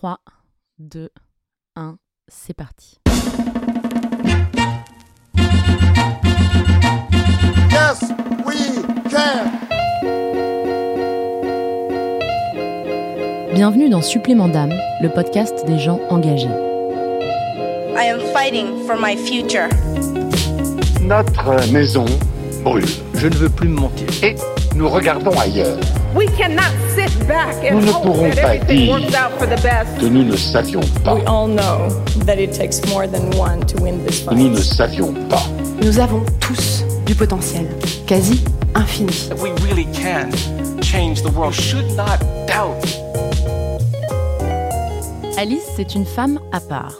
3, 0.00 0.16
2, 0.78 1.10
1, 1.76 1.96
c'est 2.26 2.54
parti. 2.54 2.96
Yes, 7.70 8.10
we 8.46 8.82
can. 9.10 9.50
Bienvenue 13.52 13.90
dans 13.90 14.00
Supplément 14.00 14.48
d'âme, 14.48 14.72
le 15.02 15.10
podcast 15.10 15.66
des 15.66 15.78
gens 15.78 16.00
engagés. 16.08 16.46
I 16.48 18.08
am 18.10 18.20
fighting 18.32 18.86
for 18.86 18.96
my 18.98 19.18
future. 19.18 19.68
Notre 21.02 21.70
maison 21.74 22.06
brûle 22.64 22.86
Je 23.12 23.26
ne 23.28 23.34
veux 23.34 23.50
plus 23.50 23.68
me 23.68 23.78
mentir. 23.78 24.06
et 24.24 24.34
nous 24.74 24.88
regardons 24.88 25.38
ailleurs. 25.38 25.76
We 26.14 26.26
cannot 26.36 26.72
sit 26.94 27.10
back 27.28 27.54
and 27.64 27.76
Nous 27.76 27.86
ne 27.86 27.92
hope 27.92 28.02
pourrons 28.02 28.28
that 28.30 28.42
pas 28.42 28.54
everything 28.56 28.86
dire 28.86 28.92
works 28.94 29.14
out 29.14 29.38
for 29.38 29.46
the 29.46 29.60
best. 29.62 29.98
Que 30.00 30.06
nous 30.06 30.24
ne 30.24 30.36
savions 30.36 30.80
pas. 31.04 31.14
We 31.14 31.22
all 31.26 31.46
know 31.46 31.88
that 32.26 32.36
it 32.38 32.52
takes 32.52 32.80
more 32.88 33.06
than 33.06 33.30
one 33.38 33.60
to 33.66 33.80
win 33.80 34.04
this 34.04 34.22
Que 34.24 34.34
nous 34.34 34.48
ne 34.50 34.56
fight. 34.56 34.64
savions 34.64 35.14
pas. 35.28 35.42
Nous 35.82 35.98
avons 36.00 36.22
tous 36.40 36.84
du 37.06 37.14
potentiel, 37.14 37.66
quasi 38.06 38.42
infini. 38.74 39.12
we 39.40 39.50
really 39.68 39.86
can 39.92 40.30
change 40.82 41.22
the 41.22 41.30
world. 41.32 41.54
You 41.54 41.62
should 41.62 41.96
not 41.96 42.18
doubt. 42.48 42.84
Alice, 45.38 45.62
c'est 45.76 45.94
une 45.94 46.04
femme 46.04 46.40
à 46.52 46.60
part. 46.60 46.94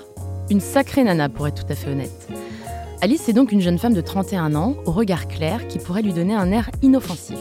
Une 0.51 0.61
sacrée 0.61 1.03
nana, 1.05 1.29
pour 1.29 1.47
être 1.49 1.65
tout 1.65 1.73
à 1.73 1.75
fait 1.75 1.91
honnête. 1.91 2.29
Alice, 3.03 3.23
c'est 3.25 3.33
donc 3.33 3.51
une 3.53 3.61
jeune 3.61 3.79
femme 3.79 3.95
de 3.95 4.01
31 4.01 4.55
ans, 4.55 4.75
au 4.87 4.93
regard 4.93 5.27
clair, 5.27 5.67
qui 5.69 5.79
pourrait 5.79 6.03
lui 6.03 6.13
donner 6.13 6.35
un 6.35 6.51
air 6.53 6.71
inoffensif. 6.83 7.37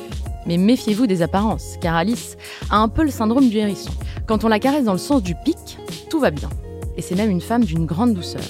Mais 0.49 0.57
méfiez-vous 0.57 1.05
des 1.05 1.21
apparences, 1.21 1.75
car 1.79 1.93
Alice 1.95 2.35
a 2.71 2.77
un 2.77 2.87
peu 2.87 3.03
le 3.03 3.11
syndrome 3.11 3.49
du 3.49 3.57
hérisson. 3.57 3.91
Quand 4.25 4.43
on 4.43 4.47
la 4.47 4.57
caresse 4.57 4.83
dans 4.83 4.93
le 4.93 4.97
sens 4.97 5.21
du 5.21 5.35
pic, 5.45 5.77
tout 6.09 6.19
va 6.19 6.31
bien. 6.31 6.49
Et 6.97 7.03
c'est 7.03 7.13
même 7.13 7.29
une 7.29 7.39
femme 7.39 7.63
d'une 7.63 7.85
grande 7.85 8.15
douceur. 8.15 8.41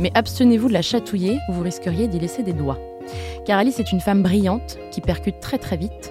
Mais 0.00 0.10
abstenez-vous 0.14 0.68
de 0.68 0.72
la 0.72 0.80
chatouiller 0.80 1.38
ou 1.50 1.52
vous 1.52 1.62
risqueriez 1.62 2.08
d'y 2.08 2.18
laisser 2.18 2.42
des 2.42 2.54
doigts. 2.54 2.78
Car 3.44 3.58
Alice 3.58 3.78
est 3.80 3.92
une 3.92 4.00
femme 4.00 4.22
brillante, 4.22 4.78
qui 4.92 5.02
percute 5.02 5.40
très 5.40 5.58
très 5.58 5.76
vite, 5.76 6.10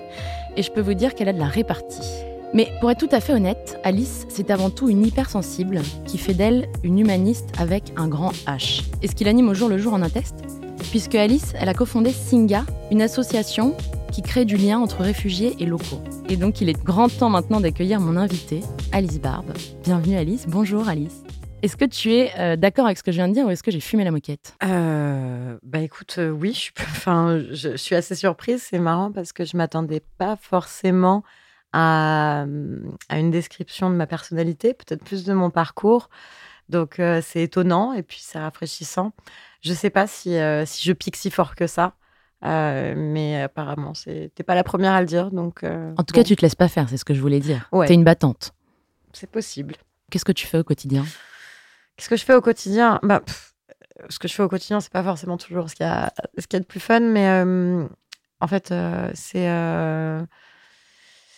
et 0.57 0.61
je 0.61 0.71
peux 0.71 0.79
vous 0.81 0.93
dire 0.93 1.15
qu'elle 1.15 1.29
a 1.29 1.33
de 1.33 1.39
la 1.39 1.45
répartie. 1.45 2.07
Mais 2.53 2.67
pour 2.79 2.91
être 2.91 2.99
tout 2.99 3.09
à 3.11 3.19
fait 3.19 3.33
honnête, 3.33 3.79
Alice, 3.83 4.27
c'est 4.29 4.51
avant 4.51 4.69
tout 4.69 4.89
une 4.89 5.03
hypersensible 5.03 5.81
qui 6.05 6.19
fait 6.19 6.35
d'elle 6.35 6.69
une 6.83 6.99
humaniste 6.99 7.49
avec 7.57 7.93
un 7.97 8.07
grand 8.07 8.33
H. 8.45 8.83
Et 9.01 9.07
ce 9.07 9.15
qui 9.15 9.23
l'anime 9.23 9.49
au 9.49 9.55
jour 9.55 9.69
le 9.69 9.79
jour 9.79 9.93
en 9.93 10.03
atteste 10.03 10.60
Puisque 10.89 11.15
Alice, 11.15 11.53
elle 11.57 11.69
a 11.69 11.73
cofondé 11.73 12.11
Singa, 12.11 12.65
une 12.91 13.01
association 13.01 13.77
qui 14.11 14.21
crée 14.21 14.43
du 14.43 14.57
lien 14.57 14.79
entre 14.79 15.03
réfugiés 15.03 15.55
et 15.59 15.65
locaux. 15.65 16.01
Et 16.27 16.35
donc 16.35 16.59
il 16.59 16.69
est 16.69 16.83
grand 16.83 17.07
temps 17.07 17.29
maintenant 17.29 17.61
d'accueillir 17.61 17.99
mon 18.01 18.17
invitée, 18.17 18.61
Alice 18.91 19.21
Barbe. 19.21 19.53
Bienvenue 19.83 20.17
Alice, 20.17 20.45
bonjour 20.47 20.89
Alice. 20.89 21.23
Est-ce 21.61 21.77
que 21.77 21.85
tu 21.85 22.13
es 22.13 22.31
euh, 22.39 22.55
d'accord 22.55 22.85
avec 22.85 22.97
ce 22.97 23.03
que 23.03 23.11
je 23.11 23.17
viens 23.17 23.27
de 23.27 23.33
dire 23.33 23.45
ou 23.45 23.49
est-ce 23.51 23.63
que 23.63 23.71
j'ai 23.71 23.79
fumé 23.79 24.03
la 24.03 24.11
moquette? 24.11 24.55
Euh, 24.63 25.57
bah 25.63 25.79
écoute, 25.79 26.15
euh, 26.17 26.29
oui, 26.29 26.53
je 26.53 26.59
suis, 26.59 26.73
enfin, 26.79 27.39
je, 27.51 27.77
suis 27.77 27.95
assez 27.95 28.15
surprise. 28.15 28.65
C'est 28.69 28.79
marrant 28.79 29.11
parce 29.11 29.31
que 29.31 29.45
je 29.45 29.55
m'attendais 29.55 30.01
pas 30.17 30.35
forcément 30.35 31.23
à, 31.71 32.45
à 33.07 33.19
une 33.19 33.31
description 33.31 33.89
de 33.89 33.95
ma 33.95 34.07
personnalité, 34.07 34.73
peut-être 34.73 35.03
plus 35.03 35.23
de 35.23 35.33
mon 35.33 35.51
parcours. 35.51 36.09
Donc 36.71 36.99
euh, 36.99 37.21
c'est 37.23 37.43
étonnant 37.43 37.93
et 37.93 38.01
puis 38.01 38.19
c'est 38.21 38.39
rafraîchissant. 38.39 39.11
Je 39.61 39.73
sais 39.73 39.89
pas 39.89 40.07
si, 40.07 40.35
euh, 40.37 40.65
si 40.65 40.83
je 40.83 40.93
pique 40.93 41.15
si 41.15 41.29
fort 41.29 41.55
que 41.55 41.67
ça, 41.67 41.93
euh, 42.43 42.95
mais 42.97 43.41
apparemment 43.43 43.93
t'es 43.93 44.43
pas 44.43 44.55
la 44.55 44.63
première 44.63 44.93
à 44.93 45.01
le 45.01 45.05
dire. 45.07 45.31
Donc 45.31 45.63
euh, 45.63 45.93
En 45.97 46.03
tout 46.03 46.13
cas, 46.13 46.23
tu 46.23 46.35
te 46.35 46.41
laisses 46.41 46.55
pas 46.55 46.67
faire, 46.67 46.89
c'est 46.89 46.97
ce 46.97 47.05
que 47.05 47.13
je 47.13 47.21
voulais 47.21 47.39
dire. 47.39 47.69
Ouais. 47.71 47.87
T'es 47.87 47.93
une 47.93 48.03
battante. 48.03 48.53
c'est 49.13 49.29
possible. 49.29 49.75
Qu'est-ce 50.09 50.25
que 50.25 50.31
tu 50.31 50.47
fais 50.47 50.57
au 50.57 50.63
quotidien? 50.63 51.05
Qu'est-ce 51.95 52.09
que 52.09 52.17
je 52.17 52.25
fais 52.25 52.33
au 52.33 52.41
quotidien? 52.41 52.99
Bah, 53.03 53.19
pff, 53.19 53.53
Ce 54.09 54.17
que 54.17 54.27
je 54.27 54.33
fais 54.33 54.43
au 54.43 54.49
quotidien, 54.49 54.79
c'est 54.79 54.91
pas 54.91 55.03
forcément 55.03 55.37
toujours 55.37 55.69
ce 55.69 55.75
qu'il 55.75 55.85
y 55.85 55.89
a, 55.89 56.11
ce 56.37 56.47
qu'il 56.47 56.57
y 56.57 56.59
a 56.59 56.61
de 56.61 56.65
plus 56.65 56.79
fun, 56.79 56.99
mais 57.01 57.27
euh, 57.29 57.87
en 58.39 58.47
fait, 58.47 58.73
c'est 59.13 59.47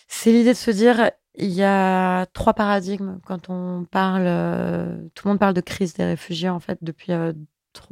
c'est 0.08 0.32
l'idée 0.32 0.52
de 0.52 0.58
se 0.58 0.70
dire 0.70 1.10
il 1.34 1.50
y 1.50 1.62
a 1.64 2.26
trois 2.26 2.54
paradigmes 2.54 3.18
quand 3.26 3.50
on 3.50 3.84
parle. 3.84 4.24
tout 5.14 5.26
le 5.26 5.32
monde 5.32 5.38
parle 5.38 5.54
de 5.54 5.60
crise 5.60 5.92
des 5.94 6.04
réfugiés 6.04 6.48
en 6.48 6.60
fait 6.60 6.78
depuis 6.82 7.12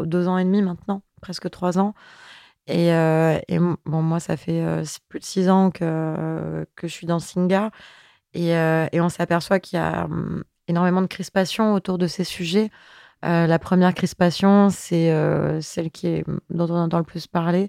deux 0.00 0.28
ans 0.28 0.38
et 0.38 0.44
demi 0.44 0.62
maintenant, 0.62 1.02
presque 1.20 1.50
trois 1.50 1.78
ans. 1.78 1.94
Et, 2.66 2.92
euh, 2.92 3.38
et 3.48 3.58
bon, 3.58 4.02
moi, 4.02 4.20
ça 4.20 4.36
fait 4.36 4.62
euh, 4.62 4.84
plus 5.08 5.18
de 5.18 5.24
six 5.24 5.48
ans 5.48 5.70
que, 5.70 6.66
que 6.76 6.86
je 6.86 6.92
suis 6.92 7.06
dans 7.06 7.18
Singa. 7.18 7.70
Et, 8.34 8.56
euh, 8.56 8.86
et 8.92 9.00
on 9.00 9.08
s'aperçoit 9.08 9.60
qu'il 9.60 9.78
y 9.78 9.82
a 9.82 10.04
hum, 10.04 10.44
énormément 10.68 11.02
de 11.02 11.06
crispation 11.06 11.74
autour 11.74 11.98
de 11.98 12.06
ces 12.06 12.24
sujets. 12.24 12.70
Euh, 13.24 13.46
la 13.46 13.58
première 13.58 13.94
crispation, 13.94 14.70
c'est 14.70 15.12
celle 15.60 15.90
qui 15.90 16.08
est, 16.08 16.24
dont 16.50 16.68
on 16.70 16.76
entend 16.76 16.98
le 16.98 17.04
plus 17.04 17.26
parler. 17.26 17.68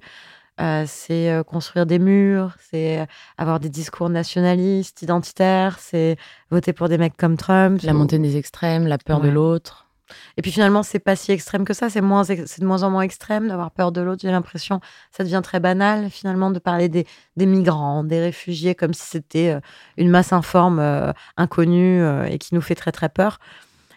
C'est 0.85 1.41
construire 1.47 1.85
des 1.85 1.99
murs, 1.99 2.55
c'est 2.59 3.07
avoir 3.37 3.59
des 3.59 3.69
discours 3.69 4.09
nationalistes, 4.09 5.01
identitaires, 5.01 5.77
c'est 5.79 6.17
voter 6.51 6.73
pour 6.73 6.89
des 6.89 6.97
mecs 6.97 7.17
comme 7.17 7.37
Trump. 7.37 7.81
La 7.81 7.93
montée 7.93 8.19
des 8.19 8.37
extrêmes, 8.37 8.87
la 8.87 8.97
peur 8.97 9.19
de 9.19 9.29
l'autre. 9.29 9.87
Et 10.37 10.41
puis 10.41 10.51
finalement, 10.51 10.83
c'est 10.83 10.99
pas 10.99 11.15
si 11.15 11.31
extrême 11.31 11.65
que 11.65 11.73
ça. 11.73 11.89
C'est 11.89 12.01
moins, 12.01 12.23
c'est 12.23 12.59
de 12.59 12.65
moins 12.65 12.83
en 12.83 12.89
moins 12.89 13.01
extrême 13.01 13.47
d'avoir 13.47 13.71
peur 13.71 13.91
de 13.91 14.01
l'autre. 14.01 14.21
J'ai 14.21 14.31
l'impression, 14.31 14.79
ça 15.11 15.23
devient 15.23 15.41
très 15.43 15.59
banal 15.59 16.09
finalement 16.09 16.51
de 16.51 16.59
parler 16.59 16.89
des, 16.89 17.05
des 17.37 17.45
migrants, 17.45 18.03
des 18.03 18.19
réfugiés, 18.19 18.75
comme 18.75 18.93
si 18.93 19.07
c'était 19.07 19.51
euh, 19.51 19.59
une 19.97 20.09
masse 20.09 20.33
informe, 20.33 20.79
euh, 20.79 21.11
inconnue 21.37 22.01
euh, 22.01 22.25
et 22.25 22.37
qui 22.37 22.53
nous 22.55 22.61
fait 22.61 22.75
très 22.75 22.91
très 22.91 23.09
peur. 23.09 23.39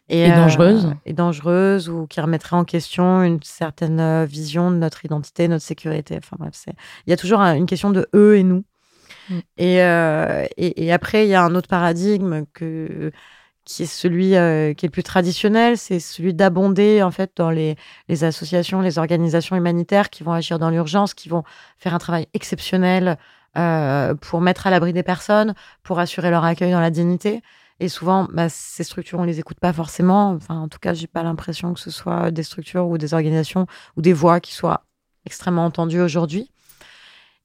Et 0.08 0.30
dangereuse. 0.30 0.94
Et 1.04 1.12
dangereuse 1.12 1.88
ou 1.88 2.06
qui 2.06 2.20
remettrait 2.20 2.54
en 2.54 2.64
question 2.64 3.24
une 3.24 3.42
certaine 3.42 3.98
euh, 3.98 4.24
vision 4.24 4.70
de 4.70 4.76
notre 4.76 5.04
identité, 5.04 5.48
notre 5.48 5.64
sécurité. 5.64 6.16
Enfin 6.18 6.36
bref, 6.38 6.52
c'est 6.54 6.74
il 7.06 7.10
y 7.10 7.12
a 7.12 7.16
toujours 7.16 7.40
un- 7.40 7.56
une 7.56 7.66
question 7.66 7.90
de 7.90 8.06
eux 8.14 8.36
et 8.36 8.44
nous. 8.44 8.64
Mm. 9.28 9.38
Et, 9.58 9.82
euh, 9.82 10.46
et, 10.56 10.84
et 10.86 10.92
après, 10.92 11.26
il 11.26 11.30
y 11.30 11.34
a 11.34 11.42
un 11.42 11.56
autre 11.56 11.66
paradigme 11.66 12.44
que 12.54 13.10
qui 13.66 13.82
est 13.82 13.86
celui 13.86 14.36
euh, 14.36 14.72
qui 14.74 14.86
est 14.86 14.88
le 14.88 14.92
plus 14.92 15.02
traditionnel, 15.02 15.76
c'est 15.76 15.98
celui 16.00 16.32
d'abonder 16.32 17.02
en 17.02 17.10
fait 17.10 17.32
dans 17.36 17.50
les, 17.50 17.76
associations, 18.22 18.80
les 18.80 18.98
organisations 18.98 19.56
humanitaires 19.56 20.08
qui 20.08 20.22
vont 20.22 20.32
agir 20.32 20.58
dans 20.58 20.70
l'urgence, 20.70 21.12
qui 21.12 21.28
vont 21.28 21.42
faire 21.76 21.92
un 21.92 21.98
travail 21.98 22.28
exceptionnel 22.32 23.18
euh, 23.58 24.14
pour 24.14 24.40
mettre 24.40 24.68
à 24.68 24.70
l'abri 24.70 24.92
des 24.92 25.02
personnes, 25.02 25.54
pour 25.82 25.98
assurer 25.98 26.30
leur 26.30 26.44
accueil 26.44 26.70
dans 26.70 26.80
la 26.80 26.90
dignité. 26.90 27.42
Et 27.80 27.88
souvent, 27.88 28.28
bah, 28.32 28.48
ces 28.48 28.84
structures, 28.84 29.18
on 29.18 29.24
les 29.24 29.40
écoute 29.40 29.58
pas 29.60 29.72
forcément. 29.72 30.30
Enfin, 30.30 30.60
en 30.60 30.68
tout 30.68 30.78
cas, 30.78 30.94
j'ai 30.94 31.08
pas 31.08 31.24
l'impression 31.24 31.74
que 31.74 31.80
ce 31.80 31.90
soit 31.90 32.30
des 32.30 32.44
structures 32.44 32.86
ou 32.86 32.98
des 32.98 33.14
organisations 33.14 33.66
ou 33.96 34.00
des 34.00 34.12
voix 34.12 34.40
qui 34.40 34.54
soient 34.54 34.84
extrêmement 35.26 35.64
entendues 35.64 36.00
aujourd'hui. 36.00 36.50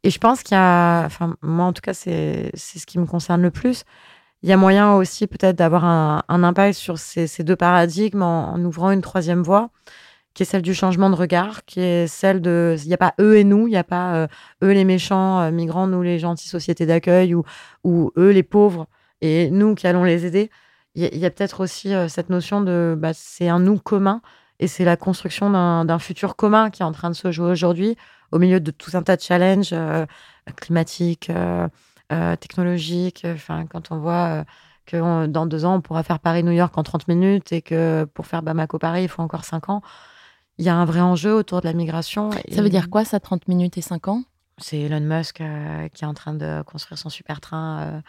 Et 0.03 0.11
je 0.11 0.19
pense 0.19 0.43
qu'il 0.43 0.55
y 0.55 0.59
a, 0.59 1.03
enfin, 1.05 1.35
moi 1.41 1.65
en 1.65 1.73
tout 1.73 1.81
cas, 1.81 1.93
c'est 1.95 2.51
ce 2.55 2.85
qui 2.85 2.99
me 2.99 3.05
concerne 3.05 3.41
le 3.41 3.51
plus. 3.51 3.83
Il 4.43 4.49
y 4.49 4.53
a 4.53 4.57
moyen 4.57 4.95
aussi 4.95 5.27
peut-être 5.27 5.55
d'avoir 5.55 5.85
un, 5.85 6.23
impact 6.27 6.73
sur 6.73 6.97
ces, 6.97 7.27
deux 7.43 7.55
paradigmes 7.55 8.23
en, 8.23 8.59
ouvrant 8.63 8.89
une 8.89 9.01
troisième 9.01 9.43
voie, 9.43 9.69
qui 10.33 10.43
est 10.43 10.45
celle 10.47 10.63
du 10.63 10.73
changement 10.73 11.09
de 11.11 11.15
regard, 11.15 11.63
qui 11.65 11.79
est 11.79 12.07
celle 12.07 12.41
de, 12.41 12.75
il 12.81 12.87
n'y 12.87 12.93
a 12.93 12.97
pas 12.97 13.13
eux 13.19 13.37
et 13.37 13.43
nous, 13.43 13.67
il 13.67 13.71
n'y 13.71 13.77
a 13.77 13.83
pas 13.83 14.15
euh, 14.15 14.27
eux 14.63 14.71
les 14.71 14.85
méchants 14.85 15.41
euh, 15.41 15.51
migrants, 15.51 15.87
nous 15.87 16.01
les 16.01 16.17
gentilles 16.19 16.49
sociétés 16.49 16.87
d'accueil, 16.87 17.35
ou, 17.35 17.43
ou 17.83 18.11
eux 18.17 18.31
les 18.31 18.43
pauvres 18.43 18.87
et 19.21 19.51
nous 19.51 19.75
qui 19.75 19.87
allons 19.87 20.03
les 20.03 20.25
aider. 20.25 20.49
Il 20.95 21.03
y 21.17 21.25
a, 21.25 21.29
peut-être 21.29 21.61
aussi 21.61 21.93
euh, 21.93 22.07
cette 22.07 22.29
notion 22.29 22.61
de, 22.61 22.95
bah, 22.97 23.13
c'est 23.13 23.47
un 23.47 23.59
nous 23.59 23.77
commun 23.77 24.21
et 24.59 24.67
c'est 24.67 24.85
la 24.85 24.97
construction 24.97 25.51
d'un 25.51 25.99
futur 25.99 26.35
commun 26.35 26.69
qui 26.71 26.81
est 26.81 26.85
en 26.85 26.91
train 26.91 27.09
de 27.09 27.15
se 27.15 27.31
jouer 27.31 27.51
aujourd'hui 27.51 27.95
au 28.31 28.39
milieu 28.39 28.59
de 28.59 28.71
tout 28.71 28.91
un 28.95 29.03
tas 29.03 29.17
de 29.17 29.21
challenges 29.21 29.75
climatiques, 30.55 31.31
euh, 32.11 32.33
euh, 32.33 32.35
technologiques. 32.35 33.25
Enfin, 33.25 33.65
quand 33.65 33.91
on 33.91 33.97
voit 33.97 34.41
euh, 34.41 34.43
que 34.85 34.97
on- 34.97 35.27
dans 35.27 35.45
deux 35.45 35.65
ans, 35.65 35.75
on 35.75 35.81
pourra 35.81 36.03
faire 36.03 36.19
Paris-New 36.19 36.51
York 36.51 36.77
en 36.77 36.83
30 36.83 37.07
minutes 37.07 37.51
et 37.51 37.61
que 37.61 38.05
pour 38.13 38.25
faire 38.27 38.41
Bamako-Paris, 38.43 39.03
il 39.03 39.09
faut 39.09 39.21
encore 39.21 39.45
5 39.45 39.69
ans. 39.69 39.81
Il 40.57 40.65
y 40.65 40.69
a 40.69 40.75
un 40.75 40.85
vrai 40.85 40.99
enjeu 41.01 41.33
autour 41.33 41.61
de 41.61 41.65
la 41.67 41.73
migration. 41.73 42.29
et- 42.45 42.53
Ça 42.53 42.61
veut 42.61 42.69
dire 42.69 42.89
quoi 42.89 43.05
ça, 43.05 43.19
30 43.19 43.47
minutes 43.47 43.77
et 43.77 43.81
5 43.81 44.07
ans? 44.07 44.23
C'est 44.57 44.79
Elon 44.81 44.99
Musk 44.99 45.41
euh, 45.41 45.87
qui 45.87 46.03
est 46.03 46.07
en 46.07 46.13
train 46.13 46.35
de 46.35 46.61
construire 46.63 46.99
son 46.99 47.09
super 47.09 47.41
train 47.41 47.79
euh, 47.81 48.01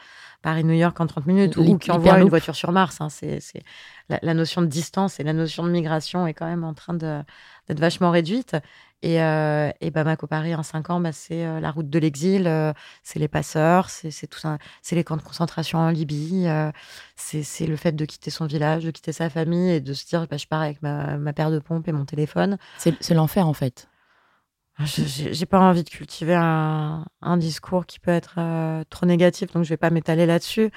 Paris-New 0.42 0.74
York 0.74 1.00
en 1.00 1.06
30 1.06 1.26
minutes 1.26 1.56
ou 1.56 1.78
qui 1.78 1.90
envoie 1.96 2.12
une 2.24 2.28
voiture 2.28 2.54
sur 2.56 2.72
Mars. 2.72 3.00
hein. 3.00 3.08
C'est, 3.08 3.40
c'est- 3.40 3.62
la, 4.10 4.18
la 4.22 4.34
notion 4.34 4.60
de 4.60 4.66
distance 4.66 5.18
et 5.18 5.22
la 5.22 5.32
notion 5.32 5.62
de 5.64 5.70
migration 5.70 6.26
est 6.26 6.34
quand 6.34 6.44
même 6.46 6.64
en 6.64 6.74
train 6.74 6.92
de, 6.94 7.22
d'être 7.72 7.80
vachement 7.80 8.10
réduite. 8.10 8.56
Et, 9.02 9.20
euh, 9.20 9.70
et 9.80 9.90
Bamako 9.90 10.28
Paris 10.28 10.54
en 10.54 10.62
5 10.62 10.90
ans, 10.90 11.00
bah, 11.00 11.10
c'est 11.10 11.44
euh, 11.44 11.58
la 11.58 11.72
route 11.72 11.90
de 11.90 11.98
l'exil, 11.98 12.46
euh, 12.46 12.72
c'est 13.02 13.18
les 13.18 13.26
passeurs, 13.26 13.90
c'est, 13.90 14.10
tout 14.28 14.38
c'est 14.80 14.94
les 14.94 15.02
camps 15.02 15.16
de 15.16 15.22
concentration 15.22 15.80
en 15.80 15.88
Libye, 15.88 16.46
euh, 16.46 16.70
c'est, 17.16 17.66
le 17.66 17.74
fait 17.74 17.92
de 17.92 18.04
quitter 18.04 18.30
son 18.30 18.46
village, 18.46 18.84
de 18.84 18.92
quitter 18.92 19.10
sa 19.10 19.28
famille 19.28 19.70
et 19.70 19.80
de 19.80 19.92
se 19.92 20.06
dire 20.06 20.28
bah, 20.28 20.36
je 20.36 20.46
pars 20.46 20.62
avec 20.62 20.80
ma, 20.82 21.16
ma 21.18 21.32
paire 21.32 21.50
de 21.50 21.58
pompes 21.58 21.88
et 21.88 21.92
mon 21.92 22.04
téléphone. 22.04 22.58
C'est 22.78 23.10
l'enfer 23.10 23.48
en 23.48 23.54
fait. 23.54 23.88
J'ai 24.84 25.46
pas 25.46 25.60
envie 25.60 25.84
de 25.84 25.90
cultiver 25.90 26.34
un, 26.34 27.04
un 27.20 27.36
discours 27.36 27.86
qui 27.86 27.98
peut 27.98 28.10
être 28.10 28.38
trop 28.88 29.06
négatif, 29.06 29.52
donc 29.52 29.64
je 29.64 29.68
vais 29.68 29.76
pas 29.76 29.90
m'étaler 29.90 30.26
là-dessus. 30.26 30.70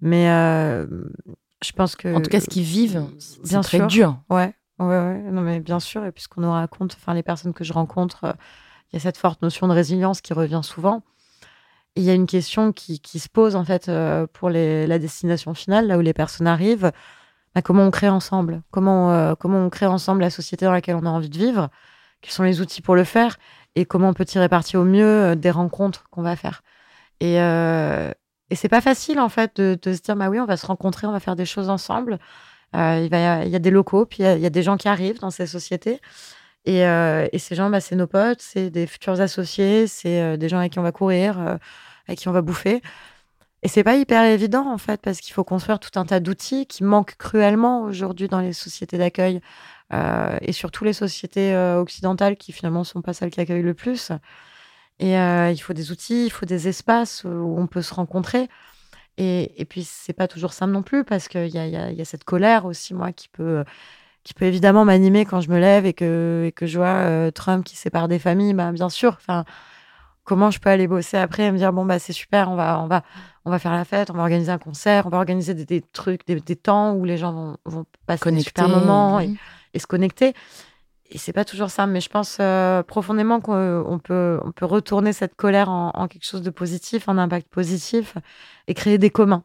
Mais 0.00 0.26
Je 0.26 1.72
pense 1.74 1.94
que. 1.94 2.12
En 2.14 2.20
tout 2.20 2.30
cas, 2.30 2.40
ce 2.40 2.48
qu'ils 2.48 2.64
vivent, 2.64 3.06
c'est 3.18 3.60
très 3.60 3.78
sûr. 3.78 3.86
dur. 3.86 4.20
Ouais, 4.28 4.54
ouais, 4.78 4.86
ouais. 4.86 5.22
Non, 5.32 5.42
mais 5.42 5.60
bien 5.60 5.80
sûr. 5.80 6.04
Et 6.04 6.12
puis, 6.12 6.22
ce 6.22 6.28
qu'on 6.28 6.40
nous 6.42 6.50
raconte, 6.50 6.94
enfin, 6.94 7.14
les 7.14 7.22
personnes 7.22 7.54
que 7.54 7.64
je 7.64 7.72
rencontre, 7.72 8.24
euh, 8.24 8.32
il 8.92 8.96
y 8.96 8.98
a 8.98 9.00
cette 9.00 9.16
forte 9.16 9.42
notion 9.42 9.68
de 9.68 9.72
résilience 9.72 10.20
qui 10.20 10.32
revient 10.32 10.60
souvent. 10.62 11.02
Il 11.96 12.02
y 12.02 12.10
a 12.10 12.14
une 12.14 12.26
question 12.26 12.72
qui, 12.72 13.00
se 13.18 13.28
pose, 13.28 13.56
en 13.56 13.64
fait, 13.64 13.88
euh, 13.88 14.26
pour 14.32 14.50
la 14.50 14.98
destination 14.98 15.54
finale, 15.54 15.86
là 15.86 15.98
où 15.98 16.02
les 16.02 16.12
personnes 16.12 16.46
arrivent. 16.46 16.92
Bah, 17.54 17.62
comment 17.62 17.84
on 17.84 17.90
crée 17.90 18.10
ensemble? 18.10 18.62
Comment, 18.70 19.12
euh, 19.12 19.34
comment 19.34 19.64
on 19.64 19.70
crée 19.70 19.86
ensemble 19.86 20.20
la 20.20 20.30
société 20.30 20.66
dans 20.66 20.72
laquelle 20.72 20.96
on 20.96 21.06
a 21.06 21.10
envie 21.10 21.30
de 21.30 21.38
vivre? 21.38 21.70
Quels 22.20 22.32
sont 22.32 22.42
les 22.42 22.60
outils 22.60 22.82
pour 22.82 22.96
le 22.96 23.04
faire? 23.04 23.38
Et 23.76 23.86
comment 23.86 24.10
on 24.10 24.14
peut 24.14 24.26
tirer 24.26 24.48
parti 24.48 24.76
au 24.76 24.84
mieux 24.84 25.36
des 25.36 25.50
rencontres 25.50 26.04
qu'on 26.10 26.22
va 26.22 26.36
faire? 26.36 26.62
Et, 27.20 27.36
et 27.36 28.54
c'est 28.54 28.68
pas 28.68 28.82
facile, 28.82 29.20
en 29.20 29.30
fait, 29.30 29.56
de, 29.56 29.78
de 29.80 29.92
se 29.94 30.02
dire, 30.02 30.16
bah 30.16 30.28
oui, 30.28 30.38
on 30.38 30.44
va 30.46 30.56
se 30.58 30.66
rencontrer, 30.66 31.06
on 31.06 31.12
va 31.12 31.20
faire 31.20 31.36
des 31.36 31.46
choses 31.46 31.70
ensemble. 31.70 32.18
Euh, 32.74 33.08
il, 33.10 33.50
y 33.50 33.56
a, 33.56 33.58
des 33.58 33.70
locaux, 33.70 34.06
puis 34.06 34.22
il 34.22 34.40
y 34.40 34.46
a, 34.46 34.50
des 34.50 34.62
gens 34.62 34.76
qui 34.76 34.88
arrivent 34.88 35.20
dans 35.20 35.30
ces 35.30 35.46
sociétés. 35.46 36.00
Et, 36.64 36.84
euh, 36.84 37.26
ces 37.38 37.54
gens, 37.54 37.70
bah, 37.70 37.80
c'est 37.80 37.96
nos 37.96 38.06
potes, 38.06 38.42
c'est 38.42 38.70
des 38.70 38.86
futurs 38.86 39.20
associés, 39.20 39.86
c'est 39.86 40.20
euh, 40.20 40.36
des 40.36 40.48
gens 40.48 40.58
avec 40.58 40.72
qui 40.72 40.78
on 40.78 40.82
va 40.82 40.92
courir, 40.92 41.58
avec 42.08 42.18
qui 42.18 42.28
on 42.28 42.32
va 42.32 42.42
bouffer. 42.42 42.82
Et 43.62 43.68
c'est 43.68 43.84
pas 43.84 43.96
hyper 43.96 44.24
évident, 44.24 44.70
en 44.70 44.78
fait, 44.78 45.00
parce 45.00 45.20
qu'il 45.20 45.32
faut 45.34 45.44
construire 45.44 45.80
tout 45.80 45.98
un 45.98 46.04
tas 46.04 46.20
d'outils 46.20 46.66
qui 46.66 46.84
manquent 46.84 47.16
cruellement 47.16 47.82
aujourd'hui 47.82 48.28
dans 48.28 48.40
les 48.40 48.52
sociétés 48.52 48.98
d'accueil 48.98 49.40
et 49.92 50.52
surtout 50.52 50.84
les 50.84 50.92
sociétés 50.92 51.56
occidentales 51.56 52.36
qui 52.36 52.52
finalement 52.52 52.84
sont 52.84 53.02
pas 53.02 53.12
celles 53.12 53.30
qui 53.30 53.40
accueillent 53.40 53.62
le 53.62 53.74
plus. 53.74 54.12
Et 55.00 55.14
il 55.14 55.58
faut 55.58 55.72
des 55.72 55.90
outils, 55.90 56.26
il 56.26 56.30
faut 56.30 56.46
des 56.46 56.68
espaces 56.68 57.24
où 57.24 57.56
on 57.58 57.66
peut 57.66 57.82
se 57.82 57.94
rencontrer. 57.94 58.48
Et, 59.18 59.60
et 59.60 59.64
puis, 59.64 59.84
c'est 59.84 60.12
pas 60.12 60.28
toujours 60.28 60.52
simple 60.52 60.72
non 60.72 60.82
plus 60.82 61.04
parce 61.04 61.28
qu'il 61.28 61.48
y 61.48 61.58
a, 61.58 61.66
il 61.66 61.72
y, 61.72 61.76
a, 61.76 61.90
y 61.90 62.00
a 62.00 62.04
cette 62.04 62.24
colère 62.24 62.66
aussi, 62.66 62.92
moi, 62.92 63.12
qui 63.12 63.28
peut, 63.28 63.64
qui 64.24 64.34
peut 64.34 64.44
évidemment 64.44 64.84
m'animer 64.84 65.24
quand 65.24 65.40
je 65.40 65.50
me 65.50 65.58
lève 65.58 65.86
et 65.86 65.94
que, 65.94 66.44
et 66.46 66.52
que 66.52 66.66
je 66.66 66.78
vois 66.78 66.86
euh, 66.86 67.30
Trump 67.30 67.64
qui 67.64 67.76
sépare 67.76 68.08
des 68.08 68.18
familles. 68.18 68.54
Bah, 68.54 68.72
bien 68.72 68.88
sûr, 68.88 69.16
enfin, 69.16 69.44
comment 70.24 70.50
je 70.50 70.58
peux 70.58 70.68
aller 70.68 70.86
bosser 70.86 71.16
après 71.16 71.44
et 71.44 71.52
me 71.52 71.56
dire, 71.56 71.72
bon, 71.72 71.86
bah, 71.86 71.98
c'est 71.98 72.12
super, 72.12 72.50
on 72.50 72.56
va, 72.56 72.80
on, 72.82 72.88
va, 72.88 73.02
on 73.44 73.50
va 73.50 73.58
faire 73.58 73.72
la 73.72 73.84
fête, 73.84 74.10
on 74.10 74.14
va 74.14 74.22
organiser 74.22 74.52
un 74.52 74.58
concert, 74.58 75.06
on 75.06 75.10
va 75.10 75.18
organiser 75.18 75.54
des, 75.54 75.64
des 75.64 75.80
trucs, 75.80 76.26
des, 76.26 76.40
des 76.40 76.56
temps 76.56 76.92
où 76.94 77.04
les 77.04 77.16
gens 77.16 77.32
vont, 77.32 77.56
vont 77.64 77.86
passer 78.06 78.18
des 78.18 78.30
Connecter. 78.30 78.62
super 78.62 78.68
moments 78.68 79.20
et, 79.20 79.28
mhm. 79.28 79.36
et 79.72 79.78
se 79.78 79.86
connecter. 79.86 80.34
Et 81.10 81.18
c'est 81.18 81.32
pas 81.32 81.44
toujours 81.44 81.70
ça, 81.70 81.86
mais 81.86 82.00
je 82.00 82.08
pense 82.08 82.38
euh, 82.40 82.82
profondément 82.82 83.40
qu'on 83.40 83.84
on 83.86 83.98
peut, 83.98 84.40
on 84.44 84.52
peut 84.52 84.64
retourner 84.64 85.12
cette 85.12 85.36
colère 85.36 85.68
en, 85.68 85.90
en 85.94 86.08
quelque 86.08 86.26
chose 86.26 86.42
de 86.42 86.50
positif, 86.50 87.08
en 87.08 87.16
impact 87.16 87.48
positif, 87.48 88.16
et 88.66 88.74
créer 88.74 88.98
des 88.98 89.10
communs, 89.10 89.44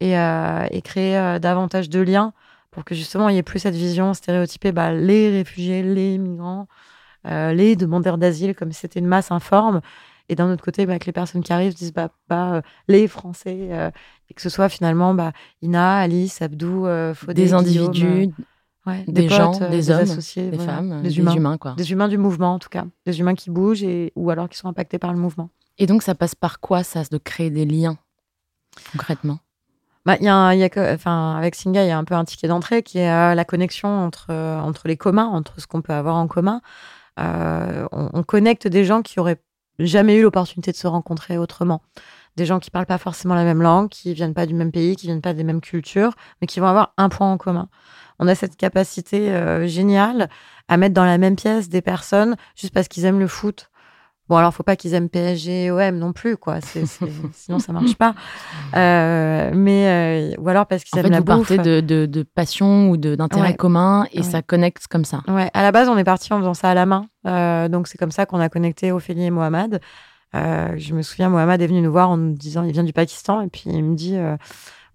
et, 0.00 0.18
euh, 0.18 0.66
et 0.70 0.80
créer 0.82 1.16
euh, 1.18 1.38
davantage 1.38 1.88
de 1.90 2.00
liens 2.00 2.32
pour 2.70 2.84
que 2.84 2.94
justement 2.94 3.28
il 3.28 3.34
n'y 3.34 3.38
ait 3.38 3.42
plus 3.44 3.60
cette 3.60 3.74
vision 3.74 4.14
stéréotypée, 4.14 4.72
bah, 4.72 4.92
les 4.92 5.30
réfugiés, 5.30 5.82
les 5.82 6.18
migrants, 6.18 6.66
euh, 7.26 7.52
les 7.52 7.76
demandeurs 7.76 8.18
d'asile, 8.18 8.54
comme 8.54 8.72
si 8.72 8.80
c'était 8.80 9.00
une 9.00 9.06
masse 9.06 9.30
informe, 9.30 9.80
et 10.28 10.34
d'un 10.34 10.50
autre 10.50 10.64
côté, 10.64 10.86
bah, 10.86 10.98
que 10.98 11.06
les 11.06 11.12
personnes 11.12 11.42
qui 11.42 11.52
arrivent 11.52 11.74
disent 11.74 11.92
bah, 11.92 12.10
bah, 12.28 12.54
euh, 12.54 12.62
les 12.88 13.08
Français, 13.08 13.68
euh, 13.70 13.90
et 14.30 14.34
que 14.34 14.40
ce 14.40 14.48
soit 14.48 14.68
finalement 14.68 15.14
bah, 15.14 15.32
Ina, 15.62 15.98
Alice, 15.98 16.40
Abdou, 16.40 16.86
euh, 16.86 17.14
Des 17.28 17.44
Guillaume, 17.44 17.60
individus, 17.60 18.30
ouais, 18.86 19.04
des 19.08 19.28
gens, 19.28 19.60
euh, 19.62 19.70
des 19.70 19.90
hommes, 19.90 20.00
associés, 20.00 20.50
des 20.50 20.56
voilà, 20.56 20.74
femmes, 20.74 21.02
des 21.02 21.08
des 21.08 21.18
humains. 21.18 21.34
humains, 21.34 21.58
quoi. 21.58 21.72
Des 21.76 21.92
humains 21.92 22.08
du 22.08 22.18
mouvement, 22.18 22.54
en 22.54 22.58
tout 22.58 22.68
cas. 22.68 22.84
Des 23.06 23.20
humains 23.20 23.34
qui 23.34 23.50
bougent 23.50 23.82
et, 23.82 24.12
ou 24.16 24.30
alors 24.30 24.48
qui 24.48 24.58
sont 24.58 24.68
impactés 24.68 24.98
par 24.98 25.12
le 25.12 25.18
mouvement. 25.18 25.50
Et 25.78 25.86
donc, 25.86 26.02
ça 26.02 26.14
passe 26.14 26.34
par 26.34 26.60
quoi, 26.60 26.82
ça, 26.84 27.02
de 27.10 27.18
créer 27.18 27.50
des 27.50 27.64
liens, 27.64 27.96
concrètement? 28.92 29.38
Bah, 30.06 30.16
il 30.20 30.24
y 30.24 30.28
a 30.28 30.34
un- 30.36 30.52
il 30.52 30.60
y 30.60 30.64
a 30.64 30.68
enfin, 30.94 31.34
avec 31.36 31.54
Singa, 31.54 31.82
il 31.82 31.88
y 31.88 31.90
a 31.90 31.96
un 31.96 32.04
peu 32.04 32.14
un 32.14 32.24
ticket 32.26 32.46
d'entrée 32.46 32.82
qui 32.82 32.98
est 32.98 33.10
euh, 33.10 33.34
la 33.34 33.44
connexion 33.46 33.88
entre, 33.88 34.26
euh, 34.30 34.60
entre 34.60 34.86
les 34.86 34.98
communs, 34.98 35.26
entre 35.26 35.60
ce 35.60 35.66
qu'on 35.66 35.80
peut 35.80 35.94
avoir 35.94 36.16
en 36.16 36.26
commun. 36.28 36.60
Euh, 37.18 37.86
on, 37.90 38.10
on 38.12 38.22
connecte 38.22 38.68
des 38.68 38.84
gens 38.84 39.00
qui 39.00 39.18
auraient 39.18 39.40
jamais 39.78 40.16
eu 40.16 40.22
l'opportunité 40.22 40.72
de 40.72 40.76
se 40.76 40.86
rencontrer 40.86 41.38
autrement. 41.38 41.80
Des 42.36 42.46
gens 42.46 42.58
qui 42.58 42.70
parlent 42.70 42.86
pas 42.86 42.98
forcément 42.98 43.34
la 43.34 43.44
même 43.44 43.62
langue, 43.62 43.88
qui 43.88 44.12
viennent 44.14 44.34
pas 44.34 44.46
du 44.46 44.54
même 44.54 44.72
pays, 44.72 44.96
qui 44.96 45.06
viennent 45.06 45.20
pas 45.22 45.34
des 45.34 45.44
mêmes 45.44 45.60
cultures, 45.60 46.14
mais 46.40 46.46
qui 46.46 46.58
vont 46.60 46.66
avoir 46.66 46.92
un 46.98 47.08
point 47.08 47.30
en 47.30 47.36
commun. 47.38 47.68
On 48.18 48.26
a 48.28 48.34
cette 48.34 48.56
capacité 48.56 49.30
euh, 49.32 49.66
géniale 49.66 50.28
à 50.68 50.76
mettre 50.76 50.94
dans 50.94 51.04
la 51.04 51.18
même 51.18 51.36
pièce 51.36 51.68
des 51.68 51.82
personnes 51.82 52.36
juste 52.56 52.72
parce 52.74 52.88
qu'ils 52.88 53.04
aiment 53.04 53.20
le 53.20 53.26
foot. 53.28 53.70
Bon, 54.28 54.36
alors, 54.36 54.54
faut 54.54 54.62
pas 54.62 54.74
qu'ils 54.74 54.94
aiment 54.94 55.10
PSG, 55.10 55.70
OM 55.70 55.98
non 55.98 56.14
plus, 56.14 56.38
quoi. 56.38 56.60
C'est- 56.62 56.86
c'est- 56.86 57.04
sinon, 57.34 57.58
ça 57.58 57.72
marche 57.74 57.94
pas. 57.94 58.14
Euh, 58.74 59.50
mais, 59.54 60.32
euh, 60.34 60.40
ou 60.40 60.48
alors 60.48 60.66
parce 60.66 60.82
qu'ils 60.82 60.98
En 60.98 61.02
aiment 61.02 61.08
fait, 61.08 61.12
la 61.12 61.18
vous 61.18 61.24
bouffe. 61.40 61.48
partez 61.56 61.62
de, 61.62 61.80
de, 61.80 62.06
de 62.06 62.22
passion 62.22 62.88
ou 62.90 62.96
de- 62.96 63.14
d'intérêt 63.14 63.48
Ouais. 63.50 63.54
commun 63.56 64.06
et 64.12 64.18
Ouais. 64.18 64.22
ça 64.22 64.40
connecte 64.42 64.86
comme 64.88 65.04
ça. 65.04 65.20
Ouais, 65.28 65.50
à 65.52 65.62
la 65.62 65.72
base, 65.72 65.88
on 65.88 65.98
est 65.98 66.04
parti 66.04 66.32
en 66.32 66.38
faisant 66.38 66.54
ça 66.54 66.70
à 66.70 66.74
la 66.74 66.86
main. 66.86 67.06
Euh, 67.26 67.68
donc, 67.68 67.86
c'est 67.86 67.98
comme 67.98 68.10
ça 68.12 68.24
qu'on 68.26 68.40
a 68.40 68.48
connecté 68.48 68.92
Ophélie 68.92 69.24
et 69.24 69.30
Mohamed. 69.30 69.80
Euh, 70.34 70.74
je 70.76 70.94
me 70.94 71.02
souviens, 71.02 71.28
Mohamed 71.28 71.60
est 71.62 71.66
venu 71.66 71.80
nous 71.80 71.92
voir 71.92 72.10
en 72.10 72.16
nous 72.16 72.34
disant 72.34 72.64
il 72.64 72.72
vient 72.72 72.82
du 72.84 72.92
Pakistan 72.92 73.40
et 73.40 73.48
puis 73.48 73.62
il 73.66 73.84
me 73.84 73.94
dit 73.94 74.16
euh, 74.16 74.36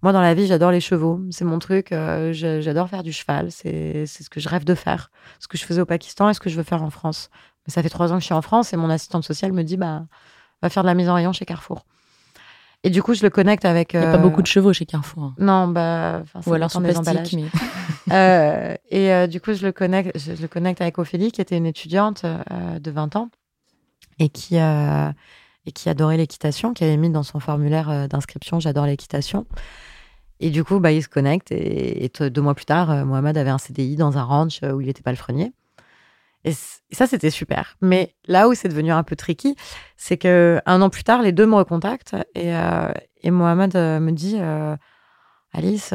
Moi, 0.01 0.12
dans 0.12 0.21
la 0.21 0.33
vie, 0.33 0.47
j'adore 0.47 0.71
les 0.71 0.81
chevaux. 0.81 1.21
C'est 1.31 1.45
mon 1.45 1.59
truc. 1.59 1.91
euh, 1.91 2.33
j'adore 2.33 2.89
faire 2.89 3.03
du 3.03 3.13
cheval. 3.13 3.51
C'est 3.51 4.06
ce 4.06 4.30
que 4.30 4.39
je 4.39 4.50
rêve 4.50 4.65
de 4.65 4.75
faire. 4.75 5.12
Ce 5.39 5.47
que 5.47 5.57
je 5.57 5.65
faisais 5.65 5.81
au 5.81 5.86
Pakistan 5.86 6.30
et 6.30 6.33
ce 6.33 6.39
que 6.39 6.50
je 6.50 6.56
veux 6.57 6.63
faire 6.63 6.83
en 6.83 6.89
France. 6.89 7.30
Mais 7.68 7.74
ça 7.74 7.81
fait 7.81 7.89
trois 7.89 8.12
ans 8.12 8.15
que 8.15 8.21
je 8.21 8.25
suis 8.25 8.33
en 8.33 8.41
France 8.41 8.74
et 8.74 8.77
mon 8.77 8.89
assistante 8.89 9.24
sociale 9.24 9.53
me 9.53 9.63
dit 9.63 9.77
bah, 9.77 10.03
Va 10.62 10.69
faire 10.69 10.83
de 10.83 10.88
la 10.88 10.94
mise 10.94 11.07
en 11.09 11.13
rayon 11.13 11.31
chez 11.31 11.45
Carrefour. 11.45 11.85
Et 12.83 12.89
du 12.89 13.03
coup, 13.03 13.13
je 13.13 13.24
le 13.24 13.30
connecte 13.30 13.65
avec. 13.65 13.94
Il 13.94 14.00
n'y 14.00 14.06
a 14.06 14.12
pas 14.12 14.18
beaucoup 14.18 14.42
de 14.42 14.47
chevaux 14.47 14.71
chez 14.71 14.85
Carrefour. 14.85 15.24
hein. 15.24 15.35
Non, 15.38 15.68
bah. 15.68 16.24
Ou 16.45 16.53
alors 16.53 16.71
sous 16.71 16.80
des 16.81 16.97
emballages. 16.97 17.33
Mais... 17.33 17.45
Euh, 18.12 18.74
et 18.89 19.13
euh, 19.13 19.27
du 19.27 19.39
coup, 19.39 19.53
je 19.53 19.63
le 19.63 19.71
connecte, 19.71 20.18
je, 20.18 20.33
je 20.33 20.42
le 20.42 20.47
connecte 20.47 20.81
avec 20.81 20.97
Ophélie, 20.97 21.31
qui 21.31 21.42
était 21.42 21.57
une 21.57 21.68
étudiante 21.68 22.24
euh, 22.25 22.80
de 22.80 22.89
20 22.89 23.15
ans 23.18 23.30
et 24.19 24.30
qui, 24.30 24.57
euh, 24.60 25.12
et 25.66 25.71
qui 25.71 25.89
adorait 25.89 26.18
l'équitation, 26.18 26.74
qui 26.74 26.83
avait 26.83 26.98
mis 26.98 27.10
dans 27.10 27.24
son 27.24 27.39
formulaire 27.39 27.89
euh, 27.89 28.07
d'inscription 28.07 28.60
J'adore 28.60 28.86
l'équitation. 28.86 29.45
Et 30.42 30.51
du 30.51 30.63
coup, 30.63 30.80
bah, 30.80 30.92
ils 30.92 31.04
se 31.04 31.10
connectent. 31.10 31.51
Et, 31.51 32.12
deux 32.19 32.42
mois 32.42 32.56
plus 32.56 32.66
tard, 32.66 32.92
euh, 32.92 33.06
Mohamed 33.06 33.38
avait 33.38 33.50
un 33.50 33.57
CDI 33.57 33.95
dans 33.95 34.18
un 34.18 34.24
ranch 34.24 34.62
où 34.63 34.80
il 34.81 34.88
n'était 34.88 35.01
pas 35.01 35.12
le 35.12 35.18
frenier. 35.18 35.51
Et, 36.45 36.54
ça, 36.54 37.07
c'était 37.07 37.30
super. 37.30 37.77
Mais 37.81 38.16
là 38.27 38.48
où 38.48 38.54
c'est 38.54 38.69
devenu 38.69 38.92
un 38.92 39.04
peu 39.04 39.16
tricky, 39.16 39.56
c'est 39.98 40.18
que 40.18 40.62
un 40.66 40.81
an 40.81 40.89
plus 40.89 41.04
tard, 41.04 41.21
les 41.21 41.31
deux 41.31 41.45
me 41.45 41.56
recontactent 41.56 42.16
et, 42.36 42.54
et 43.21 43.31
Mohamed 43.31 43.75
me 43.75 44.12
dit 44.12 44.38
Alice, 45.51 45.94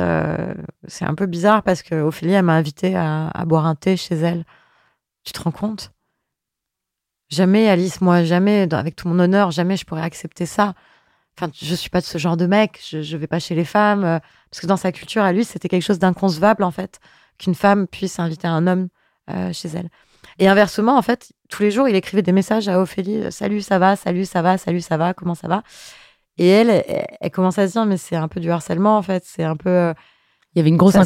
c'est 0.87 1.05
un 1.05 1.15
peu 1.15 1.26
bizarre 1.26 1.62
parce 1.62 1.82
que 1.82 1.94
Ophélie, 1.94 2.32
elle 2.32 2.44
m'a 2.44 2.55
invité 2.55 2.95
à 2.97 3.45
boire 3.47 3.66
un 3.66 3.75
thé 3.75 3.97
chez 3.97 4.16
elle. 4.16 4.45
Tu 5.25 5.33
te 5.33 5.43
rends 5.43 5.52
compte? 5.52 5.93
Jamais, 7.31 7.69
Alice, 7.69 8.00
moi, 8.00 8.23
jamais, 8.25 8.73
avec 8.73 8.97
tout 8.97 9.09
mon 9.09 9.19
honneur, 9.19 9.50
jamais 9.50 9.76
je 9.76 9.85
pourrais 9.85 10.02
accepter 10.02 10.47
ça. 10.47 10.75
Enfin, 11.38 11.50
je 11.61 11.75
suis 11.75 11.90
pas 11.90 12.00
de 12.00 12.04
ce 12.07 12.19
genre 12.19 12.37
de 12.37 12.47
mec. 12.47 12.81
Je, 12.88 13.02
je 13.02 13.16
vais 13.16 13.26
pas 13.26 13.40
chez 13.40 13.54
les 13.54 13.64
femmes 13.64 14.04
euh, 14.04 14.19
parce 14.50 14.61
que 14.61 14.66
dans 14.66 14.76
sa 14.76 14.93
culture, 14.93 15.23
à 15.23 15.33
lui, 15.33 15.45
c'était 15.45 15.69
quelque 15.69 15.83
chose 15.83 15.99
d'inconcevable 15.99 16.62
en 16.62 16.71
fait 16.71 17.00
qu'une 17.38 17.54
femme 17.57 17.88
puisse 17.88 18.21
inviter 18.21 18.47
un 18.47 18.66
homme 18.69 18.88
euh, 19.31 19.52
chez 19.52 19.69
elle. 19.69 19.88
Et 20.38 20.47
inversement, 20.49 20.97
en 20.97 21.02
fait, 21.02 21.33
tous 21.49 21.62
les 21.62 21.71
jours, 21.73 21.88
il 21.88 21.97
écrivait 21.97 22.23
des 22.23 22.31
messages 22.33 22.69
à 22.69 22.78
Ophélie 22.81 23.16
euh, 23.25 23.31
Salut, 23.33 23.62
ça 23.62 23.78
va 23.81 23.97
Salut, 23.97 24.25
ça 24.26 24.43
va 24.43 24.59
Salut, 24.59 24.81
ça 24.81 24.97
va 24.97 25.12
Comment 25.14 25.35
ça 25.35 25.49
va? 25.49 25.62
Et 26.38 26.47
elle, 26.49 26.71
elle, 26.71 27.07
elle 27.21 27.31
commence 27.31 27.59
à 27.59 27.66
se 27.66 27.73
dire 27.73 27.85
Mais 27.87 27.97
c'est 27.97 28.16
un 28.16 28.28
peu 28.28 28.38
du 28.38 28.50
harcèlement 28.50 28.97
en 28.97 29.02
fait. 29.02 29.25
C'est 29.26 29.45
un 29.45 29.57
peu. 29.57 29.71
euh, 29.71 29.95
Il 30.54 30.59
y 30.59 30.61
avait 30.61 30.69
une 30.71 30.76
grosse 30.76 30.93
Ça- 30.93 31.00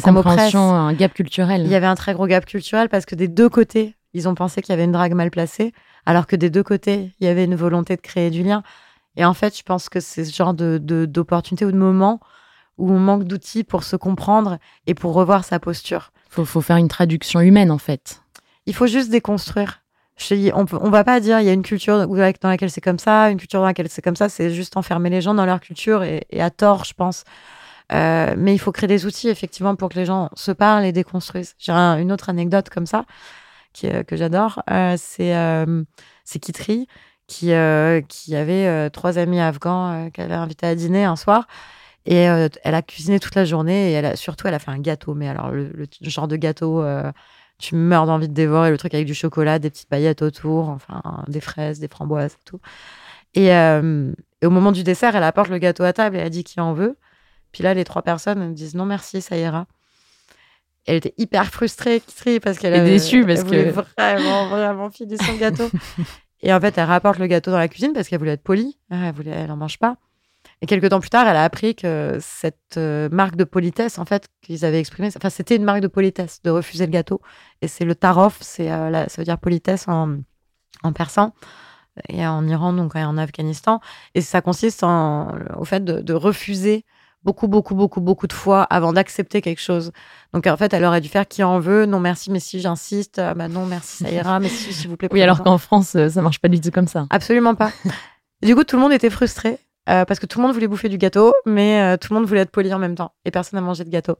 un 0.75 0.93
gap 0.93 1.13
culturel. 1.13 1.63
il 1.63 1.71
y 1.71 1.75
avait 1.75 1.85
un 1.87 1.95
très 1.95 2.13
gros 2.13 2.27
gap 2.27 2.45
culturel 2.45 2.89
parce 2.89 3.05
que 3.05 3.15
des 3.15 3.27
deux 3.27 3.49
côtés, 3.49 3.95
ils 4.13 4.27
ont 4.27 4.35
pensé 4.35 4.61
qu'il 4.61 4.71
y 4.71 4.73
avait 4.73 4.85
une 4.85 4.91
drague 4.91 5.13
mal 5.13 5.31
placée, 5.31 5.73
alors 6.05 6.27
que 6.27 6.35
des 6.35 6.49
deux 6.49 6.63
côtés, 6.63 7.11
il 7.19 7.25
y 7.25 7.29
avait 7.29 7.45
une 7.45 7.55
volonté 7.55 7.95
de 7.95 8.01
créer 8.01 8.29
du 8.29 8.43
lien. 8.43 8.63
Et 9.15 9.25
en 9.25 9.33
fait, 9.33 9.57
je 9.57 9.63
pense 9.63 9.89
que 9.89 9.99
c'est 9.99 10.25
ce 10.25 10.35
genre 10.35 10.53
de, 10.53 10.79
de- 10.81 11.05
d'opportunité 11.05 11.65
ou 11.65 11.71
de 11.71 11.77
moment 11.77 12.19
où 12.77 12.91
on 12.91 12.99
manque 12.99 13.25
d'outils 13.25 13.63
pour 13.63 13.83
se 13.83 13.95
comprendre 13.95 14.57
et 14.87 14.93
pour 14.93 15.13
revoir 15.13 15.43
sa 15.43 15.59
posture. 15.59 16.11
faut, 16.29 16.45
faut 16.45 16.61
faire 16.61 16.77
une 16.77 16.87
traduction 16.87 17.41
humaine, 17.41 17.71
en 17.71 17.77
fait. 17.77 18.21
Il 18.65 18.73
faut 18.73 18.87
juste 18.87 19.09
déconstruire. 19.09 19.81
Je 20.15 20.27
te 20.27 20.33
dis, 20.33 20.51
on 20.53 20.65
on 20.81 20.89
va 20.89 21.03
pas 21.03 21.19
dire 21.19 21.39
il 21.39 21.45
y 21.45 21.49
a 21.49 21.53
une 21.53 21.63
culture 21.63 22.05
dans 22.07 22.49
laquelle 22.49 22.69
c'est 22.69 22.81
comme 22.81 22.99
ça, 22.99 23.29
une 23.29 23.37
culture 23.37 23.59
dans 23.61 23.65
laquelle 23.65 23.89
c'est 23.89 24.01
comme 24.01 24.15
ça. 24.17 24.27
C'est 24.29 24.51
juste 24.51 24.75
enfermer 24.77 25.09
les 25.09 25.21
gens 25.21 25.33
dans 25.33 25.45
leur 25.45 25.59
culture 25.61 26.03
et, 26.03 26.25
et 26.29 26.41
à 26.41 26.49
tort, 26.49 26.83
je 26.83 26.93
pense. 26.93 27.23
Euh, 27.91 28.35
mais 28.37 28.53
il 28.53 28.59
faut 28.59 28.71
créer 28.71 28.87
des 28.87 29.05
outils 29.05 29.29
effectivement 29.29 29.75
pour 29.75 29.89
que 29.89 29.95
les 29.95 30.05
gens 30.05 30.29
se 30.35 30.51
parlent 30.51 30.85
et 30.85 30.91
déconstruisent. 30.91 31.55
J'ai 31.57 31.71
un- 31.71 31.97
une 31.97 32.11
autre 32.11 32.29
anecdote 32.29 32.69
comme 32.69 32.85
ça 32.85 33.05
euh, 33.83 34.03
que 34.03 34.15
j'adore. 34.15 34.63
Euh, 34.69 34.95
c'est 34.97 35.35
euh, 35.35 35.83
c'est 36.25 36.39
Kitri 36.39 36.87
qui, 37.27 37.51
qui 38.07 38.35
avait 38.35 38.89
trois 38.89 39.19
amis 39.19 39.39
afghans 39.39 40.09
qu'elle 40.11 40.31
a 40.31 40.41
invités 40.41 40.65
à 40.65 40.75
dîner 40.75 41.03
un 41.03 41.15
soir. 41.15 41.47
Et 42.05 42.15
elle 42.15 42.75
a 42.75 42.81
cuisiné 42.81 43.19
toute 43.19 43.35
la 43.35 43.45
journée 43.45 43.93
et 43.93 44.15
surtout 44.15 44.47
elle 44.47 44.55
a 44.55 44.59
fait 44.59 44.71
un 44.71 44.79
gâteau. 44.79 45.13
Mais 45.13 45.27
alors 45.27 45.51
le, 45.51 45.71
genre 46.01 46.27
de 46.27 46.35
gâteau, 46.37 46.83
tu 47.59 47.75
meurs 47.75 48.07
d'envie 48.07 48.27
de 48.27 48.33
dévorer 48.33 48.71
le 48.71 48.79
truc 48.79 48.95
avec 48.95 49.05
du 49.05 49.13
chocolat, 49.13 49.59
des 49.59 49.69
petites 49.69 49.89
paillettes 49.89 50.23
autour, 50.23 50.69
enfin 50.69 51.03
des 51.27 51.41
fraises, 51.41 51.79
des 51.79 51.87
framboises 51.87 52.35
tout. 52.45 52.59
Et, 53.35 53.53
euh, 53.53 54.11
et 54.41 54.45
au 54.45 54.49
moment 54.49 54.71
du 54.71 54.83
dessert, 54.83 55.15
elle 55.15 55.23
apporte 55.23 55.49
le 55.49 55.57
gâteau 55.57 55.83
à 55.83 55.93
table 55.93 56.15
et 56.17 56.19
elle 56.19 56.29
dit 56.29 56.43
qui 56.43 56.59
en 56.59 56.73
veut. 56.73 56.97
Puis 57.51 57.63
là, 57.63 57.73
les 57.73 57.83
trois 57.83 58.01
personnes 58.01 58.53
disent 58.53 58.75
non 58.75 58.85
merci, 58.85 59.21
ça 59.21 59.37
ira. 59.37 59.67
Elle 60.85 60.95
était 60.95 61.13
hyper 61.17 61.45
frustrée, 61.47 62.01
parce 62.41 62.57
qu'elle 62.57 62.73
avait- 62.73 62.89
déçue, 62.89 63.25
parce 63.25 63.41
elle 63.41 63.45
voulait 63.45 63.73
que- 63.73 63.81
vraiment, 63.97 64.47
vraiment 64.49 64.89
filer 64.89 65.17
son 65.17 65.35
gâteau. 65.35 65.69
Et 66.41 66.53
en 66.53 66.59
fait, 66.61 66.77
elle 66.77 66.85
rapporte 66.85 67.19
le 67.19 67.27
gâteau 67.27 67.51
dans 67.51 67.57
la 67.57 67.67
cuisine 67.67 67.91
parce 67.93 68.07
qu'elle 68.07 68.19
voulait 68.19 68.31
être 68.31 68.43
polie. 68.43 68.79
Ah, 68.89 69.07
Elle 69.07 69.13
voulait, 69.13 69.31
elle 69.31 69.51
en 69.51 69.57
mange 69.57 69.77
pas. 69.77 69.97
Et 70.61 70.65
quelques 70.67 70.89
temps 70.89 71.01
plus 71.01 71.09
tard, 71.09 71.27
elle 71.27 71.35
a 71.35 71.43
appris 71.43 71.75
que 71.75 72.17
cette 72.21 72.77
euh, 72.77 73.09
marque 73.11 73.35
de 73.35 73.43
politesse, 73.43 73.99
en 73.99 74.05
fait, 74.05 74.27
qu'ils 74.41 74.63
avaient 74.63 74.79
exprimée, 74.79 75.09
enfin, 75.15 75.29
c'était 75.29 75.57
une 75.57 75.63
marque 75.65 75.81
de 75.81 75.87
politesse 75.87 76.41
de 76.43 76.49
refuser 76.49 76.85
le 76.85 76.91
gâteau. 76.93 77.21
Et 77.61 77.67
c'est 77.67 77.83
le 77.85 77.93
tarof, 77.93 78.37
c'est 78.41 78.71
euh, 78.71 79.05
ça 79.07 79.21
veut 79.21 79.25
dire 79.25 79.37
politesse 79.37 79.87
en, 79.89 80.15
en 80.83 80.93
persan 80.93 81.33
et 82.07 82.25
en 82.25 82.47
Iran, 82.47 82.71
donc 82.71 82.95
et 82.95 83.03
en 83.03 83.17
Afghanistan. 83.17 83.81
Et 84.15 84.21
ça 84.21 84.39
consiste 84.41 84.83
en, 84.83 85.33
au 85.57 85.65
fait 85.65 85.83
de, 85.83 85.99
de 85.99 86.13
refuser 86.13 86.85
beaucoup, 87.23 87.47
beaucoup, 87.47 87.75
beaucoup, 87.75 88.01
beaucoup 88.01 88.27
de 88.27 88.33
fois 88.33 88.63
avant 88.63 88.93
d'accepter 88.93 89.41
quelque 89.41 89.61
chose. 89.61 89.91
Donc 90.33 90.47
en 90.47 90.57
fait, 90.57 90.73
elle 90.73 90.85
aurait 90.85 91.01
dû 91.01 91.09
faire 91.09 91.27
qui 91.27 91.43
en 91.43 91.59
veut. 91.59 91.85
Non, 91.85 91.99
merci, 91.99 92.31
mais 92.31 92.39
si 92.39 92.59
j'insiste, 92.59 93.19
ah, 93.19 93.33
bah 93.33 93.47
non, 93.47 93.65
merci, 93.65 94.03
ça 94.03 94.11
ira, 94.11 94.39
mais 94.39 94.49
si, 94.49 94.73
s'il 94.73 94.89
vous 94.89 94.97
plaît. 94.97 95.09
Oui, 95.13 95.21
alors 95.21 95.43
qu'en 95.43 95.57
France, 95.57 95.95
euh, 95.95 96.09
ça 96.09 96.21
marche 96.21 96.39
pas 96.39 96.47
du 96.47 96.59
tout 96.61 96.71
comme 96.71 96.87
ça. 96.87 97.07
Absolument 97.09 97.55
pas. 97.55 97.71
du 98.43 98.55
coup, 98.55 98.63
tout 98.63 98.75
le 98.75 98.81
monde 98.81 98.93
était 98.93 99.09
frustré 99.09 99.59
euh, 99.89 100.05
parce 100.05 100.19
que 100.19 100.25
tout 100.25 100.39
le 100.39 100.45
monde 100.45 100.53
voulait 100.53 100.67
bouffer 100.67 100.89
du 100.89 100.97
gâteau, 100.97 101.33
mais 101.45 101.81
euh, 101.81 101.97
tout 101.97 102.13
le 102.13 102.19
monde 102.19 102.27
voulait 102.27 102.41
être 102.41 102.51
poli 102.51 102.73
en 102.73 102.79
même 102.79 102.95
temps 102.95 103.13
et 103.25 103.31
personne 103.31 103.59
n'a 103.59 103.65
mangé 103.65 103.83
de 103.83 103.89
gâteau. 103.89 104.17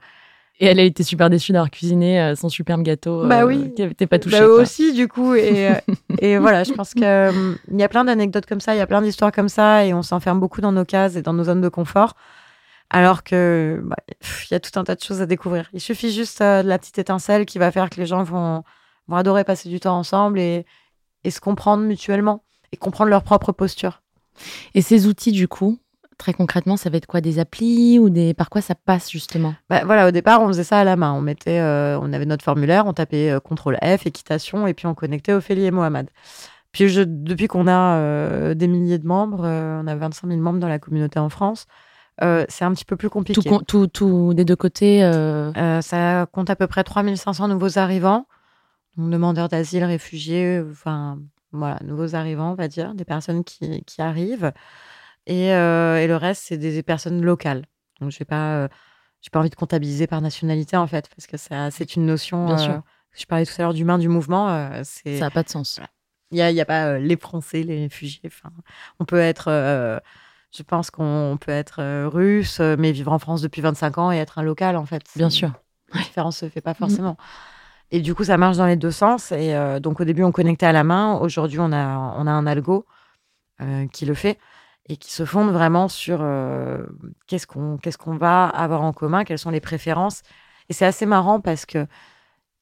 Et 0.62 0.65
elle 0.65 0.79
a 0.79 0.84
été 0.84 1.03
super 1.03 1.29
déçue 1.29 1.53
d'avoir 1.53 1.72
cuisiné 1.72 2.20
euh, 2.20 2.36
son 2.36 2.50
superbe 2.50 2.84
gâteau. 2.84 3.25
Bah 3.25 3.44
euh, 3.44 3.48
oui. 3.48 3.74
Qui 3.75 3.84
n'était 3.84 4.08
pas 4.08 4.20
touché. 4.20 4.39
Bah, 4.39 4.48
aussi, 4.48 4.94
du 4.94 5.08
coup. 5.08 5.34
Et, 5.34 5.70
euh, 5.70 5.74
et 6.20 6.38
voilà, 6.38 6.65
je 6.65 6.74
pense 6.74 6.94
qu'il 6.94 7.03
y 7.03 7.84
a 7.84 7.89
plein 7.89 8.03
d'anecdotes 8.03 8.46
comme 8.46 8.60
ça, 8.60 8.75
il 8.75 8.77
y 8.77 8.82
a 8.82 8.88
plein 8.88 9.01
d'histoires 9.01 9.32
comme 9.32 9.48
ça, 9.48 9.86
et 9.86 9.94
on 9.94 10.01
s'enferme 10.01 10.39
beaucoup 10.39 10.60
dans 10.60 10.74
nos 10.74 10.84
cases 10.84 11.15
et 11.15 11.22
dans 11.22 11.34
nos 11.34 11.46
zones 11.46 11.62
de 11.62 11.70
confort. 11.70 12.15
Alors 12.89 13.24
que 13.24 13.81
bah, 13.84 13.96
il 14.50 14.53
y 14.53 14.55
a 14.55 14.60
tout 14.60 14.77
un 14.79 14.84
tas 14.84 14.96
de 14.96 15.01
choses 15.01 15.22
à 15.22 15.25
découvrir. 15.25 15.69
Il 15.74 15.81
suffit 15.81 16.12
juste 16.12 16.41
euh, 16.41 16.63
de 16.63 16.67
la 16.67 16.79
petite 16.79 16.98
étincelle 16.98 17.46
qui 17.46 17.60
va 17.60 17.72
faire 17.72 17.89
que 17.89 17.98
les 18.00 18.05
gens 18.05 18.24
vont, 18.24 18.63
vont 19.08 19.15
adorer 19.15 19.43
passer 19.43 19.69
du 19.69 19.79
temps 19.79 19.98
ensemble 19.98 20.39
et, 20.39 20.65
et 21.24 21.31
se 21.31 21.39
comprendre 21.39 21.84
mutuellement 21.84 22.43
et 22.72 22.77
comprendre 22.77 23.10
leur 23.10 23.24
propre 23.24 23.51
posture. 23.51 24.01
Et 24.74 24.81
ces 24.81 25.05
outils, 25.08 25.31
du 25.31 25.48
coup, 25.48 25.77
très 26.17 26.34
concrètement, 26.34 26.77
ça 26.77 26.89
va 26.89 26.98
être 26.98 27.05
quoi? 27.08 27.22
Des 27.22 27.39
applis 27.39 28.00
ou 28.00 28.10
des 28.10 28.34
par 28.34 28.50
quoi 28.50 28.62
ça 28.62 28.74
passe 28.75 29.12
justement? 29.12 29.53
Bah, 29.69 29.84
voilà, 29.86 30.08
au 30.08 30.12
départ, 30.12 30.41
on 30.41 30.48
faisait 30.48 30.63
ça 30.63 30.79
à 30.79 30.84
la 30.84 30.96
main. 30.96 31.13
On 31.13 31.22
mettait, 31.22 31.60
euh, 31.60 32.00
on 32.00 32.12
avait 32.13 32.25
notre 32.25 32.43
formulaire, 32.43 32.86
on 32.88 32.93
tapait 32.93 33.29
euh, 33.31 33.39
CTRL 33.39 33.98
F, 33.98 34.08
équitation, 34.08 34.65
et 34.67 34.74
puis 34.74 34.88
on 34.88 34.96
connectait 34.96 35.34
Ophélie 35.34 35.65
et 35.65 35.72
Mohamed. 35.72 36.10
Puis 36.72 36.89
je- 36.89 37.01
depuis 37.01 37.48
qu'on 37.48 37.67
a 37.67 37.98
euh, 37.98 38.53
des 38.53 38.67
milliers 38.67 39.00
de 39.00 39.08
membres, 39.08 39.46
on 39.46 39.88
a 39.88 39.96
25 39.96 40.27
000 40.27 40.39
membres 40.39 40.60
dans 40.60 40.67
la 40.67 40.79
communauté 40.79 41.19
en 41.19 41.29
France, 41.29 41.65
euh, 42.21 42.45
c'est 42.49 42.65
un 42.65 42.73
petit 42.73 42.85
peu 42.85 42.95
plus 42.97 43.09
compliqué. 43.09 43.41
tout, 43.41 43.47
con- 43.47 43.63
tout, 43.65 43.88
tout 43.88 44.33
des 44.33 44.45
deux 44.45 44.55
côtés. 44.55 45.03
euh, 45.03 45.51
Euh, 45.57 45.81
ça 45.81 46.25
compte 46.31 46.49
à 46.49 46.55
peu 46.55 46.67
près 46.67 46.83
3500 46.83 47.47
nouveaux 47.47 47.77
arrivants, 47.77 48.25
donc 48.97 49.09
demandeurs 49.11 49.47
d'asile, 49.49 49.83
réfugiés, 49.83 50.61
enfin 50.71 51.19
voilà, 51.51 51.79
nouveaux 51.83 52.15
arrivants, 52.15 52.51
on 52.51 52.55
va 52.55 52.67
dire, 52.67 52.93
des 52.93 53.05
personnes 53.05 53.43
qui, 53.43 53.83
qui 53.85 54.01
arrivent. 54.01 54.51
Et, 55.27 55.47
et 55.47 56.07
le 56.07 56.15
reste, 56.15 56.43
c'est 56.47 56.57
des 56.57 56.83
personnes 56.83 57.21
locales. 57.21 57.65
Donc, 58.01 58.11
je 58.11 58.17
n'ai 58.19 58.25
pas, 58.25 58.67
j'ai 59.21 59.29
pas 59.31 59.39
envie 59.39 59.49
de 59.49 59.55
comptabiliser 59.55 60.07
par 60.07 60.21
nationalité, 60.21 60.77
en 60.77 60.88
fait, 60.88 61.09
parce 61.15 61.27
que 61.27 61.38
ça- 61.38 61.71
c'est 61.71 61.95
une 61.95 62.05
notion. 62.05 62.45
Bien 62.47 62.57
sûr. 62.57 62.81
Je 63.11 63.25
parlais 63.25 63.45
tout 63.45 63.53
à 63.57 63.63
l'heure 63.63 63.73
d'humain, 63.73 63.97
du 63.97 64.07
mouvement. 64.07 64.69
c'est 64.83 65.17
ça 65.17 65.25
n'a 65.25 65.31
pas 65.31 65.43
de 65.43 65.49
sens. 65.49 65.79
il 66.31 66.35
n'y 66.35 66.41
a, 66.41 66.61
a 66.61 66.65
pas 66.65 66.85
euh, 66.85 66.99
les 66.99 67.17
Français, 67.17 67.63
les 67.63 67.79
réfugiés. 67.81 68.21
Enfin, 68.27 68.49
on 68.99 69.05
peut 69.05 69.19
être, 69.19 69.47
euh, 69.49 69.99
je 70.56 70.63
pense 70.63 70.89
qu'on 70.91 71.38
peut 71.39 71.51
être 71.51 71.79
euh, 71.82 72.08
russe, 72.10 72.60
euh, 72.60 72.75
mais 72.77 72.91
vivre 72.91 73.12
en 73.12 73.20
France 73.20 73.41
depuis 73.41 73.62
25 73.62 73.98
ans 73.98 74.12
et 74.12 74.18
être 74.18 74.39
un 74.39 74.44
local, 74.44 74.75
en 74.77 74.86
fait. 74.86 75.03
Bien 75.15 75.29
sûr. 75.29 75.51
La 75.94 76.01
différence 76.01 76.38
se 76.38 76.50
fait 76.50 76.62
pas 76.62 76.74
forcément. 76.74 77.18
Et 77.91 78.01
du 78.01 78.13
coup, 78.13 78.24
ça 78.24 78.38
marche 78.38 78.58
dans 78.58 78.68
les 78.68 78.75
deux 78.75 78.91
sens. 78.91 79.32
Et 79.32 79.56
euh, 79.56 79.79
donc, 79.79 80.00
au 80.00 80.03
début, 80.03 80.24
on 80.24 80.32
connectait 80.32 80.68
à 80.68 80.72
la 80.72 80.84
main. 80.84 81.18
Aujourd'hui, 81.20 81.60
on 81.60 81.72
a, 81.72 82.13
on 82.18 82.27
a 82.27 82.32
un 82.32 82.46
algo 82.46 82.86
euh, 83.62 83.88
qui 83.88 84.06
le 84.06 84.13
fait 84.13 84.38
et 84.88 84.98
qui 84.98 85.12
se 85.12 85.25
fonde 85.25 85.51
vraiment 85.51 85.88
sur 85.88 86.20
euh, 86.22 86.84
qu'est-ce 87.27 87.46
qu'on 87.48 87.77
qu'est-ce 87.77 87.98
qu'on 87.98 88.18
va 88.18 88.48
avoir 88.48 88.82
en 88.84 88.94
commun, 88.94 89.24
quelles 89.24 89.39
sont 89.39 89.51
les 89.51 89.60
préférences. 89.62 90.22
Et 90.70 90.74
c'est 90.74 90.86
assez 90.86 91.06
marrant 91.06 91.39
parce 91.41 91.65
que 91.65 91.86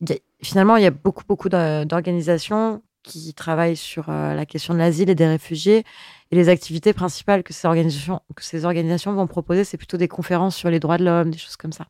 il 0.01 0.10
y 0.12 0.13
a- 0.13 0.17
finalement, 0.41 0.77
il 0.77 0.84
y 0.84 0.88
a 0.88 0.91
beaucoup, 0.91 1.24
beaucoup 1.27 1.50
d'o- 1.50 1.86
d'organisations 1.86 2.82
qui 3.07 3.33
travaillent 3.33 3.77
sur 3.77 4.09
euh, 4.09 4.35
la 4.35 4.45
question 4.45 4.73
de 4.73 4.79
l'asile 4.79 5.09
et 5.09 5.15
des 5.15 5.27
réfugiés. 5.27 5.83
Et 6.31 6.35
les 6.35 6.49
activités 6.49 6.93
principales 6.93 7.41
que 7.43 7.53
ces 7.53 7.67
organisations, 7.67 8.21
que 8.35 8.43
ces 8.43 8.65
organisations 8.65 9.13
vont 9.13 9.27
proposer, 9.27 9.63
c'est 9.63 9.77
plutôt 9.77 9.97
des 9.97 10.09
conférences 10.09 10.55
sur 10.55 10.69
les 10.69 10.79
droits 10.79 10.97
de 10.97 11.05
l'homme, 11.05 11.31
des 11.31 11.37
choses 11.37 11.55
comme 11.55 11.71
ça. 11.71 11.87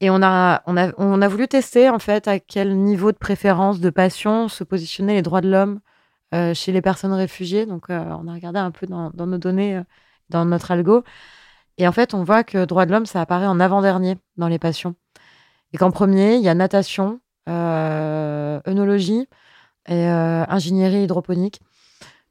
Et 0.00 0.08
on 0.10 0.22
a, 0.22 0.62
on, 0.66 0.76
a, 0.76 0.92
on 0.96 1.20
a 1.20 1.28
voulu 1.28 1.48
tester, 1.48 1.90
en 1.90 1.98
fait, 1.98 2.28
à 2.28 2.38
quel 2.38 2.76
niveau 2.78 3.12
de 3.12 3.18
préférence, 3.18 3.80
de 3.80 3.90
passion 3.90 4.48
se 4.48 4.64
positionnaient 4.64 5.14
les 5.14 5.22
droits 5.22 5.42
de 5.42 5.50
l'homme 5.50 5.80
euh, 6.34 6.54
chez 6.54 6.72
les 6.72 6.80
personnes 6.80 7.12
réfugiées. 7.12 7.66
Donc, 7.66 7.90
euh, 7.90 7.98
on 7.98 8.28
a 8.28 8.32
regardé 8.32 8.60
un 8.60 8.70
peu 8.70 8.86
dans, 8.86 9.10
nos 9.12 9.38
données, 9.38 9.82
dans 10.30 10.44
notre 10.44 10.70
algo. 10.70 11.02
Et 11.78 11.88
en 11.88 11.92
fait, 11.92 12.14
on 12.14 12.22
voit 12.24 12.44
que 12.44 12.64
droits 12.64 12.86
de 12.86 12.92
l'homme, 12.92 13.06
ça 13.06 13.20
apparaît 13.20 13.46
en 13.46 13.60
avant-dernier 13.60 14.16
dans 14.36 14.48
les 14.48 14.58
passions. 14.58 14.94
Et 15.72 15.78
qu'en 15.78 15.90
premier, 15.90 16.36
il 16.36 16.42
y 16.42 16.48
a 16.48 16.54
natation, 16.54 17.20
œnologie 17.48 19.28
et 19.88 20.08
euh, 20.08 20.44
ingénierie 20.48 21.04
hydroponique. 21.04 21.60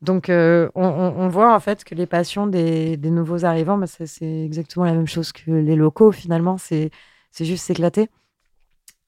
Donc, 0.01 0.29
euh, 0.29 0.69
on, 0.75 1.27
voit 1.27 1.53
en 1.53 1.59
fait 1.59 1.83
que 1.83 1.93
les 1.93 2.05
passions 2.05 2.47
des, 2.47 2.95
des 2.95 3.09
nouveaux 3.09 3.43
arrivants, 3.43 3.77
bah, 3.77 3.87
c'est 3.87 4.45
exactement 4.45 4.85
la 4.85 4.93
même 4.93 5.07
chose 5.07 5.31
que 5.33 5.51
les 5.51 5.75
locaux 5.75 6.11
finalement. 6.11 6.57
C'est 6.57 6.91
juste 7.39 7.65
s'éclater. 7.65 8.09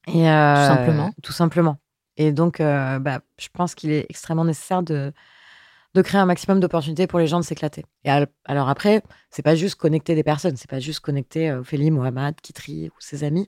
Et 0.08 0.30
euh, 0.30 0.56
Tout 0.56 0.76
simplement. 0.76 1.12
Tout 1.24 1.32
simplement. 1.32 1.78
Et 2.18 2.34
donc, 2.34 2.60
euh, 2.60 3.00
bah, 3.00 3.22
je 3.38 3.48
pense 3.54 3.74
qu'il 3.74 3.92
est 3.92 4.06
extrêmement 4.10 4.44
nécessaire 4.44 4.84
de, 4.84 5.14
de 5.94 6.02
créer 6.02 6.20
un 6.20 6.26
maximum 6.26 6.60
d'opportunités 6.60 7.08
pour 7.08 7.20
les 7.20 7.28
gens 7.28 7.40
de 7.40 7.46
s'éclater. 7.46 7.86
Et 8.04 8.10
al- 8.10 8.28
alors 8.44 8.68
après, 8.68 9.02
c'est 9.30 9.44
pas 9.44 9.56
juste 9.56 9.76
connecter 9.76 10.14
des 10.14 10.24
personnes, 10.24 10.58
c'est 10.58 10.70
pas 10.70 10.80
juste 10.80 11.00
connecter 11.00 11.54
Ophélie, 11.54 11.90
Mohamed, 11.90 12.36
Kitri 12.42 12.90
ou 12.90 13.00
ses 13.00 13.24
amis. 13.24 13.48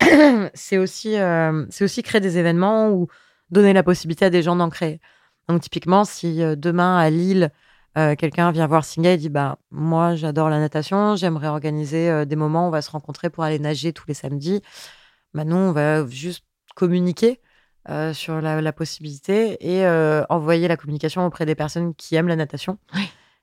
c'est 0.54 0.78
aussi, 0.78 1.16
c'est 1.70 1.84
aussi 1.84 2.02
créer 2.04 2.20
des 2.20 2.38
événements 2.38 2.90
ou 2.90 3.08
donner 3.50 3.72
la 3.72 3.82
possibilité 3.82 4.26
à 4.26 4.30
des 4.30 4.42
gens 4.42 4.56
d'en 4.56 4.70
créer. 4.70 5.00
Donc 5.48 5.62
typiquement, 5.62 6.04
si 6.04 6.42
euh, 6.42 6.56
demain 6.56 6.96
à 6.96 7.10
Lille, 7.10 7.50
euh, 7.98 8.14
quelqu'un 8.14 8.52
vient 8.52 8.68
voir 8.68 8.84
Singa 8.84 9.12
et 9.12 9.16
dit 9.16 9.30
bah 9.30 9.58
moi 9.72 10.14
j'adore 10.14 10.48
la 10.48 10.60
natation, 10.60 11.16
j'aimerais 11.16 11.48
organiser 11.48 12.08
euh, 12.08 12.24
des 12.24 12.36
moments 12.36 12.64
où 12.64 12.68
on 12.68 12.70
va 12.70 12.82
se 12.82 12.90
rencontrer 12.90 13.30
pour 13.30 13.42
aller 13.42 13.58
nager 13.58 13.92
tous 13.92 14.04
les 14.06 14.14
samedis. 14.14 14.62
Bah 15.34 15.44
nous 15.44 15.56
on 15.56 15.72
va 15.72 16.06
juste 16.06 16.44
communiquer 16.76 17.40
euh, 17.88 18.12
sur 18.12 18.40
la, 18.40 18.60
la 18.60 18.72
possibilité 18.72 19.56
et 19.60 19.86
envoyer 20.28 20.68
la 20.68 20.76
communication 20.76 21.26
auprès 21.26 21.46
des 21.46 21.56
personnes 21.56 21.94
qui 21.94 22.14
aiment 22.14 22.28
la 22.28 22.36
natation. 22.36 22.78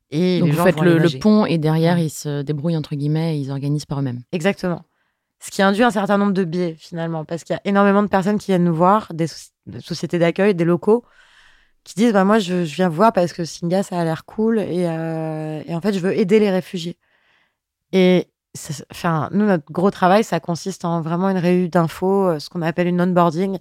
Et 0.10 0.40
Donc 0.40 0.48
les 0.48 0.52
vous 0.52 0.58
gens 0.60 0.64
faites 0.64 0.80
le, 0.80 1.20
pont 1.20 1.46
et 1.46 1.58
derrière, 1.58 2.00
ils 2.00 2.10
se 2.10 2.42
débrouillent 2.42 2.78
entre 2.78 2.96
guillemets 2.96 3.36
et 3.36 3.40
ils 3.42 3.52
organisent 3.52 3.86
par 3.86 4.00
eux-mêmes. 4.00 4.22
Exactement. 4.32 4.86
Ce 5.40 5.52
qui 5.52 5.62
induit 5.62 5.84
un 5.84 5.92
certain 5.92 6.18
nombre 6.18 6.32
de 6.32 6.46
biais, 6.46 6.76
finalement, 6.80 7.26
parce 7.26 7.44
qu'il 7.44 7.54
y 7.54 7.58
a 7.58 7.62
énormément 7.66 8.02
de 8.02 8.08
personnes 8.08 8.40
qui 8.40 8.52
viennent 8.52 8.64
nous 8.64 8.74
voir, 8.74 9.12
des, 9.14 9.28
des 9.68 9.82
sociétés 9.82 10.20
d'accueil, 10.20 10.56
des 10.56 10.66
locaux, 10.66 11.06
qui 11.84 11.96
disent 11.96 12.14
bah, 12.14 12.24
Moi, 12.26 12.40
je, 12.40 12.66
je 12.66 12.76
viens 12.76 12.90
voir 12.90 13.14
parce 13.14 13.34
que 13.34 13.46
Singa, 13.46 13.84
ça 13.84 14.00
a 14.00 14.04
l'air 14.04 14.26
cool, 14.26 14.60
et, 14.60 14.86
euh, 14.88 15.62
et 15.66 15.76
en 15.76 15.82
fait, 15.82 15.94
je 15.94 16.00
veux 16.00 16.18
aider 16.18 16.40
les 16.40 16.52
réfugiés. 16.52 16.98
Et 17.94 18.28
enfin, 18.92 19.30
nous, 19.32 19.46
notre 19.46 19.72
gros 19.72 19.92
travail, 19.92 20.24
ça 20.24 20.40
consiste 20.40 20.86
en 20.86 21.02
vraiment 21.02 21.30
une 21.30 21.38
réu 21.38 21.70
d'infos, 21.70 22.28
euh, 22.28 22.40
ce 22.40 22.50
qu'on 22.50 22.62
appelle 22.62 22.88
une 22.88 23.02
onboarding 23.02 23.60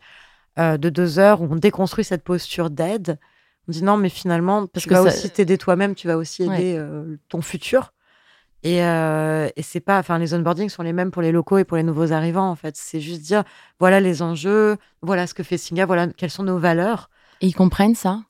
euh, 0.58 0.76
de 0.78 0.88
deux 0.88 1.18
heures, 1.18 1.42
où 1.42 1.48
on 1.50 1.56
déconstruit 1.56 2.04
cette 2.04 2.24
posture 2.24 2.70
d'aide. 2.70 3.18
On 3.68 3.72
dit 3.72 3.82
non, 3.82 3.96
mais 3.96 4.08
finalement, 4.08 4.66
parce 4.66 4.84
que 4.84 4.90
que 4.90 4.94
tu 4.94 5.00
vas 5.02 5.10
ça- 5.10 5.16
aussi 5.16 5.30
t'aider 5.30 5.58
toi-même, 5.58 5.94
tu 5.94 6.06
vas 6.06 6.16
aussi 6.16 6.44
Ouais. 6.46 6.54
aider 6.60 6.76
euh, 6.78 7.16
ton 7.28 7.42
futur. 7.42 7.92
Et, 8.62 8.82
euh, 8.82 9.48
et 9.56 9.62
c'est 9.62 9.80
pas, 9.80 9.98
enfin, 9.98 10.18
les 10.18 10.34
onboardings 10.34 10.68
sont 10.70 10.82
les 10.82 10.92
mêmes 10.92 11.10
pour 11.10 11.22
les 11.22 11.30
locaux 11.32 11.58
et 11.58 11.64
pour 11.64 11.76
les 11.76 11.82
nouveaux 11.82 12.12
arrivants, 12.12 12.48
en 12.50 12.56
fait. 12.56 12.76
C'est 12.76 13.00
juste 13.00 13.22
dire, 13.22 13.44
voilà 13.78 14.00
les 14.00 14.22
enjeux, 14.22 14.76
voilà 15.02 15.26
ce 15.26 15.34
que 15.34 15.42
fait 15.42 15.58
Singa, 15.58 15.86
voilà 15.86 16.08
quelles 16.08 16.30
sont 16.30 16.42
nos 16.42 16.58
valeurs. 16.58 17.08
Et 17.40 17.46
ils 17.46 17.54
comprennent 17.54 17.94
ça 17.94 18.22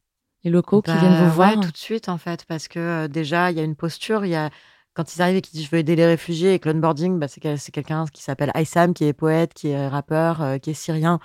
Les 0.45 0.51
locaux 0.51 0.83
qui 0.83 0.91
Bah, 0.91 0.99
viennent 0.99 1.25
vous 1.25 1.31
voir 1.31 1.51
ouais, 1.51 1.61
tout 1.61 1.71
de 1.71 1.77
suite, 1.77 2.09
en 2.09 2.19
fait, 2.19 2.45
parce 2.47 2.69
que 2.69 2.79
euh, 2.79 3.09
déjà, 3.09 3.51
il 3.51 3.57
y 3.57 3.61
a 3.61 3.65
une 3.65 3.77
posture, 3.77 4.25
il 4.27 4.31
y 4.31 4.35
a, 4.37 4.51
quand 4.95 5.15
ils 5.15 5.23
arrivent 5.23 5.37
et 5.37 5.43
qu'ils 5.43 5.55
disent, 5.59 5.67
je 5.67 5.71
veux 5.71 5.79
aider 5.79 5.97
les 5.97 6.07
réfugiés, 6.07 6.55
et 6.55 6.59
que 6.59 6.69
l'onboarding, 6.69 7.19
bah, 7.19 7.29
c'est 7.29 7.71
quelqu'un 7.73 8.05
qui 8.13 8.23
s'appelle 8.23 8.51
Aïssam, 8.55 8.93
qui 8.95 9.05
est 9.05 9.13
poète, 9.15 9.55
qui 9.55 9.69
est 9.69 9.89
rappeur, 9.89 10.43
euh, 10.43 10.59
qui 10.59 10.71
est 10.71 10.75
syrien, 10.75 11.19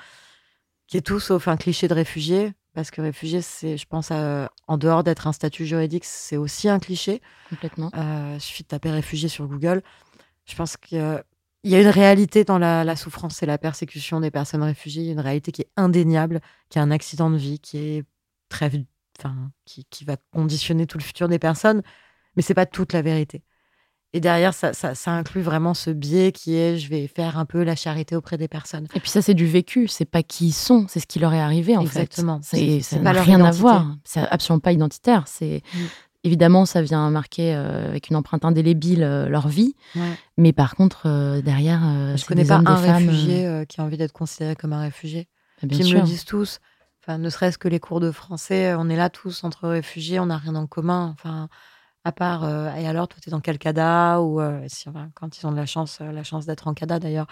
qui 0.88 0.98
est 0.98 1.01
tout 1.01 1.20
sauf 1.20 1.48
un 1.48 1.58
cliché 1.58 1.88
de 1.88 1.93
réfugié, 1.93 2.53
parce 2.73 2.91
que 2.91 3.01
réfugié, 3.01 3.41
c'est, 3.41 3.77
je 3.77 3.85
pense, 3.85 4.09
euh, 4.11 4.47
en 4.67 4.77
dehors 4.77 5.03
d'être 5.03 5.27
un 5.27 5.33
statut 5.33 5.65
juridique, 5.65 6.05
c'est 6.05 6.37
aussi 6.37 6.69
un 6.69 6.79
cliché. 6.79 7.21
complètement. 7.49 7.91
Euh, 7.95 8.33
il 8.35 8.41
suffit 8.41 8.63
de 8.63 8.67
taper 8.69 8.91
réfugié 8.91 9.29
sur 9.29 9.47
Google. 9.47 9.81
Je 10.45 10.55
pense 10.55 10.77
qu'il 10.77 10.97
y 11.63 11.75
a 11.75 11.81
une 11.81 11.87
réalité 11.87 12.43
dans 12.43 12.57
la, 12.57 12.83
la 12.83 12.95
souffrance 12.95 13.43
et 13.43 13.45
la 13.45 13.57
persécution 13.57 14.19
des 14.19 14.31
personnes 14.31 14.63
réfugiées. 14.63 15.03
Il 15.03 15.05
y 15.07 15.09
a 15.09 15.13
une 15.13 15.19
réalité 15.19 15.51
qui 15.51 15.61
est 15.61 15.71
indéniable, 15.77 16.41
qui 16.69 16.79
est 16.79 16.81
un 16.81 16.91
accident 16.91 17.29
de 17.29 17.37
vie, 17.37 17.59
qui 17.59 17.77
est 17.77 18.03
très, 18.49 18.71
enfin, 19.19 19.51
qui, 19.65 19.85
qui 19.85 20.05
va 20.05 20.17
conditionner 20.31 20.87
tout 20.87 20.97
le 20.97 21.03
futur 21.03 21.27
des 21.27 21.39
personnes. 21.39 21.81
Mais 22.35 22.41
c'est 22.41 22.53
pas 22.53 22.65
toute 22.65 22.93
la 22.93 23.01
vérité. 23.01 23.43
Et 24.13 24.20
derrière, 24.20 24.53
ça, 24.53 24.74
ça, 24.74 24.94
ça 24.94 25.12
inclut 25.12 25.41
vraiment 25.41 25.74
ce 25.74 25.89
biais 25.89 26.32
qui 26.34 26.56
est 26.56 26.77
je 26.77 26.89
vais 26.89 27.08
faire 27.08 27.38
un 27.38 27.46
peu 27.46 27.63
la 27.63 27.75
charité 27.77 28.15
auprès 28.15 28.38
des 28.38 28.50
personnes. 28.50 28.88
Et 28.94 29.00
puis 29.00 29.10
ça, 29.10 29.22
c'est 29.22 29.34
du 29.34 29.46
vécu. 29.48 29.88
C'est 29.88 30.03
pas 30.06 30.22
qui 30.24 30.48
ils 30.48 30.51
sont, 30.51 30.86
c'est 30.89 31.00
ce 31.00 31.08
qui 31.08 31.20
leur 31.20 31.34
est 31.34 31.39
arrivé 31.39 31.77
en 31.77 31.82
Exactement. 31.82 32.41
fait. 32.44 32.58
C'est 32.58 32.82
ça 32.82 33.00
n'a 33.00 33.12
rien 33.13 33.39
à 33.44 33.51
voir. 33.51 33.88
C'est 34.03 34.20
absolument 34.30 34.60
pas 34.60 34.74
identitaire. 34.74 35.24
C'est 35.27 35.62
Mm. 35.74 35.77
évidemment 36.25 36.65
ça 36.65 36.82
vient 36.82 37.10
marquer 37.10 37.56
euh, 37.56 37.88
avec 37.89 38.10
une 38.10 38.15
empreinte 38.18 38.44
indélébile 38.46 39.01
euh, 39.03 39.30
leur 39.30 39.48
vie. 39.48 39.75
Ouais. 39.96 40.01
Mais 40.38 40.51
par 40.53 40.75
contre, 40.75 41.03
euh, 41.08 41.41
derrière, 41.41 41.82
Je 42.18 42.25
connais 42.25 42.44
des 42.44 42.50
pas 42.50 42.58
hommes, 42.58 42.68
un 42.68 42.75
femmes. 42.77 43.08
réfugié 43.08 43.65
qui 43.70 43.80
a 43.80 43.84
envie 43.86 43.98
d'être 43.98 44.12
considéré 44.13 44.56
comme 44.58 44.74
un 44.74 44.82
réfugié. 44.82 45.27
euh, 45.63 45.68
bien 45.68 45.77
Puis 45.77 45.86
ils 45.86 45.89
sûr. 45.89 45.98
me 46.00 46.03
le 46.03 46.08
disent 46.08 46.25
tous. 46.25 46.60
Enfin, 47.01 47.18
ne 47.18 47.30
serait-ce 47.30 47.58
que 47.58 47.68
les 47.70 47.80
cours 47.80 48.00
de 48.01 48.12
français, 48.12 48.75
on 48.77 48.88
est 48.89 48.96
là 48.98 49.10
tous 49.10 49.44
entre 49.46 49.70
réfugiés, 49.70 50.20
on 50.20 50.27
n'a 50.27 50.38
rien 50.38 50.53
en 50.56 50.68
commun. 50.68 51.15
Enfin, 51.18 51.48
à 52.03 52.12
part. 52.12 52.43
euh, 52.43 52.74
et 52.75 52.88
alors, 52.88 53.08
toi, 53.08 53.20
tu 53.22 53.29
es 53.29 53.31
dans 53.31 53.41
quel 53.41 53.58
CADA 53.58 54.22
ou 54.22 54.41
euh, 54.41 54.63
si, 54.67 54.89
enfin, 54.89 55.10
quand 55.15 55.38
ils 55.38 55.46
ont 55.46 55.51
de 55.51 55.58
la 55.58 55.65
chance, 55.65 56.00
euh, 56.01 56.12
la 56.12 56.24
chance 56.24 56.46
d'être 56.46 56.67
en 56.67 56.74
CADA 56.74 57.00
d'ailleurs. 57.00 57.27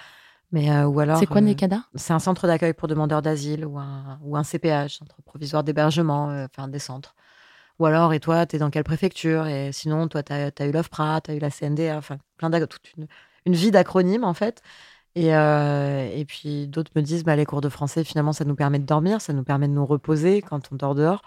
Mais 0.52 0.84
ou 0.84 1.00
alors. 1.00 1.20
C'est 1.20 1.28
quoi 1.28 1.38
euh, 1.38 1.42
Nekada 1.42 1.84
C'est 1.94 2.14
un 2.14 2.20
centre 2.20 2.48
d'accueil 2.48 2.74
pour 2.74 2.88
demandeurs 2.88 3.22
d'asile 3.22 3.66
ou 3.66 3.78
un, 3.78 4.20
ou 4.24 4.36
un 4.36 4.44
CPH, 4.44 4.98
centre 4.98 5.22
provisoire 5.24 5.64
d'hébergement, 5.64 6.46
enfin 6.46 6.68
des 6.68 6.80
centres. 6.80 7.16
Ou 7.78 7.86
alors, 7.86 8.14
et 8.14 8.20
toi, 8.20 8.46
tu 8.46 8.56
es 8.56 8.60
dans 8.60 8.72
quelle 8.72 8.84
préfecture? 8.84 9.48
Et 9.48 9.72
sinon, 9.72 10.08
toi, 10.08 10.24
tu 10.24 10.34
as, 10.34 10.66
eu 10.66 10.72
l'OFPRA, 10.72 11.22
tu 11.22 11.32
as 11.32 11.36
eu 11.36 11.40
la 11.40 11.50
CNDA, 11.52 11.98
enfin, 11.98 12.18
plein 12.38 12.50
toute 12.66 12.94
une, 12.98 13.08
une 13.46 13.54
vie 13.54 13.72
d'acronymes, 13.72 14.24
en 14.24 14.34
fait. 14.34 14.62
Et, 15.16 15.28
et 15.30 16.26
puis, 16.28 16.68
d'autres 16.68 16.92
me 16.96 17.02
disent, 17.02 17.24
bah, 17.24 17.36
les 17.36 17.46
cours 17.46 17.62
de 17.62 17.70
français, 17.70 18.04
finalement, 18.04 18.34
ça 18.34 18.44
nous 18.44 18.56
permet 18.56 18.80
de 18.80 18.86
dormir, 18.86 19.22
ça 19.22 19.34
nous 19.34 19.44
permet 19.44 19.68
de 19.68 19.74
nous 19.74 19.86
reposer 19.86 20.42
quand 20.42 20.72
on 20.72 20.76
dort 20.76 20.96
dehors. 20.96 21.22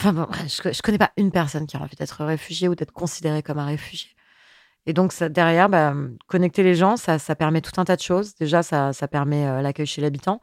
Enfin, 0.00 0.14
bon, 0.14 0.26
je, 0.48 0.72
je 0.72 0.80
connais 0.80 0.96
pas 0.96 1.12
une 1.18 1.30
personne 1.30 1.66
qui 1.66 1.76
a 1.76 1.80
envie 1.80 1.94
d'être 1.94 2.24
réfugié 2.24 2.68
ou 2.68 2.74
d'être 2.74 2.92
considéré 2.92 3.42
comme 3.42 3.58
un 3.58 3.66
réfugié. 3.66 4.08
Et 4.86 4.94
donc, 4.94 5.12
derrière, 5.22 5.68
bah, 5.68 5.94
connecter 6.26 6.62
les 6.62 6.74
gens, 6.74 6.96
ça, 6.96 7.18
ça 7.18 7.36
permet 7.36 7.60
tout 7.60 7.78
un 7.78 7.84
tas 7.84 7.96
de 7.96 8.00
choses. 8.00 8.34
Déjà, 8.36 8.62
ça, 8.62 8.94
ça 8.94 9.08
permet 9.08 9.46
euh, 9.46 9.60
l'accueil 9.60 9.84
chez 9.84 10.00
l'habitant, 10.00 10.40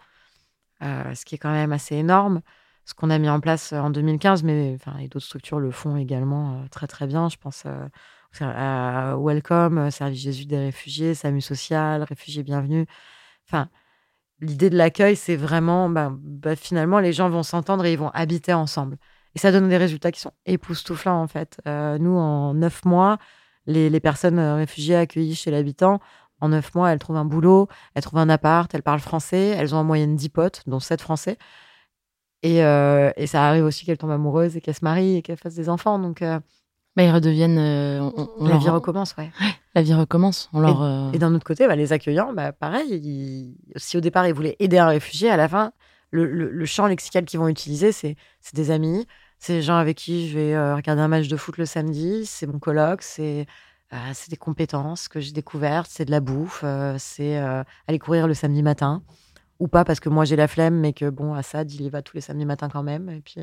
euh, 0.84 1.16
ce 1.16 1.26
qui 1.26 1.36
est 1.36 1.38
quand 1.40 1.52
même 1.52 1.74
assez 1.74 1.96
énorme. 1.96 2.42
Ce 2.86 2.94
qu'on 2.94 3.10
a 3.10 3.18
mis 3.18 3.30
en 3.30 3.40
place 3.40 3.74
euh, 3.74 3.80
en 3.80 3.90
2015, 3.90 4.44
mais 4.44 4.78
enfin, 4.80 4.98
et 5.00 5.08
d'autres 5.08 5.26
structures 5.26 5.60
le 5.60 5.72
font 5.72 5.98
également 5.98 6.64
très 6.70 6.86
très 6.86 7.08
bien. 7.08 7.28
Je 7.30 7.38
pense 7.38 7.66
à 8.42 9.18
Welcome, 9.18 9.90
Service 9.90 10.22
Jésus 10.22 10.46
des 10.46 10.60
réfugiés, 10.60 11.16
SAMU 11.16 11.42
social, 11.42 12.04
Réfugiés 12.04 12.44
bienvenus. 12.44 12.86
Enfin, 13.48 13.70
l'idée 14.40 14.70
de 14.70 14.78
l'accueil, 14.78 15.16
c'est 15.16 15.36
vraiment, 15.36 15.90
bah, 15.90 16.12
bah, 16.14 16.56
finalement, 16.56 17.00
les 17.00 17.14
gens 17.14 17.30
vont 17.30 17.44
s'entendre 17.44 17.86
et 17.86 17.94
ils 17.94 18.00
vont 18.00 18.12
habiter 18.12 18.54
ensemble. 18.54 18.98
Et 19.38 19.40
ça 19.40 19.52
donne 19.52 19.70
des 19.70 19.78
résultats 19.78 20.12
qui 20.12 20.20
sont 20.20 20.32
époustouflants, 20.48 21.22
en 21.22 21.28
fait. 21.28 21.60
Euh, 21.68 22.00
nous, 22.00 22.18
en 22.18 22.56
neuf 22.56 22.84
mois, 22.86 23.20
les, 23.68 23.88
les 23.88 24.00
personnes 24.00 24.40
euh, 24.40 24.56
réfugiées 24.56 24.96
accueillies 24.96 25.36
chez 25.36 25.52
l'habitant, 25.52 26.00
en 26.42 26.50
neuf 26.50 26.74
mois, 26.74 26.92
elles 26.92 26.98
trouvent 26.98 27.18
un 27.18 27.24
boulot, 27.26 27.68
elles 27.94 28.02
trouvent 28.02 28.18
un 28.18 28.30
appart, 28.30 28.74
elles 28.74 28.82
parlent 28.82 29.00
français, 29.00 29.50
elles 29.56 29.76
ont 29.76 29.78
en 29.78 29.84
moyenne 29.84 30.16
10 30.16 30.30
potes, 30.30 30.64
dont 30.66 30.80
7 30.80 31.02
français. 31.02 31.38
Et, 32.42 32.64
euh, 32.64 33.12
et 33.16 33.28
ça 33.28 33.48
arrive 33.48 33.64
aussi 33.64 33.86
qu'elles 33.86 34.00
tombent 34.00 34.10
amoureuses 34.10 34.58
et 34.58 34.62
qu'elles 34.62 34.74
se 34.74 34.84
marient 34.84 35.18
et 35.18 35.22
qu'elles 35.22 35.38
fassent 35.38 35.54
des 35.54 35.70
enfants. 35.70 36.00
Donc, 36.00 36.24
euh, 36.24 36.40
Bah, 36.96 37.04
ils 37.04 37.12
redeviennent. 37.12 37.60
on- 37.60 38.30
on 38.40 38.44
la 38.46 38.50
leur- 38.54 38.60
vie 38.60 38.70
recommence, 38.70 39.16
ouais. 39.20 39.30
La 39.76 39.84
vie 39.84 39.94
recommence. 39.94 40.50
On 40.52 40.62
leur, 40.62 41.12
Et 41.14 41.20
d'un 41.20 41.36
autre 41.36 41.46
côté, 41.46 41.68
bah, 41.68 41.76
les 41.76 41.94
accueillants, 41.94 42.34
bah, 42.34 42.54
pareil, 42.54 42.90
ils- 42.92 43.56
si 43.76 43.98
au 43.98 44.02
départ 44.02 44.26
ils 44.28 44.34
voulaient 44.34 44.56
aider 44.58 44.80
un 44.80 44.88
réfugié, 44.88 45.30
à 45.30 45.38
la 45.38 45.48
fin, 45.48 45.74
le, 46.10 46.26
le- 46.26 46.50
le 46.50 46.66
champ 46.66 46.88
lexical 46.88 47.26
qu'ils 47.26 47.40
vont 47.40 47.50
utiliser, 47.50 47.92
c'est 47.92 48.16
des 48.54 48.72
amis, 48.72 49.06
c'est 49.40 49.54
les 49.54 49.62
gens 49.62 49.78
avec 49.78 49.98
qui 49.98 50.30
je 50.30 50.38
vais 50.38 50.54
euh, 50.56 50.76
regarder 50.76 51.02
un 51.02 51.08
match 51.08 51.28
de 51.28 51.38
foot 51.38 51.58
le 51.58 51.66
samedi, 51.66 52.26
c'est 52.26 52.48
mon 52.48 52.60
coloc, 52.60 53.02
c'est 53.02 53.46
euh, 53.94 53.98
c'est 54.14 54.30
des 54.30 54.38
compétences 54.38 55.08
que 55.08 55.20
j'ai 55.20 55.32
découvertes, 55.32 55.90
c'est 55.90 56.06
de 56.06 56.12
la 56.12 56.20
bouffe, 56.20 56.62
euh, 56.64 56.96
c'est 56.98 57.38
aller 57.88 58.00
courir 58.00 58.28
le 58.28 58.34
samedi 58.34 58.64
matin, 58.64 59.04
ou 59.60 59.68
pas 59.68 59.86
parce 59.86 60.00
que 60.00 60.10
moi 60.10 60.26
j'ai 60.26 60.36
la 60.36 60.48
flemme, 60.48 60.80
mais 60.80 60.94
que 60.94 61.10
bon, 61.10 61.34
Assad, 61.34 61.72
il 61.72 61.82
y 61.82 61.90
va 61.90 62.02
tous 62.02 62.16
les 62.16 62.22
samedis 62.22 62.46
matins 62.46 62.70
quand 62.70 62.84
même, 62.84 63.10
et 63.10 63.22
puis, 63.22 63.40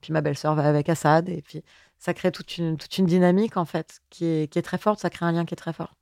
puis 0.00 0.12
ma 0.12 0.20
belle-sœur 0.22 0.54
va 0.54 0.64
avec 0.64 0.88
Assad, 0.88 1.28
et 1.28 1.42
puis 1.42 1.62
ça 1.98 2.14
crée 2.14 2.32
toute 2.32 2.58
une, 2.58 2.76
toute 2.76 2.98
une 2.98 3.06
dynamique 3.06 3.56
en 3.56 3.64
fait 3.64 4.00
qui 4.10 4.24
est, 4.24 4.50
qui 4.50 4.58
est 4.58 4.62
très 4.62 4.78
forte, 4.78 5.00
ça 5.00 5.10
crée 5.10 5.26
un 5.26 5.32
lien 5.32 5.44
qui 5.44 5.54
est 5.54 5.56
très 5.56 5.72
fort. 5.72 5.94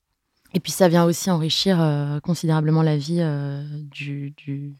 Et 0.54 0.60
puis 0.60 0.70
ça 0.72 0.88
vient 0.88 1.04
aussi 1.04 1.30
enrichir 1.32 2.20
considérablement 2.22 2.82
la 2.82 2.96
vie 2.96 3.22
du, 3.90 4.30
du- 4.36 4.76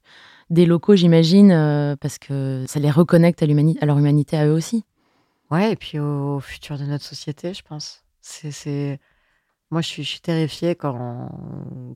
des 0.51 0.67
locaux, 0.67 0.97
j'imagine, 0.97 1.53
euh, 1.53 1.97
parce 1.97 2.19
que 2.19 2.65
ça 2.67 2.81
les 2.81 2.91
reconnecte 2.91 3.43
à, 3.43 3.47
à 3.47 3.87
leur 3.87 3.99
humanité 3.99 4.37
à 4.37 4.47
eux 4.47 4.53
aussi. 4.53 4.85
Ouais, 5.51 5.73
et 5.73 5.77
puis 5.77 5.99
au, 5.99 6.41
futur 6.41 6.79
de 6.79 6.85
notre 6.85 7.05
société, 7.05 7.55
je 7.55 7.63
pense. 7.63 8.05
C'est. 8.21 8.99
Moi, 9.71 9.81
je 9.81 9.89
suis, 9.89 10.21
terrifiée 10.21 10.77
quand, 10.77 11.29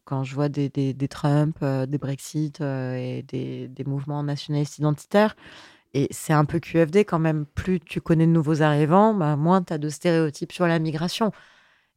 quand 0.05 0.25
je 0.25 0.35
vois 0.35 0.49
des, 0.49 0.95
Trump, 1.09 1.57
euh, 1.63 1.87
des 1.87 1.99
Brexit 1.99 2.61
euh, 2.61 2.97
et 2.97 3.23
des, 3.23 3.69
des 3.69 3.85
mouvements 3.85 4.23
nationalistes 4.25 4.79
identitaires. 4.79 5.37
Et 5.95 6.09
c'est 6.11 6.33
un 6.33 6.45
peu 6.45 6.59
QFD 6.59 7.05
quand 7.05 7.19
même. 7.19 7.47
Plus 7.47 7.81
tu 7.81 8.01
connais 8.01 8.27
de 8.27 8.33
nouveaux 8.33 8.63
arrivants, 8.63 9.15
bah, 9.15 9.37
moins 9.37 9.63
tu 9.63 9.73
as 9.73 9.79
de 9.79 9.89
stéréotypes 9.89 10.53
sur 10.53 10.67
la 10.67 10.79
migration. 10.79 11.31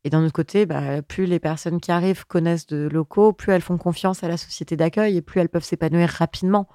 Et 0.03 0.09
d'un 0.09 0.23
autre 0.23 0.33
côté, 0.33 0.65
bah, 0.65 1.01
plus 1.03 1.25
les 1.25 1.39
personnes 1.39 1.79
qui 1.79 1.91
arrivent 1.91 2.25
connaissent 2.25 2.65
de 2.67 2.87
locaux, 2.87 3.33
plus 3.33 3.51
elles 3.53 3.61
font 3.61 3.77
confiance 3.77 4.23
à 4.23 4.27
la 4.27 4.37
société 4.37 4.75
d'accueil 4.75 5.17
et 5.17 5.21
plus 5.21 5.39
elles 5.41 5.49
peuvent 5.49 5.63
s'épanouir 5.63 6.09
rapidement. 6.09 6.67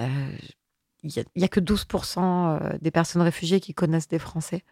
Euh, 0.00 0.36
Il 1.04 1.24
n'y 1.36 1.44
a, 1.44 1.48
que 1.48 1.60
12% 1.60 2.58
euh, 2.62 2.78
des 2.80 2.90
personnes 2.90 3.22
réfugiées 3.22 3.60
qui 3.60 3.74
connaissent 3.74 4.08
des 4.08 4.18
Français. 4.18 4.64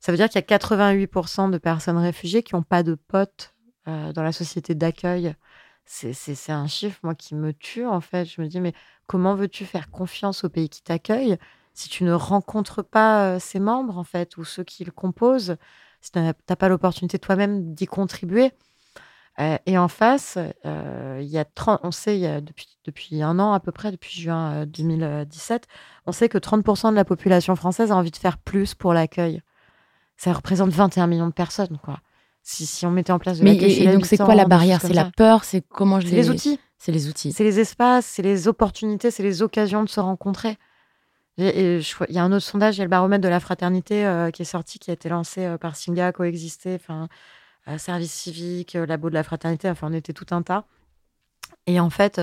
Ça 0.00 0.12
veut 0.12 0.18
dire 0.18 0.28
qu'il 0.28 0.36
y 0.36 0.38
a 0.38 0.42
88% 0.42 1.48
de 1.48 1.58
personnes 1.58 1.98
réfugiées 1.98 2.42
qui 2.42 2.54
n'ont 2.54 2.62
pas 2.62 2.82
de 2.82 2.94
potes 2.94 3.54
euh, 3.88 4.12
dans 4.12 4.22
la 4.22 4.32
société 4.32 4.74
d'accueil. 4.74 5.34
C'est- 5.84 6.50
un 6.50 6.66
chiffre, 6.66 7.00
moi, 7.02 7.14
qui 7.14 7.34
me 7.34 7.52
tue, 7.52 7.86
en 7.86 8.00
fait. 8.00 8.26
Je 8.26 8.40
me 8.42 8.46
dis, 8.48 8.60
mais 8.60 8.74
comment 9.06 9.34
veux-tu 9.34 9.64
faire 9.64 9.90
confiance 9.90 10.44
au 10.44 10.48
pays 10.50 10.68
qui 10.68 10.82
t'accueille 10.82 11.38
si 11.74 11.88
tu 11.88 12.04
ne 12.04 12.12
rencontres 12.12 12.82
pas 12.84 13.36
euh, 13.36 13.38
ses 13.38 13.60
membres, 13.60 13.98
en 13.98 14.04
fait, 14.04 14.36
ou 14.36 14.44
ceux 14.44 14.64
qui 14.64 14.84
le 14.84 14.90
composent, 14.92 15.56
si 16.00 16.10
tu 16.12 16.18
n'as 16.18 16.32
pas 16.56 16.68
l'opportunité 16.68 17.18
toi-même 17.18 17.74
d'y 17.74 17.86
contribuer 17.86 18.52
Euh, 19.40 19.56
et 19.66 19.78
en 19.78 19.86
face, 19.86 20.36
euh, 20.66 21.18
il 21.22 21.28
y 21.28 21.38
a 21.38 21.44
30, 21.44 21.78
on 21.84 21.92
sait, 21.92 22.16
il 22.16 22.22
y 22.22 22.26
a 22.26 22.40
depuis, 22.40 22.76
depuis 22.84 23.22
un 23.22 23.38
an 23.38 23.52
à 23.52 23.60
peu 23.60 23.70
près, 23.70 23.92
depuis 23.92 24.20
juin 24.20 24.62
euh, 24.62 24.66
2017, 24.66 25.68
on 26.06 26.12
sait 26.12 26.28
que 26.28 26.38
30% 26.38 26.90
de 26.90 26.96
la 26.96 27.04
population 27.04 27.54
française 27.54 27.92
a 27.92 27.96
envie 27.96 28.10
de 28.10 28.16
faire 28.16 28.38
plus 28.38 28.74
pour 28.74 28.92
l'accueil. 28.94 29.40
Ça 30.16 30.32
représente 30.32 30.70
21 30.70 31.06
millions 31.06 31.28
de 31.28 31.32
personnes, 31.32 31.78
quoi. 31.84 32.00
Si, 32.42 32.66
si 32.66 32.84
on 32.84 32.90
mettait 32.90 33.12
en 33.12 33.20
place 33.20 33.38
de 33.38 33.44
Mais 33.44 33.54
et, 33.54 33.82
et 33.84 33.92
donc 33.92 34.06
c'est 34.06 34.16
quoi 34.16 34.34
la 34.34 34.44
barrière? 34.46 34.80
C'est 34.80 34.92
la 34.92 35.04
ça. 35.04 35.10
peur? 35.16 35.44
C'est 35.44 35.60
comment 35.68 36.00
je 36.00 36.08
C'est 36.08 36.16
les 36.16 36.30
outils. 36.30 36.58
C'est 36.78 36.90
les 36.92 37.08
outils. 37.08 37.32
C'est 37.32 37.44
les 37.44 37.60
espaces, 37.60 38.06
c'est 38.06 38.22
les 38.22 38.48
opportunités, 38.48 39.12
c'est 39.12 39.22
les 39.22 39.42
occasions 39.42 39.84
de 39.84 39.88
se 39.88 40.00
rencontrer. 40.00 40.48
Et- 40.50 40.56
et 40.56 40.56
je 40.56 40.56
crois- 40.56 40.56
Il 41.40 41.80
y 42.08 42.18
a 42.18 42.24
un 42.24 42.32
autre 42.32 42.44
sondage, 42.44 42.76
il 42.76 42.78
y 42.78 42.80
a 42.80 42.84
le 42.84 42.90
baromètre 42.90 43.22
de 43.22 43.28
la 43.28 43.38
fraternité 43.38 44.04
euh, 44.04 44.32
qui 44.32 44.42
est 44.42 44.44
sorti, 44.44 44.80
qui 44.80 44.90
a 44.90 44.94
été 44.94 45.08
lancé 45.08 45.44
euh, 45.44 45.56
par 45.56 45.76
Singa, 45.76 46.10
Coexister, 46.10 46.74
enfin, 46.74 47.08
euh, 47.68 47.78
Service 47.78 48.12
civique, 48.12 48.74
Labo 48.74 49.08
de 49.08 49.14
la 49.14 49.22
fraternité, 49.22 49.70
enfin, 49.70 49.86
on 49.88 49.92
était 49.92 50.12
tout 50.12 50.26
un 50.32 50.42
tas. 50.42 50.64
Et 51.68 51.78
en 51.78 51.90
fait, 51.90 52.20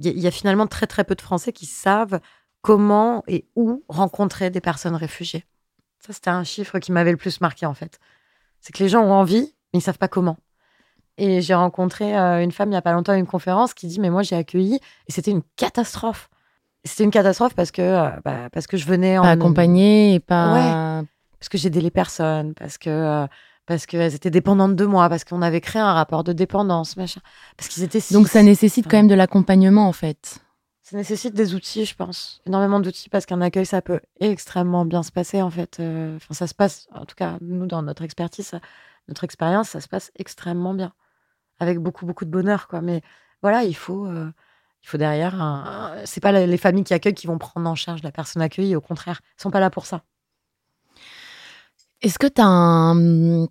il 0.00 0.18
y, 0.20 0.26
a- 0.26 0.30
finalement 0.30 0.66
très 0.66 0.86
très 0.86 1.04
peu 1.04 1.14
de 1.14 1.22
Français 1.22 1.52
qui 1.52 1.64
savent 1.64 2.20
comment 2.60 3.22
et 3.28 3.46
où 3.56 3.82
rencontrer 3.88 4.50
des 4.50 4.60
personnes 4.60 4.96
réfugiées. 4.96 5.46
Ça, 6.00 6.12
c'était 6.12 6.30
un 6.30 6.44
chiffre 6.44 6.78
qui 6.80 6.92
m'avait 6.92 7.12
le 7.12 7.16
plus 7.16 7.40
marqué, 7.40 7.64
en 7.66 7.74
fait. 7.74 7.98
C'est 8.60 8.72
que 8.74 8.82
les 8.82 8.90
gens 8.90 9.02
ont 9.02 9.12
envie, 9.12 9.54
mais 9.72 9.78
ils 9.78 9.82
savent 9.82 9.98
pas 9.98 10.08
comment. 10.08 10.36
Et 11.16 11.40
j'ai 11.40 11.54
rencontré 11.54 12.14
une 12.14 12.52
femme 12.52 12.70
il 12.70 12.74
y 12.74 12.76
a 12.76 12.82
pas 12.82 12.92
longtemps 12.92 13.12
à 13.12 13.16
une 13.16 13.26
conférence 13.26 13.72
qui 13.72 13.86
dit 13.86 14.00
mais 14.00 14.10
moi 14.10 14.22
j'ai 14.22 14.34
accueilli 14.34 14.80
et 15.06 15.12
c'était 15.12 15.30
une 15.30 15.42
catastrophe. 15.56 16.28
C'était 16.84 17.04
une 17.04 17.10
catastrophe 17.10 17.54
parce 17.54 17.70
que 17.70 17.80
euh, 17.82 18.10
bah, 18.24 18.48
parce 18.52 18.66
que 18.66 18.76
je 18.76 18.86
venais 18.86 19.18
en 19.18 19.22
Pas 19.22 19.36
et 19.36 20.20
pas. 20.20 21.02
parce 21.38 21.48
que 21.48 21.58
j'aidais 21.58 21.80
les 21.80 21.90
personnes, 21.90 22.54
parce 22.54 22.78
que 22.78 22.90
euh, 22.90 23.26
parce 23.66 23.86
qu'elles 23.86 24.14
étaient 24.14 24.30
dépendantes 24.30 24.76
de 24.76 24.84
moi, 24.84 25.08
parce 25.08 25.24
qu'on 25.24 25.40
avait 25.42 25.60
créé 25.62 25.80
un 25.80 25.94
rapport 25.94 26.24
de 26.24 26.32
dépendance, 26.32 26.96
machin, 26.96 27.20
parce 27.56 27.68
qu'ils 27.68 27.82
étaient 27.82 28.00
Donc 28.12 28.26
six. 28.26 28.32
ça 28.32 28.42
nécessite 28.42 28.84
Enfin, 28.84 28.90
quand 28.90 28.96
même 28.98 29.08
de 29.08 29.14
l'accompagnement 29.14 29.88
en 29.88 29.92
fait. 29.92 30.38
ça 30.82 30.96
nécessite 30.98 31.34
des 31.34 31.54
outils, 31.54 31.86
je 31.86 31.94
pense, 31.94 32.42
énormément 32.46 32.78
d'outils 32.80 33.08
parce 33.08 33.24
qu'un 33.24 33.40
accueil 33.40 33.64
ça 33.66 33.80
peut 33.80 34.00
extrêmement 34.20 34.84
bien 34.84 35.02
se 35.02 35.10
passer 35.12 35.40
en 35.40 35.50
fait. 35.50 35.80
Euh, 35.80 36.16
Enfin 36.16 36.34
ça 36.34 36.46
se 36.46 36.54
passe, 36.54 36.86
en 36.94 37.06
tout 37.06 37.14
cas 37.16 37.38
nous 37.40 37.66
dans 37.66 37.82
notre 37.82 38.02
expertise, 38.02 38.46
ça- 38.48 38.60
notre 39.08 39.24
expérience, 39.24 39.70
ça 39.70 39.80
se 39.80 39.88
passe 39.88 40.12
extrêmement 40.16 40.74
bien, 40.74 40.92
avec 41.60 41.78
beaucoup 41.78 42.06
beaucoup 42.06 42.24
de 42.26 42.30
bonheur 42.30 42.68
quoi. 42.68 42.80
Mais 42.82 43.02
voilà, 43.42 43.64
il 43.64 43.76
faut 43.76 44.06
euh, 44.06 44.30
il 44.84 44.88
faut 44.88 44.98
derrière 44.98 45.40
un. 45.40 45.96
C'est 46.04 46.20
pas 46.20 46.30
les 46.30 46.58
familles 46.58 46.84
qui 46.84 46.92
accueillent 46.92 47.14
qui 47.14 47.26
vont 47.26 47.38
prendre 47.38 47.68
en 47.68 47.74
charge 47.74 48.02
la 48.02 48.12
personne 48.12 48.42
accueillie, 48.42 48.76
au 48.76 48.82
contraire, 48.82 49.20
ils 49.38 49.42
sont 49.42 49.50
pas 49.50 49.58
là 49.60 49.70
pour 49.70 49.86
ça. 49.86 50.02
Est-ce 52.02 52.18
que 52.18 52.26
tu 52.26 52.42
as 52.42 52.46
un, 52.46 53.46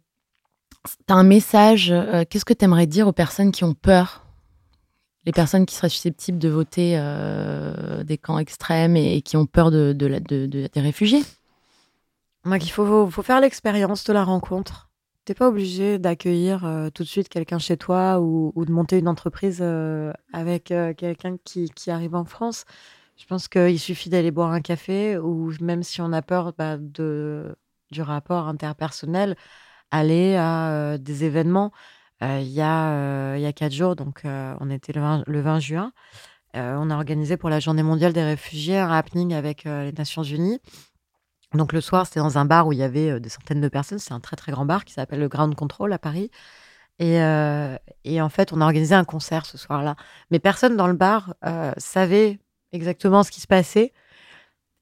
t'as 1.08 1.16
un 1.16 1.24
message 1.24 1.92
euh, 1.92 2.24
Qu'est-ce 2.30 2.46
que 2.46 2.54
tu 2.54 2.64
aimerais 2.66 2.86
dire 2.86 3.08
aux 3.08 3.14
personnes 3.14 3.52
qui 3.52 3.64
ont 3.64 3.74
peur? 3.74 4.22
Les 5.26 5.32
personnes 5.32 5.66
qui 5.66 5.74
seraient 5.74 5.90
susceptibles 5.90 6.38
de 6.38 6.50
voter 6.50 7.00
euh, 7.00 8.04
des 8.04 8.20
camps 8.20 8.38
extrêmes 8.38 8.96
et, 8.96 9.16
et 9.16 9.22
qui 9.24 9.36
ont 9.36 9.48
peur 9.48 9.72
de, 9.72 9.92
de 9.94 10.06
la- 10.06 10.20
de- 10.20 10.46
de- 10.46 10.70
des 10.72 10.82
réfugiés? 10.82 11.24
Moi, 12.46 12.60
qu'il 12.60 12.72
faut, 12.72 13.10
faut 13.10 13.24
faire 13.24 13.40
l'expérience 13.42 14.04
de 14.04 14.14
la 14.14 14.24
rencontre. 14.24 14.92
T'es 15.26 15.34
pas 15.34 15.48
obligé 15.48 16.00
d'accueillir 16.00 16.66
euh, 16.66 16.90
tout 16.90 17.04
de 17.04 17.08
suite 17.08 17.30
quelqu'un 17.30 17.60
chez 17.60 17.78
toi 17.78 18.20
ou, 18.20 18.52
de 18.66 18.72
monter 18.72 19.00
une 19.00 19.08
entreprise 19.08 19.60
euh, 19.62 20.12
avec 20.34 20.72
euh, 20.72 20.94
quelqu'un 20.94 21.38
qui, 21.44 21.70
arrive 21.88 22.16
en 22.16 22.26
France. 22.26 22.66
Je 23.18 23.26
pense 23.26 23.48
qu'il 23.48 23.80
suffit 23.80 24.10
d'aller 24.10 24.32
boire 24.32 24.52
un 24.52 24.62
café 24.62 25.18
ou 25.18 25.52
même 25.62 25.84
si 25.84 26.02
on 26.02 26.12
a 26.14 26.22
peur 26.22 26.54
bah, 26.58 26.78
de, 26.78 27.56
du 27.92 28.02
rapport 28.02 28.48
interpersonnel, 28.48 29.36
aller 29.92 30.36
à 30.36 30.98
des 30.98 31.24
événements. 31.24 31.72
Il 32.22 32.44
y, 32.44 32.56
y 32.56 32.62
a 32.62 33.54
quatre 33.54 33.74
jours, 33.74 33.96
donc 33.96 34.22
on 34.26 34.70
était 34.70 34.94
le 34.94 35.02
20, 35.02 35.24
le 35.28 35.42
20 35.42 35.60
juin, 35.60 35.94
on 36.56 36.90
a 36.90 36.96
organisé 36.96 37.38
pour 37.38 37.50
la 37.50 37.60
Journée 37.60 37.84
mondiale 37.84 38.14
des 38.14 38.24
réfugiés 38.24 38.78
un 38.80 38.90
happening 38.92 39.34
avec 39.34 39.66
les 39.66 39.92
Nations 39.92 40.24
Unies. 40.24 40.60
Donc 41.54 41.74
le 41.74 41.82
soir, 41.82 42.06
c'était 42.06 42.20
dans 42.20 42.38
un 42.38 42.46
bar 42.46 42.68
où 42.68 42.74
il 42.74 42.80
y 42.80 42.84
avait 42.84 43.12
euh, 43.12 43.20
des 43.20 43.30
centaines 43.30 43.62
de 43.62 43.68
personnes. 43.68 44.00
C'est 44.00 44.14
un 44.14 44.20
très 44.20 44.36
très 44.36 44.52
grand 44.52 44.66
bar 44.66 44.86
qui 44.86 44.94
s'appelle 44.94 45.20
le 45.20 45.28
Ground 45.28 45.54
Control 45.56 45.92
à 45.94 46.00
Paris. 46.00 46.32
Et, 47.00 47.22
euh, 47.22 47.76
et 48.04 48.22
en 48.22 48.30
fait, 48.30 48.54
on 48.54 48.62
a 48.62 48.66
organisé 48.66 48.96
un 48.96 49.04
concert 49.04 49.46
ce 49.46 49.58
soir-là. 49.58 49.96
Mais 50.32 50.40
personne 50.40 50.78
dans 50.78 50.88
le 50.88 50.94
bar 50.94 51.36
euh, 51.46 51.72
savait 51.78 52.40
exactement 52.72 53.24
ce 53.24 53.32
qui 53.32 53.42
se 53.42 53.48
passait. 53.48 53.94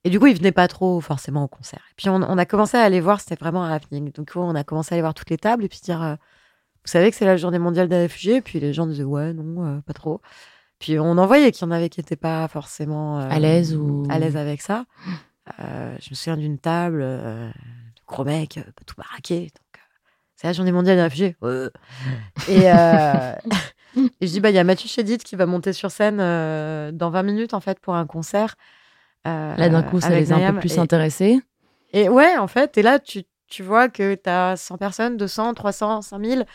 Et 0.04 0.10
du 0.10 0.20
coup, 0.20 0.28
ils 0.28 0.36
venaient 0.38 0.52
pas 0.52 0.68
trop 0.68 1.00
forcément 1.02 1.44
au 1.44 1.48
concert. 1.48 1.82
Et 1.92 1.94
puis 1.96 2.10
on, 2.10 2.16
on 2.16 2.38
a 2.38 2.46
commencé 2.46 2.76
à 2.78 2.82
aller 2.82 3.00
voir, 3.02 3.20
c'était 3.22 3.36
vraiment 3.36 3.64
un 3.64 3.72
happening. 3.72 4.12
Donc 4.14 4.32
on 4.36 4.56
a 4.56 4.64
commencé 4.64 4.94
à 4.94 4.96
aller 4.96 5.02
voir 5.02 5.14
toutes 5.14 5.30
les 5.30 5.38
tables 5.38 5.64
et 5.64 5.70
puis 5.70 5.80
dire, 5.84 6.02
euh, 6.02 6.14
vous 6.16 6.90
savez 6.90 7.12
que 7.12 7.18
c'est 7.18 7.26
la 7.26 7.38
journée 7.38 7.60
mondiale 7.60 7.88
des 7.88 7.98
réfugiés. 7.98 8.38
Et 8.38 8.42
puis 8.42 8.60
les 8.60 8.74
gens 8.74 8.88
disaient, 8.88 9.04
ouais, 9.04 9.34
non, 9.34 9.82
pas 9.82 9.94
trop. 9.94 10.22
Puis 10.80 10.98
on 11.00 11.12
en 11.18 11.28
voyait 11.28 11.52
qu'il 11.52 11.66
y 11.66 11.70
en 11.70 11.72
avait 11.72 11.90
qui 11.90 12.00
n'étaient 12.00 12.16
pas 12.16 12.48
forcément 12.48 13.20
À 13.20 13.40
l'aise 13.40 13.76
ou- 13.76 14.04
à 14.10 14.18
l'aise 14.20 14.36
avec 14.38 14.62
ça. 14.62 14.86
Euh, 15.60 15.96
je 16.02 16.10
me 16.12 16.16
souviens 16.16 16.38
d'une 16.38 16.58
table, 16.60 17.02
euh, 17.02 17.48
de 17.50 18.02
gros 18.08 18.24
mec, 18.24 18.58
euh, 18.58 18.62
pas 18.64 18.84
tout 18.86 18.96
baraqué. 18.96 19.42
Donc, 19.42 19.52
euh, 19.76 19.80
c'est 20.36 20.48
la 20.48 20.54
journée 20.54 20.72
mondiale 20.72 20.98
des 20.98 21.04
réfugiés. 21.04 21.36
Et, 22.48 22.72
euh, 22.72 23.34
et 24.22 24.28
je 24.28 24.32
dis, 24.32 24.40
bah, 24.40 24.50
il 24.50 24.56
y 24.56 24.60
a 24.60 24.64
Mathieu 24.64 24.88
Chédid 24.88 25.24
qui 25.24 25.36
va 25.36 25.46
monter 25.46 25.74
sur 25.74 25.92
scène 25.92 26.20
euh, 26.20 26.92
dans 26.92 27.10
20 27.10 27.24
minutes, 27.24 27.54
en 27.54 27.60
fait, 27.60 27.80
pour 27.80 27.96
un 27.96 28.06
concert. 28.06 28.56
euh, 29.28 29.56
Là, 29.56 29.70
d'un 29.70 29.84
coup, 29.84 30.00
ça 30.00 30.10
les 30.12 30.32
a 30.32 30.36
un 30.38 30.54
peu 30.54 30.60
plus 30.60 30.74
Et- 30.76 30.80
intéressés. 30.80 31.40
et 31.94 32.08
ouais, 32.10 32.38
en 32.38 32.48
fait, 32.48 32.78
et 32.78 32.82
là, 32.84 33.00
tu, 33.00 33.24
tu 33.48 33.64
vois 33.64 33.90
que 33.90 34.16
tu 34.16 34.30
as 34.30 34.56
100 34.58 34.78
personnes, 34.78 35.18
200, 35.18 35.54
300, 35.54 36.02
5000 36.02 36.46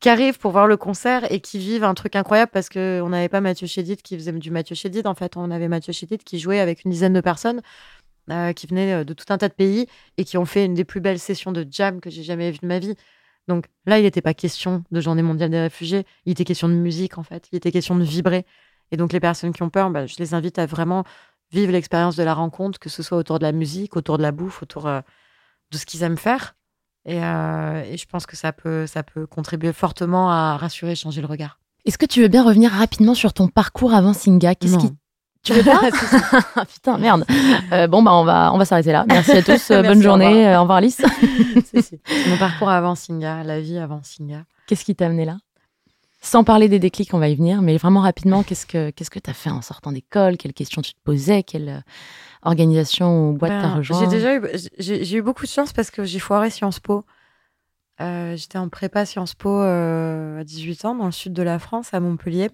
qui 0.00 0.08
arrivent 0.08 0.38
pour 0.38 0.52
voir 0.52 0.66
le 0.66 0.76
concert 0.76 1.30
et 1.32 1.40
qui 1.40 1.58
vivent 1.58 1.84
un 1.84 1.94
truc 1.94 2.16
incroyable 2.16 2.50
parce 2.52 2.68
qu'on 2.68 3.08
n'avait 3.08 3.28
pas 3.28 3.40
Mathieu 3.40 3.66
Chédid 3.66 4.00
qui 4.02 4.16
faisait 4.16 4.32
du 4.32 4.50
Mathieu 4.50 4.74
Chédid. 4.74 5.06
En 5.06 5.14
fait, 5.14 5.36
on 5.36 5.50
avait 5.50 5.68
Mathieu 5.68 5.92
Chédid 5.92 6.22
qui 6.22 6.38
jouait 6.38 6.60
avec 6.60 6.84
une 6.84 6.90
dizaine 6.90 7.12
de 7.12 7.20
personnes 7.20 7.62
euh, 8.30 8.52
qui 8.52 8.66
venaient 8.66 9.04
de 9.04 9.12
tout 9.12 9.24
un 9.30 9.38
tas 9.38 9.48
de 9.48 9.54
pays 9.54 9.86
et 10.16 10.24
qui 10.24 10.38
ont 10.38 10.44
fait 10.44 10.64
une 10.64 10.74
des 10.74 10.84
plus 10.84 11.00
belles 11.00 11.18
sessions 11.18 11.52
de 11.52 11.66
jam 11.70 12.00
que 12.00 12.10
j'ai 12.10 12.22
jamais 12.22 12.50
vues 12.50 12.58
de 12.62 12.66
ma 12.66 12.78
vie. 12.78 12.94
Donc 13.48 13.66
là, 13.86 13.98
il 13.98 14.02
n'était 14.02 14.20
pas 14.20 14.34
question 14.34 14.84
de 14.90 15.00
journée 15.00 15.22
mondiale 15.22 15.50
des 15.50 15.60
réfugiés, 15.60 16.04
il 16.26 16.32
était 16.32 16.44
question 16.44 16.68
de 16.68 16.74
musique 16.74 17.18
en 17.18 17.22
fait, 17.22 17.48
il 17.50 17.56
était 17.56 17.72
question 17.72 17.96
de 17.96 18.04
vibrer. 18.04 18.44
Et 18.92 18.96
donc 18.96 19.12
les 19.12 19.20
personnes 19.20 19.52
qui 19.52 19.62
ont 19.62 19.70
peur, 19.70 19.90
bah, 19.90 20.06
je 20.06 20.16
les 20.18 20.34
invite 20.34 20.58
à 20.58 20.66
vraiment 20.66 21.04
vivre 21.50 21.72
l'expérience 21.72 22.16
de 22.16 22.22
la 22.22 22.34
rencontre, 22.34 22.78
que 22.78 22.90
ce 22.90 23.02
soit 23.02 23.16
autour 23.18 23.38
de 23.38 23.44
la 23.44 23.52
musique, 23.52 23.96
autour 23.96 24.18
de 24.18 24.22
la 24.22 24.32
bouffe, 24.32 24.62
autour 24.62 24.86
euh, 24.86 25.00
de 25.70 25.78
ce 25.78 25.86
qu'ils 25.86 26.02
aiment 26.02 26.18
faire. 26.18 26.54
Et, 27.04 27.22
euh, 27.22 27.82
et 27.84 27.96
je 27.96 28.06
pense 28.06 28.26
que 28.26 28.36
ça 28.36 28.52
peut, 28.52 28.86
ça 28.86 29.02
peut 29.02 29.26
contribuer 29.26 29.72
fortement 29.72 30.30
à 30.30 30.56
rassurer, 30.56 30.94
changer 30.94 31.20
le 31.20 31.26
regard. 31.26 31.58
Est-ce 31.84 31.98
que 31.98 32.06
tu 32.06 32.20
veux 32.20 32.28
bien 32.28 32.44
revenir 32.44 32.70
rapidement 32.70 33.14
sur 33.14 33.32
ton 33.32 33.48
parcours 33.48 33.94
avant 33.94 34.12
Singa? 34.12 34.54
Qu'est-ce 34.54 34.78
qui 34.78 34.92
tu 35.42 35.52
veux 35.54 35.62
pas? 35.62 35.80
Ah, 36.56 36.64
Putain, 36.66 36.98
merde. 36.98 37.24
Euh, 37.72 37.86
bon, 37.86 38.02
bah, 38.02 38.12
on 38.12 38.24
va, 38.24 38.52
on 38.52 38.58
va 38.58 38.64
s'arrêter 38.64 38.92
là. 38.92 39.04
Merci 39.08 39.30
à 39.32 39.42
tous. 39.42 39.50
euh, 39.70 39.82
Merci, 39.82 39.88
bonne 39.88 40.02
journée. 40.02 40.56
Au 40.56 40.62
revoir, 40.62 40.78
Alice. 40.78 41.00
Mon 42.28 42.36
parcours 42.38 42.68
avant 42.68 42.94
Singa, 42.94 43.44
la 43.44 43.60
vie 43.60 43.78
avant 43.78 44.00
Singa. 44.02 44.44
Qu'est-ce 44.66 44.84
qui 44.84 44.94
t'a 44.94 45.06
amené 45.06 45.24
là? 45.24 45.38
Sans 46.20 46.42
parler 46.42 46.68
des 46.68 46.80
déclics, 46.80 47.14
on 47.14 47.18
va 47.18 47.28
y 47.28 47.36
venir, 47.36 47.62
mais 47.62 47.76
vraiment 47.76 48.00
rapidement, 48.00 48.42
qu'est-ce 48.42 48.66
que 48.66 48.90
qu'est-ce 48.90 49.10
que 49.10 49.20
t'as 49.20 49.32
fait 49.32 49.50
en 49.50 49.62
sortant 49.62 49.92
d'école? 49.92 50.36
Quelles 50.36 50.52
questions 50.52 50.82
tu 50.82 50.92
te 50.92 51.00
posais? 51.04 51.44
Quelle 51.44 51.68
euh, 51.68 51.80
organisation 52.42 53.30
ou 53.30 53.32
boîte 53.34 53.52
Ben, 53.52 53.62
t'as 53.62 53.74
rejoint? 53.74 54.00
J'ai 54.00 54.06
déjà 54.08 54.34
eu, 54.34 54.42
j'ai, 54.78 55.16
eu 55.16 55.22
beaucoup 55.22 55.44
de 55.44 55.50
chance 55.50 55.72
parce 55.72 55.90
que 55.92 56.02
j'ai 56.02 56.18
foiré 56.18 56.50
Sciences 56.50 56.80
Po. 56.80 57.04
Euh, 58.00 58.36
j'étais 58.36 58.58
en 58.58 58.68
prépa 58.68 59.06
Sciences 59.06 59.34
Po 59.34 59.60
euh, 59.60 60.40
à 60.40 60.44
18 60.44 60.84
ans 60.84 60.94
dans 60.94 61.06
le 61.06 61.12
sud 61.12 61.32
de 61.32 61.42
la 61.42 61.58
France, 61.58 61.94
à 61.94 62.00
Montpellier. 62.00 62.50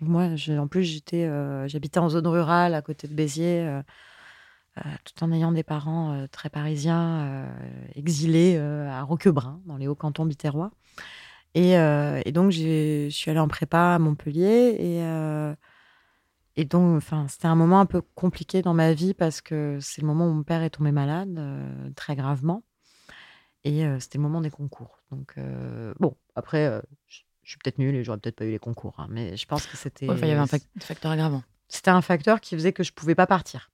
Moi, 0.00 0.28
en 0.58 0.66
plus, 0.66 0.82
j'étais, 0.82 1.24
euh, 1.24 1.68
j'habitais 1.68 1.98
en 1.98 2.08
zone 2.08 2.26
rurale 2.26 2.74
à 2.74 2.82
côté 2.82 3.06
de 3.06 3.14
Béziers, 3.14 3.80
tout 5.04 5.24
en 5.24 5.30
ayant 5.32 5.52
des 5.52 5.62
parents 5.62 6.26
très 6.32 6.50
parisiens, 6.50 7.46
exilés 7.94 8.56
à 8.56 9.02
Roquebrun, 9.02 9.60
dans 9.66 9.76
les 9.76 9.86
hauts-cantons 9.86 10.24
biterrois. 10.24 10.72
Et, 11.54 11.76
euh, 11.76 12.20
et 12.24 12.32
donc, 12.32 12.50
je 12.50 13.08
suis 13.10 13.30
allée 13.30 13.40
en 13.40 13.48
prépa 13.48 13.94
à 13.94 13.98
Montpellier. 13.98 14.76
Et, 14.78 15.02
euh, 15.02 15.54
et 16.56 16.64
donc, 16.64 16.96
enfin, 16.96 17.26
c'était 17.28 17.46
un 17.48 17.54
moment 17.56 17.80
un 17.80 17.86
peu 17.86 18.02
compliqué 18.14 18.62
dans 18.62 18.74
ma 18.74 18.92
vie 18.92 19.14
parce 19.14 19.40
que 19.40 19.78
c'est 19.80 20.00
le 20.00 20.06
moment 20.06 20.26
où 20.28 20.32
mon 20.32 20.42
père 20.42 20.62
est 20.62 20.70
tombé 20.70 20.92
malade, 20.92 21.34
euh, 21.38 21.90
très 21.96 22.16
gravement. 22.16 22.62
Et 23.64 23.84
c'était 24.00 24.18
le 24.18 24.22
moment 24.22 24.40
des 24.40 24.50
concours. 24.50 24.98
Donc, 25.12 25.36
bon, 26.00 26.16
après, 26.34 26.82
je 27.06 27.20
je 27.44 27.50
suis 27.50 27.58
peut-être 27.58 27.78
nulle 27.78 27.96
et 27.96 28.04
j'aurais 28.04 28.18
peut-être 28.18 28.36
pas 28.36 28.44
eu 28.44 28.50
les 28.52 28.58
concours. 28.60 28.94
hein, 28.98 29.08
mais 29.10 29.36
je 29.36 29.46
pense 29.46 29.66
que 29.66 29.76
c'était. 29.76 30.08
Ouais, 30.08 30.16
il 30.20 30.28
y 30.28 30.30
avait 30.30 30.40
un 30.40 30.44
fac- 30.46 30.62
facteur 30.80 31.10
aggravant. 31.10 31.42
C'était 31.68 31.90
un 31.90 32.00
facteur 32.02 32.40
qui 32.40 32.54
faisait 32.54 32.72
que 32.72 32.82
je 32.84 32.92
pouvais 32.92 33.14
pas 33.16 33.26
partir. 33.26 33.70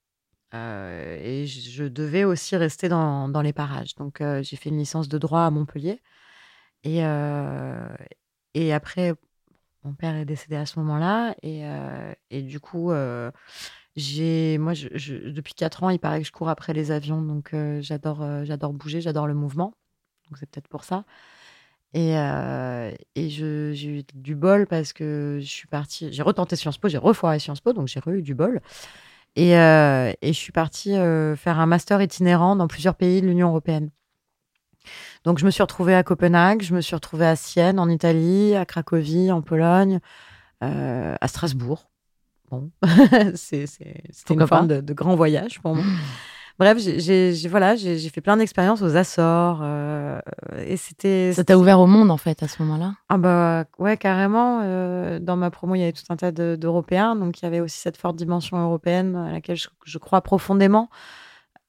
Euh, 0.55 1.19
et 1.23 1.47
je 1.47 1.71
je 1.71 1.85
devais 1.85 2.25
aussi 2.25 2.57
rester 2.57 2.89
dans, 2.89 3.29
dans 3.29 3.43
les 3.43 3.53
parages. 3.53 3.95
Donc, 3.97 4.21
euh, 4.23 4.43
j'ai 4.43 4.57
fait 4.57 4.71
une 4.71 4.79
licence 4.79 5.09
de 5.09 5.19
droit 5.19 5.43
à 5.43 5.51
Montpellier. 5.51 6.01
Et, 6.85 7.05
euh, 7.05 7.89
et 8.55 8.73
après, 8.73 9.15
mon 9.85 9.95
père 9.95 10.15
est 10.17 10.25
décédé 10.25 10.57
à 10.57 10.67
ce 10.67 10.79
moment-là. 10.81 11.35
Et, 11.43 11.65
euh, 11.65 12.13
et 12.31 12.43
du 12.43 12.61
coup, 12.61 12.91
euh, 12.93 13.31
j'ai, 13.97 14.59
moi, 14.59 14.75
depuis 14.75 15.55
4 15.55 15.83
ans, 15.85 15.91
il 15.91 15.99
paraît 15.99 16.21
que 16.21 16.27
je 16.27 16.33
cours 16.33 16.49
après 16.49 16.73
les 16.73 16.91
avions. 16.91 17.23
Donc, 17.23 17.55
j'adore, 17.81 18.45
j'adore 18.45 18.73
bouger, 18.73 19.01
j'adore 19.01 19.27
le 19.27 19.35
mouvement. 19.35 19.75
Donc, 20.29 20.39
c'est 20.39 20.49
peut-être 20.51 20.69
pour 20.69 20.85
ça. 20.85 21.05
Et, 21.95 22.13
et 23.15 23.31
j'ai 23.31 23.87
eu 23.87 24.03
du 24.15 24.35
bol 24.35 24.67
parce 24.67 24.93
que 24.93 25.39
je 25.41 25.47
suis 25.47 25.69
partie, 25.69 26.13
j'ai 26.13 26.23
retenté 26.23 26.55
Sciences 26.55 26.79
Po, 26.79 26.89
j'ai 26.89 26.99
refoiré 26.99 27.39
Sciences 27.39 27.61
Po, 27.61 27.73
donc 27.73 27.89
j'ai 27.89 28.01
eu 28.07 28.23
du 28.23 28.35
bol. 28.35 28.61
Et, 29.37 29.53
et 29.53 30.33
je 30.33 30.39
suis 30.39 30.53
partie 30.53 30.93
faire 31.37 31.59
un 31.59 31.67
master 31.67 32.03
itinérant 32.03 32.57
dans 32.57 32.69
plusieurs 32.69 32.95
pays 32.95 33.23
de 33.23 33.27
l'Union 33.27 33.49
européenne. 33.49 33.91
Donc 35.25 35.39
je 35.39 35.45
me 35.47 35.51
suis 35.51 35.63
retrouvée 35.63 35.95
à 35.95 36.03
Copenhague, 36.03 36.63
je 36.63 36.75
me 36.75 36.81
suis 36.81 36.95
retrouvée 36.95 37.27
à 37.27 37.37
Sienne 37.37 37.79
en 37.79 37.89
Italie, 37.89 38.55
à 38.55 38.65
Cracovie 38.65 39.31
en 39.33 39.43
Pologne, 39.43 40.01
euh, 40.65 41.15
à 41.21 41.29
Strasbourg. 41.29 41.91
Bon, 42.51 42.71
c'était 43.35 44.01
une 44.31 44.39
forme 44.47 44.69
de, 44.69 44.81
de 44.81 44.93
grand 44.95 45.15
voyage 45.17 45.61
pour 45.61 45.75
moi. 45.75 45.85
Bref, 46.59 46.79
j'ai- 46.79 47.33
voilà, 47.49 47.77
j'ai 47.77 48.09
fait 48.09 48.21
plein 48.21 48.37
d'expériences 48.37 48.83
aux 48.83 48.97
Açores 48.97 49.61
euh, 49.63 50.19
et 50.67 50.77
c'était 50.77 51.33
Ça 51.33 51.45
t'a 51.45 51.57
ouvert 51.57 51.79
au 51.79 51.87
monde 51.87 52.11
en 52.11 52.17
fait 52.17 52.43
à 52.43 52.49
ce 52.49 52.61
moment-là? 52.63 52.95
Ah 53.09 53.17
bah 53.19 53.65
ouais, 53.79 53.97
carrément. 53.97 54.61
euh, 54.65 55.21
dans 55.21 55.37
ma 55.37 55.51
promo, 55.51 55.77
il 55.77 55.81
y 55.81 55.83
avait 55.85 55.93
tout 55.93 56.03
un 56.09 56.17
tas 56.17 56.33
de- 56.33 56.57
d'Européens, 56.59 57.15
donc 57.15 57.41
il 57.41 57.45
y 57.45 57.47
avait 57.47 57.61
aussi 57.61 57.79
cette 57.79 57.97
forte 57.97 58.17
dimension 58.17 58.57
européenne 58.59 59.15
à 59.15 59.31
laquelle 59.33 59.57
je, 59.57 59.69
je 59.85 59.99
crois 59.99 60.21
profondément. 60.21 60.89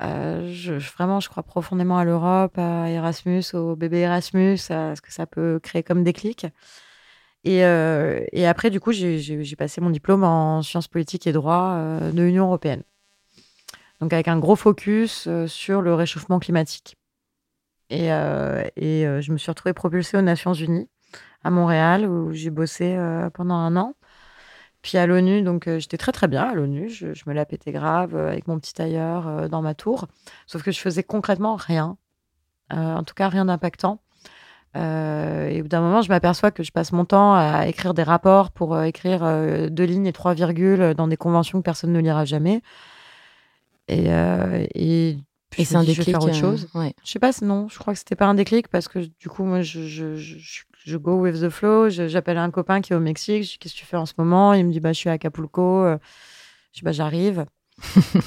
Euh, 0.02 0.50
je, 0.54 0.74
vraiment, 0.74 1.20
je 1.20 1.30
crois 1.30 1.44
profondément 1.44 1.98
à 1.98 2.06
l'Europe, 2.06 2.58
à 2.58 2.90
Erasmus, 2.90 3.44
au 3.54 3.76
bébé 3.76 4.00
Erasmus, 4.00 4.58
à 4.70 4.96
ce 4.96 5.02
que 5.02 5.12
ça 5.12 5.26
peut 5.26 5.60
créer 5.62 5.84
comme 5.84 6.04
déclic. 6.04 6.48
Et, 7.44 7.64
euh, 7.66 8.24
et 8.32 8.48
après, 8.48 8.70
du 8.70 8.80
coup, 8.80 8.92
j'ai- 8.92 9.56
passé 9.58 9.82
mon 9.82 9.90
diplôme 9.90 10.24
en 10.24 10.62
sciences 10.62 10.88
politiques 10.88 11.28
et 11.28 11.32
droit 11.32 11.74
euh, 11.76 12.12
de 12.12 12.24
l'Union 12.24 12.46
européenne. 12.46 12.84
Donc 14.00 14.14
avec 14.14 14.30
un 14.30 14.40
gros 14.40 14.56
focus 14.56 15.28
euh, 15.28 15.48
sur 15.48 15.82
le 15.82 15.94
réchauffement 15.94 16.40
climatique. 16.40 16.96
Et, 17.90 18.14
euh, 18.14 18.64
et 18.76 19.06
je 19.22 19.32
me 19.32 19.38
suis 19.38 19.50
retrouvée 19.50 19.74
propulsée 19.74 20.16
aux 20.18 20.22
Nations 20.22 20.54
Unies 20.54 20.88
à 21.44 21.50
Montréal 21.50 22.06
où 22.06 22.32
j'ai 22.32 22.52
bossé 22.52 22.96
pendant 23.34 23.56
un 23.56 23.76
an. 23.78 23.96
Puis 24.82 24.98
à 24.98 25.06
l'ONU, 25.06 25.42
donc 25.42 25.68
euh, 25.68 25.80
j'étais 25.80 25.98
très 25.98 26.12
très 26.12 26.28
bien 26.28 26.44
à 26.44 26.54
l'ONU. 26.54 26.89
Je, 26.89 27.08
me 27.28 27.34
la 27.34 27.46
pétais 27.46 27.72
grave 27.72 28.15
euh, 28.15 28.30
avec 28.30 28.48
mon 28.48 28.60
petit 28.60 28.74
tailleur 28.74 29.28
euh, 29.28 29.48
dans 29.48 29.62
ma 29.62 29.74
tour. 29.74 30.08
Sauf 30.48 30.63
que 30.63 30.72
je 30.72 30.80
faisais 30.80 31.04
concrètement 31.04 31.56
rien. 31.56 31.98
En 32.72 33.04
tout 33.04 33.15
cas, 33.15 33.30
rien 33.30 33.46
d'impactant. 33.46 34.00
Et 34.76 35.58
au 35.60 35.63
bout 35.63 35.68
d'un 35.68 35.82
moment, 35.82 36.04
je 36.04 36.10
m'aperçois 36.10 36.52
que 36.52 36.62
je 36.62 36.72
passe 36.72 36.92
mon 36.92 37.04
temps 37.04 37.34
à 37.34 37.65
écrire 37.68 37.96
des 37.96 38.04
rapports 38.04 38.52
pour 38.52 38.80
écrire 38.84 39.22
deux 39.72 39.86
lignes 39.86 40.06
et 40.06 40.13
trois 40.13 40.36
virgules 40.36 40.94
dans 40.94 41.08
des 41.08 41.18
conventions 41.18 41.58
que 41.58 41.63
personne 41.63 41.92
ne 41.92 42.00
lira 42.00 42.26
jamais. 42.26 42.62
Et, 43.88 45.18
puis 45.50 45.62
Et 45.64 45.66
c'est 45.66 45.76
un 45.76 45.84
dis, 45.84 45.94
je 45.94 46.02
vais 46.02 46.06
déclic. 46.12 46.32
faire 46.32 46.46
autre 46.46 46.68
euh, 46.76 46.80
ouais. 46.80 46.94
Je 47.04 47.10
sais 47.12 47.20
pas, 47.20 47.32
non, 47.42 47.68
je 47.70 47.78
crois 47.80 47.94
que 47.94 48.00
c'était 48.00 48.16
pas 48.16 48.26
un 48.28 48.34
déclic 48.36 48.68
parce 48.68 48.88
que 48.88 49.00
du 49.00 49.30
coup, 49.30 49.44
moi, 49.44 49.62
je, 49.62 49.82
je, 49.88 50.16
je, 50.16 50.38
je- 50.38 50.64
je 50.86 50.98
go 50.98 51.16
with 51.22 51.42
the 51.42 51.50
flow. 51.50 51.90
J'appelle 51.90 52.38
un 52.38 52.52
copain 52.52 52.82
qui 52.82 52.94
est 52.94 52.96
au 52.96 53.00
Mexique. 53.02 53.44
Je 53.44 53.50
dis, 53.52 53.58
qu'est-ce 53.60 53.74
que 53.74 53.80
tu 53.80 53.86
fais 53.86 53.98
en 53.98 54.06
ce 54.06 54.14
moment? 54.18 54.54
Il 54.54 54.66
me 54.66 54.72
dit, 54.72 54.80
bah, 54.80 54.94
je 54.94 54.98
suis 55.00 55.10
à 55.10 55.14
Acapulco. 55.14 55.84
Euh, 55.84 55.98
Je 56.74 56.80
dis, 56.80 56.84
bah, 56.86 56.92
j'arrive. 56.92 57.46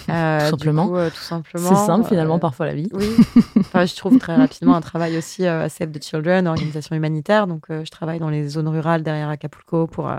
Euh, 0.09 0.39
Tout 0.39 0.45
du 0.45 0.51
simplement. 0.51 0.89
coup, 0.89 0.97
euh, 0.97 1.11
tout 1.11 1.17
simplement. 1.17 1.69
C'est 1.69 1.87
simple 1.87 2.07
finalement 2.09 2.37
euh, 2.37 2.39
parfois 2.39 2.67
la 2.67 2.75
vie. 2.75 2.89
Oui. 2.93 3.07
Enfin, 3.61 3.85
je 3.85 3.95
trouve 3.95 4.17
très 4.19 4.35
rapidement 4.35 4.75
un 4.75 4.81
travail 4.81 5.17
aussi 5.19 5.45
euh, 5.47 5.65
à 5.65 5.69
Save 5.69 5.91
the 5.93 6.03
Children, 6.03 6.47
organisation 6.49 6.97
humanitaire. 6.97 7.47
Donc, 7.47 7.65
euh, 7.71 7.85
je 7.85 7.91
travaille 7.91 8.19
dans 8.19 8.31
les 8.31 8.49
zones 8.49 8.69
rurales 8.69 9.03
derrière 9.03 9.29
Acapulco 9.29 9.87
pour 9.87 10.09
euh, 10.09 10.13
euh, 10.15 10.19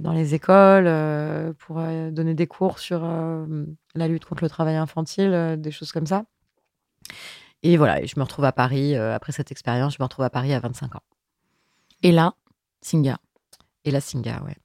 dans 0.00 0.12
les 0.12 0.34
écoles 0.34 0.86
euh, 0.86 1.52
pour 1.58 1.78
euh, 1.78 2.10
donner 2.10 2.34
des 2.34 2.46
cours 2.46 2.78
sur 2.78 3.00
euh, 3.04 3.66
la 3.94 4.08
lutte 4.08 4.24
contre 4.24 4.44
le 4.44 4.48
travail 4.50 4.76
infantile, 4.76 5.32
euh, 5.32 5.56
des 5.56 5.70
choses 5.70 5.92
comme 5.92 6.06
ça. 6.06 6.24
Et 7.62 7.76
voilà, 7.76 8.04
je 8.04 8.14
me 8.16 8.22
retrouve 8.22 8.44
à 8.44 8.52
Paris 8.52 8.94
euh, 8.94 9.14
après 9.14 9.32
cette 9.32 9.50
expérience. 9.50 9.94
Je 9.94 9.98
me 10.00 10.04
retrouve 10.04 10.24
à 10.24 10.30
Paris 10.30 10.52
à 10.52 10.60
25 10.60 10.94
ans. 10.96 11.02
Et 12.02 12.12
là, 12.12 12.34
Singa? 12.82 13.18
Et 13.84 13.90
là, 13.90 14.00
Singa, 14.00 14.42
ouais. 14.44 14.56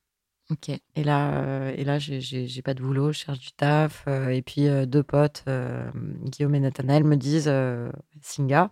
Ok. 0.51 0.69
Et 0.69 1.03
là, 1.03 1.31
euh, 1.43 1.73
et 1.77 1.83
là, 1.83 1.99
j'ai- 1.99 2.61
pas 2.63 2.73
de 2.73 2.81
boulot, 2.81 3.11
je 3.11 3.19
cherche 3.19 3.39
du 3.39 3.51
taf. 3.51 4.03
euh, 4.07 4.29
et 4.29 4.41
puis 4.41 4.67
euh, 4.67 4.85
deux 4.85 5.03
potes, 5.03 5.43
euh, 5.47 5.89
Guillaume 6.23 6.55
et 6.55 6.59
Nathanaël, 6.59 7.03
me 7.03 7.15
disent 7.15 7.47
euh, 7.47 7.91
Singa, 8.21 8.69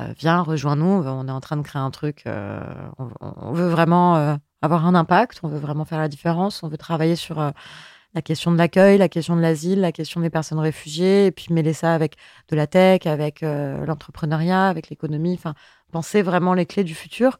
euh, 0.00 0.12
viens, 0.18 0.42
rejoins-nous. 0.42 0.86
On 0.86 1.28
est 1.28 1.30
en 1.32 1.40
train 1.40 1.56
de 1.56 1.62
créer 1.62 1.80
un 1.82 1.90
truc. 1.90 2.24
euh, 2.26 2.60
on, 2.98 3.10
on 3.20 3.52
veut 3.52 3.68
vraiment 3.68 4.16
euh, 4.16 4.36
avoir 4.62 4.86
un 4.86 4.94
impact. 4.94 5.40
On 5.42 5.48
veut 5.48 5.58
vraiment 5.58 5.84
faire 5.84 5.98
la 5.98 6.08
différence. 6.08 6.62
On 6.62 6.68
veut 6.68 6.78
travailler 6.78 7.16
sur 7.16 7.40
euh, 7.40 7.50
la 8.14 8.22
question 8.22 8.50
de 8.52 8.58
l'accueil, 8.58 8.98
la 8.98 9.08
question 9.08 9.36
de 9.36 9.40
l'asile, 9.40 9.80
la 9.80 9.92
question 9.92 10.20
des 10.20 10.30
personnes 10.30 10.58
réfugiées, 10.58 11.26
et 11.26 11.30
puis 11.30 11.46
mêler 11.52 11.72
ça 11.72 11.94
avec 11.94 12.16
de 12.48 12.56
la 12.56 12.66
tech, 12.66 13.06
avec 13.06 13.42
euh, 13.42 13.84
l'entrepreneuriat, 13.86 14.68
avec 14.68 14.90
l'économie. 14.90 15.34
Enfin, 15.34 15.54
penser 15.92 16.22
vraiment 16.22 16.54
les 16.54 16.66
clés 16.66 16.84
du 16.84 16.94
futur. 16.94 17.38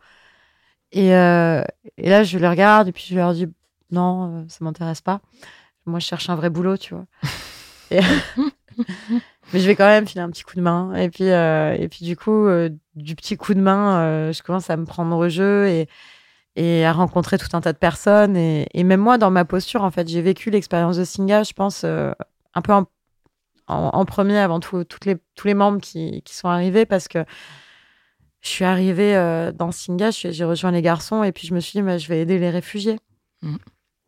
Et, 0.92 1.14
euh, 1.14 1.62
et 1.98 2.08
là, 2.08 2.24
je 2.24 2.38
les 2.38 2.48
regarde 2.48 2.88
et 2.88 2.92
puis 2.92 3.04
je 3.10 3.14
leur 3.16 3.34
dis 3.34 3.46
non, 3.90 4.46
ça 4.48 4.64
m'intéresse 4.64 5.00
pas. 5.00 5.20
Moi, 5.86 5.98
je 6.00 6.06
cherche 6.06 6.30
un 6.30 6.36
vrai 6.36 6.50
boulot, 6.50 6.76
tu 6.76 6.94
vois. 6.94 7.06
Et- 7.90 8.00
Mais 9.52 9.60
je 9.60 9.66
vais 9.66 9.76
quand 9.76 9.86
même 9.86 10.06
filer 10.06 10.20
un 10.20 10.30
petit 10.30 10.42
coup 10.44 10.56
de 10.56 10.60
main. 10.60 10.94
Et 10.94 11.08
puis, 11.10 11.24
et 11.24 11.88
puis 11.90 12.04
du 12.04 12.16
coup, 12.16 12.46
du 12.94 13.14
petit 13.16 13.36
coup 13.36 13.54
de 13.54 13.60
main, 13.60 14.30
je 14.32 14.42
commence 14.42 14.68
à 14.70 14.76
me 14.76 14.84
prendre 14.84 15.16
au 15.16 15.28
jeu 15.28 15.68
et, 15.68 15.88
et 16.58 16.84
à 16.84 16.92
rencontrer 16.92 17.38
tout 17.38 17.48
un 17.52 17.60
tas 17.60 17.72
de 17.72 17.78
personnes. 17.78 18.36
Et, 18.36 18.66
et 18.74 18.82
même 18.82 19.00
moi, 19.00 19.16
dans 19.16 19.30
ma 19.30 19.44
posture, 19.44 19.84
en 19.84 19.90
fait, 19.92 20.08
j'ai 20.08 20.20
vécu 20.22 20.50
l'expérience 20.50 20.96
de 20.96 21.04
Singa, 21.04 21.44
je 21.44 21.52
pense, 21.52 21.84
euh, 21.84 22.10
un 22.54 22.62
peu 22.62 22.72
en, 22.72 22.86
en- 23.68 23.90
en 23.92 24.04
premier 24.04 24.38
avant 24.38 24.58
tout, 24.58 24.82
toutes 24.82 25.04
les, 25.06 25.16
tous 25.36 25.46
les 25.46 25.54
membres 25.54 25.80
qui, 25.80 26.20
qui 26.22 26.34
sont 26.34 26.48
arrivés 26.48 26.84
parce 26.84 27.06
que 27.06 27.24
je 28.40 28.48
suis 28.48 28.64
arrivée 28.64 29.16
euh, 29.16 29.52
dans 29.52 29.70
Singa, 29.70 30.10
j'ai 30.10 30.44
rejoint 30.44 30.70
les 30.72 30.82
garçons 30.82 31.22
et 31.22 31.32
puis 31.32 31.46
je 31.46 31.54
me 31.54 31.60
suis 31.60 31.78
dit, 31.78 31.82
bah, 31.82 31.96
je 31.98 32.08
vais 32.08 32.20
aider 32.20 32.38
les 32.38 32.50
réfugiés. 32.50 32.98
Mm. 33.42 33.56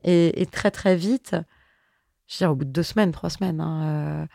Et, 0.05 0.43
et 0.43 0.47
très, 0.47 0.71
très 0.71 0.97
vite, 0.97 1.37
je 2.27 2.35
veux 2.35 2.39
dire, 2.47 2.51
au 2.51 2.55
bout 2.57 2.65
de 2.65 2.71
deux 2.71 2.83
semaines, 2.83 3.13
trois 3.13 3.31
semaines, 3.31 3.61
hein, 3.61 4.27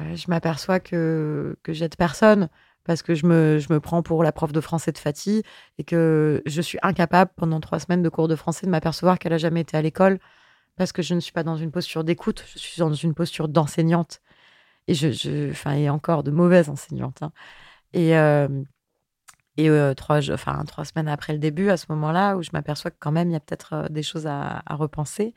euh, 0.00 0.16
je 0.16 0.26
m'aperçois 0.28 0.80
que, 0.80 1.56
que 1.62 1.72
j'aide 1.72 1.96
personne 1.96 2.48
parce 2.84 3.02
que 3.02 3.14
je 3.14 3.26
me, 3.26 3.58
je 3.58 3.72
me 3.72 3.80
prends 3.80 4.02
pour 4.02 4.22
la 4.22 4.32
prof 4.32 4.52
de 4.52 4.60
français 4.60 4.92
de 4.92 4.98
Fatih 4.98 5.42
et 5.78 5.84
que 5.84 6.42
je 6.46 6.60
suis 6.60 6.78
incapable 6.82 7.30
pendant 7.36 7.60
trois 7.60 7.78
semaines 7.80 8.02
de 8.02 8.08
cours 8.08 8.28
de 8.28 8.36
français 8.36 8.66
de 8.66 8.70
m'apercevoir 8.70 9.18
qu'elle 9.18 9.32
a 9.32 9.38
jamais 9.38 9.62
été 9.62 9.76
à 9.76 9.82
l'école 9.82 10.18
parce 10.76 10.92
que 10.92 11.02
je 11.02 11.14
ne 11.14 11.20
suis 11.20 11.32
pas 11.32 11.44
dans 11.44 11.56
une 11.56 11.70
posture 11.70 12.04
d'écoute, 12.04 12.44
je 12.52 12.58
suis 12.58 12.80
dans 12.80 12.92
une 12.92 13.14
posture 13.14 13.48
d'enseignante 13.48 14.20
et 14.88 14.94
je, 14.94 15.10
je, 15.12 15.68
et 15.70 15.90
encore 15.90 16.22
de 16.22 16.30
mauvaise 16.30 16.68
enseignante. 16.68 17.22
hein. 17.22 17.32
Et, 17.92 18.16
euh, 18.18 18.48
et 19.56 19.70
euh, 19.70 19.94
trois, 19.94 20.20
trois 20.20 20.84
semaines 20.84 21.08
après 21.08 21.32
le 21.32 21.38
début, 21.38 21.70
à 21.70 21.76
ce 21.76 21.86
moment-là, 21.90 22.36
où 22.36 22.42
je 22.42 22.50
m'aperçois 22.52 22.90
que 22.90 22.96
quand 22.98 23.12
même, 23.12 23.30
il 23.30 23.34
y 23.34 23.36
a 23.36 23.40
peut-être 23.40 23.72
euh, 23.74 23.88
des 23.88 24.02
choses 24.02 24.26
à 24.26 24.62
repenser, 24.70 25.32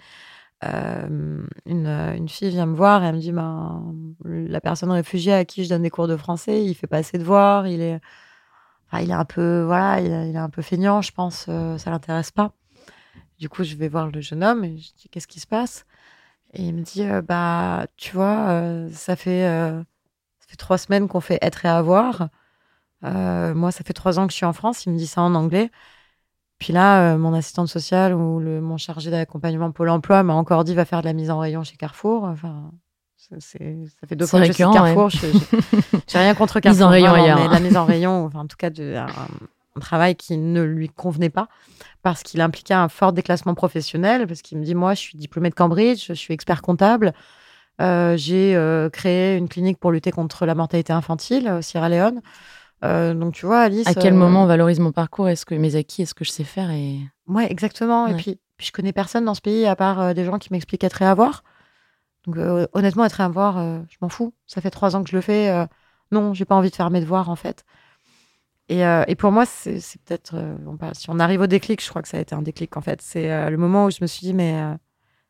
euh, 0.64 1.46
une, 1.66 1.88
euh, 1.88 2.16
une 2.16 2.30
fille 2.30 2.50
vient 2.50 2.66
me 2.66 2.76
voir 2.76 3.04
et 3.04 3.08
elle 3.08 3.16
me 3.16 3.20
dit 3.22 3.32
ben, 3.32 3.94
la 4.26 4.62
personne 4.62 4.92
réfugiée 4.92 5.34
à 5.34 5.46
qui 5.46 5.64
je 5.64 5.70
donne 5.70 5.84
des 5.84 5.90
cours 5.90 6.08
de 6.08 6.18
français, 6.18 6.64
il 6.66 6.74
fait 6.76 6.88
pas 6.88 6.98
assez 6.98 7.18
de 7.18 7.24
devoirs, 7.24 7.68
il 7.68 7.82
est, 7.82 8.00
il 8.94 9.10
est 9.10 9.14
un 9.14 9.26
peu, 9.26 9.64
voilà, 9.64 10.00
il, 10.02 10.12
est- 10.12 10.38
un 10.38 10.50
peu 10.50 10.62
feignant, 10.62 11.02
je 11.02 11.12
pense, 11.12 11.46
euh, 11.50 11.78
ça 11.78 11.92
l'intéresse 11.92 12.32
pas. 12.32 12.54
Du 13.40 13.50
coup, 13.50 13.64
je 13.64 13.76
vais 13.76 13.90
voir 13.90 14.08
le 14.12 14.22
jeune 14.22 14.44
homme 14.44 14.64
et 14.66 14.78
je 14.78 14.94
dis 14.96 15.10
qu'est-ce 15.12 15.28
qui 15.28 15.40
se 15.40 15.48
passe? 15.48 15.86
Et 16.54 16.64
il 16.64 16.76
me 16.76 16.82
dit 16.84 17.04
bah, 17.28 17.88
tu 17.98 18.14
vois, 18.16 18.88
ça 18.94 19.16
fait 19.18 19.44
ça 19.44 20.48
fait 20.48 20.58
trois 20.58 20.78
semaines 20.80 21.08
qu'on 21.08 21.22
fait 21.22 21.40
être 21.42 21.66
et 21.66 21.70
avoir. 21.70 22.30
Moi, 23.04 23.72
ça 23.72 23.84
fait 23.86 23.94
trois 23.94 24.20
ans 24.20 24.28
que 24.28 24.34
je 24.34 24.38
suis 24.38 24.46
en 24.46 24.54
France. 24.54 24.86
Il 24.86 24.94
me 24.94 24.98
dit 24.98 25.08
ça 25.08 25.22
en 25.22 25.36
anglais. 25.36 25.72
Puis 26.60 26.74
là, 26.74 27.14
euh, 27.14 27.18
mon 27.18 27.34
assistante 27.34 27.68
sociale 27.68 28.14
ou 28.16 28.40
le, 28.40 28.62
mon 28.62 28.78
chargé 28.78 29.12
d'accompagnement 29.12 29.72
Pôle 29.72 29.90
emploi 29.90 30.24
m'a 30.24 30.34
encore 30.34 30.64
dit 30.64 30.74
va 30.74 30.86
faire 30.86 31.02
de 31.02 31.06
la 31.06 31.14
mise 31.14 31.30
en 31.30 31.38
rayon 31.40 31.64
chez 31.64 31.78
Carrefour. 31.78 32.24
Enfin, 32.24 32.72
c'est- 33.16 33.40
ça 34.00 34.08
fait 34.08 34.16
deux 34.16 34.26
fois 34.26 34.40
que 34.48 34.54
je 34.54 34.54
suis 34.54 34.64
Carrefour. 34.74 35.10
Je- 35.10 35.18
je- 35.28 35.98
J'ai 36.08 36.18
rien 36.20 36.34
contre 36.34 36.60
Carrefour. 36.60 36.78
Mise 36.78 36.84
en 36.84 36.90
rayon 36.90 37.14
ailleurs, 37.14 37.38
mais 37.38 37.48
la 37.54 37.60
mise 37.60 37.78
en 37.78 37.86
rayon, 37.86 38.26
enfin, 38.26 38.40
en 38.40 38.48
tout 38.48 38.58
cas, 38.58 38.70
de, 38.72 38.96
un, 38.96 39.06
un 39.06 39.80
travail 39.80 40.16
qui 40.16 40.36
ne 40.38 40.64
lui 40.64 40.90
convenait 40.90 41.30
pas 41.30 41.48
parce 42.02 42.24
qu'il 42.24 42.42
impliquait 42.42 42.74
un 42.74 42.90
fort 42.90 43.14
déclassement 43.14 43.54
professionnel. 43.54 44.26
Parce 44.26 44.42
qu'il 44.42 44.58
me 44.58 44.64
dit 44.64 44.74
moi, 44.74 44.96
je 44.96 45.00
suis 45.02 45.18
diplômée 45.18 45.50
de 45.50 45.56
Cambridge, 45.56 46.06
je 46.08 46.14
suis 46.14 46.34
expert 46.34 46.64
comptable. 46.64 47.14
Euh, 47.80 48.18
j'ai 48.18 48.56
euh, 48.56 48.90
créé 48.90 49.38
une 49.38 49.48
clinique 49.48 49.78
pour 49.78 49.92
lutter 49.92 50.10
contre 50.12 50.48
la 50.48 50.56
mortalité 50.56 50.92
infantile 50.94 51.48
au 51.60 51.62
Sierra 51.62 51.90
Leone. 51.90 52.22
Euh, 52.84 53.14
donc 53.14 53.34
tu 53.34 53.46
vois, 53.46 53.62
Alice. 53.62 53.88
À 53.88 53.94
quel 53.94 54.14
euh, 54.14 54.18
moment 54.18 54.44
on 54.44 54.46
valorise 54.46 54.80
mon 54.80 54.92
parcours? 54.92 55.28
Est-ce 55.30 55.46
que 55.46 55.56
mes 55.56 55.76
acquis 55.76 56.04
Est-ce 56.04 56.14
que 56.14 56.26
je 56.26 56.32
sais 56.32 56.44
faire 56.44 56.72
et... 56.72 57.00
Ouais, 57.28 57.52
exactement. 57.52 58.08
Et 58.08 58.16
puis, 58.16 58.40
puis 58.58 58.68
je 58.68 58.72
connais 58.72 58.94
personne 58.94 59.26
dans 59.26 59.34
ce 59.34 59.42
pays 59.42 59.66
à 59.66 59.76
part 59.76 60.00
euh, 60.00 60.14
des 60.14 60.26
gens 60.26 60.38
qui 60.38 60.52
m'expliquent 60.52 60.84
être 60.84 61.02
et 61.02 61.06
avoir. 61.06 61.44
Donc 62.26 62.38
honnêtement, 62.74 63.06
être 63.06 63.20
et 63.20 63.24
avoir, 63.24 63.58
euh, 63.58 63.80
je 63.90 63.98
m'en 64.02 64.10
fous. 64.10 64.34
Ça 64.46 64.62
fait 64.62 64.70
trois 64.70 64.96
ans 64.96 65.04
que 65.04 65.10
je 65.10 65.16
le 65.16 65.22
fais. 65.22 65.68
non, 66.12 66.34
j'ai 66.34 66.46
pas 66.46 66.56
envie 66.56 66.70
de 66.70 66.76
faire 66.76 66.90
mes 66.90 67.02
devoirs 67.02 67.30
en 67.30 67.36
fait. 67.36 67.66
Et, 68.70 68.82
et 68.82 69.16
pour 69.16 69.32
moi, 69.32 69.46
c'est 69.46 69.80
peut-être. 70.06 70.36
parle- 70.78 70.96
si 70.96 71.10
on 71.10 71.20
arrive 71.20 71.42
au 71.42 71.48
déclic, 71.48 71.82
je 71.84 71.90
crois 71.90 72.02
que 72.02 72.08
ça 72.08 72.18
a 72.18 72.20
été 72.20 72.36
un 72.36 72.42
déclic 72.42 72.76
en 72.78 72.82
fait. 72.82 73.02
C'est 73.02 73.50
le 73.50 73.58
moment 73.58 73.86
où 73.86 73.92
je 73.92 74.00
me 74.02 74.08
suis 74.08 74.28
dit, 74.28 74.34
mais 74.34 74.62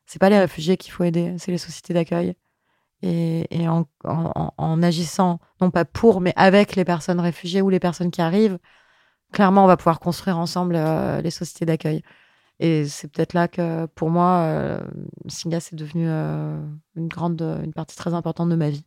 c'est 0.08 0.20
pas 0.20 0.30
les 0.30 0.40
réfugiés 0.40 0.76
qu'il 0.78 0.92
faut 0.92 1.04
aider, 1.04 1.36
c'est 1.38 1.52
les 1.52 1.58
sociétés 1.60 1.94
d'accueil. 1.94 2.36
Et, 3.04 3.46
et 3.52 3.68
en, 3.68 3.86
en- 4.06 4.32
en- 4.36 4.54
en 4.58 4.84
agissant, 4.84 5.40
non 5.62 5.70
pas 5.70 5.86
pour, 5.86 6.20
mais 6.22 6.34
avec 6.36 6.76
les 6.76 6.84
personnes 6.86 7.20
réfugiées 7.20 7.62
ou 7.62 7.70
les 7.70 7.80
personnes 7.80 8.10
qui 8.12 8.22
arrivent, 8.22 8.58
clairement, 9.32 9.64
on 9.64 9.68
va 9.68 9.78
pouvoir 9.78 10.00
construire 10.00 10.38
ensemble 10.38 10.76
euh, 10.76 11.22
les 11.22 11.30
sociétés 11.32 11.66
d'accueil. 11.66 12.02
Et 12.60 12.86
c'est 12.86 13.08
peut-être 13.12 13.34
là 13.34 13.48
que, 13.48 13.86
pour 13.88 14.10
moi, 14.10 14.40
euh, 14.46 14.80
Singa, 15.28 15.60
c'est 15.60 15.76
devenu 15.76 16.06
euh, 16.08 16.58
une 16.96 17.08
grande, 17.08 17.42
une 17.64 17.74
partie 17.74 17.96
très 17.96 18.16
importante 18.16 18.50
de 18.50 18.56
ma 18.56 18.70
vie. 18.72 18.84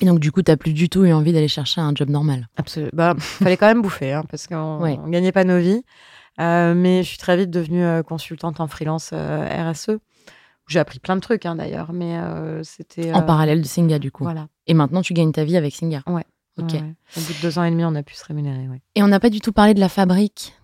Et 0.00 0.06
donc 0.06 0.18
du 0.18 0.32
coup, 0.32 0.42
t'as 0.42 0.56
plus 0.56 0.72
du 0.74 0.88
tout 0.88 1.04
eu 1.04 1.12
envie 1.12 1.32
d'aller 1.32 1.48
chercher 1.48 1.80
un 1.80 1.94
job 1.94 2.10
normal. 2.10 2.48
Absolument. 2.56 2.90
Bah, 2.92 3.14
fallait 3.18 3.56
quand 3.56 3.68
même 3.68 3.80
bouffer, 3.80 4.12
hein, 4.12 4.24
parce 4.28 4.46
qu'on 4.48 4.80
Ouais. 4.82 4.98
gagnait 5.06 5.32
pas 5.32 5.44
nos 5.44 5.58
vies. 5.58 5.82
Euh, 6.40 6.74
mais 6.74 7.02
je 7.04 7.08
suis 7.08 7.18
très 7.18 7.36
vite 7.36 7.50
devenue 7.50 8.02
consultante 8.02 8.58
en 8.60 8.66
freelance 8.66 9.12
RSE. 9.12 9.98
J'ai 10.66 10.78
appris 10.78 10.98
plein 10.98 11.16
de 11.16 11.20
trucs, 11.20 11.44
hein, 11.46 11.56
d'ailleurs, 11.56 11.92
mais 11.92 12.18
euh, 12.18 12.62
c'était. 12.62 13.12
En 13.12 13.18
euh, 13.18 13.22
parallèle 13.22 13.60
de 13.60 13.66
Singa 13.66 13.98
du 13.98 14.10
coup. 14.10 14.24
Voilà. 14.24 14.48
Et 14.66 14.74
maintenant, 14.74 15.02
tu 15.02 15.12
gagnes 15.12 15.32
ta 15.32 15.44
vie 15.44 15.56
avec 15.56 15.74
Singa. 15.74 16.02
Ouais. 16.06 16.24
Ok. 16.58 16.72
Ouais, 16.72 16.80
ouais. 16.80 16.94
Au 17.16 17.20
bout 17.20 17.32
de 17.34 17.42
deux 17.42 17.58
ans 17.58 17.64
et 17.64 17.70
demi, 17.70 17.84
on 17.84 17.94
a 17.94 18.02
pu 18.02 18.14
se 18.14 18.24
rémunérer. 18.24 18.68
Ouais. 18.68 18.80
Et 18.94 19.02
on 19.02 19.08
n'a 19.08 19.20
pas 19.20 19.30
du 19.30 19.40
tout 19.40 19.52
parlé 19.52 19.74
de 19.74 19.80
la 19.80 19.88
fabrique 19.88 20.54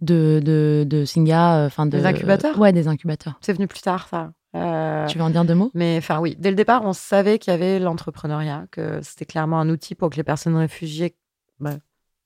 de, 0.00 0.40
de, 0.42 0.86
de 0.88 1.04
Singa. 1.04 1.58
euh, 1.58 1.66
Enfin 1.66 1.86
de... 1.86 1.90
Des 1.90 2.06
incubateurs? 2.06 2.58
Ouais, 2.58 2.72
des 2.72 2.88
incubateurs. 2.88 3.38
C'est 3.40 3.52
venu 3.52 3.66
plus 3.66 3.80
tard, 3.80 4.08
ça. 4.08 4.32
Euh, 4.54 5.06
Tu 5.06 5.18
veux 5.18 5.24
en 5.24 5.30
dire 5.30 5.44
deux 5.44 5.54
mots? 5.54 5.70
Mais 5.74 5.96
enfin, 5.98 6.20
oui, 6.20 6.34
dès 6.38 6.48
le 6.50 6.56
départ, 6.56 6.82
on 6.84 6.94
savait 6.94 7.38
qu'il 7.38 7.50
y 7.50 7.54
avait 7.54 7.78
l'entrepreneuriat, 7.78 8.66
que 8.70 9.00
c'était 9.02 9.26
clairement 9.26 9.60
un 9.60 9.68
outil 9.68 9.94
pour 9.94 10.08
que 10.08 10.16
les 10.16 10.22
personnes 10.24 10.56
réfugiées 10.56 11.16
bah, 11.60 11.74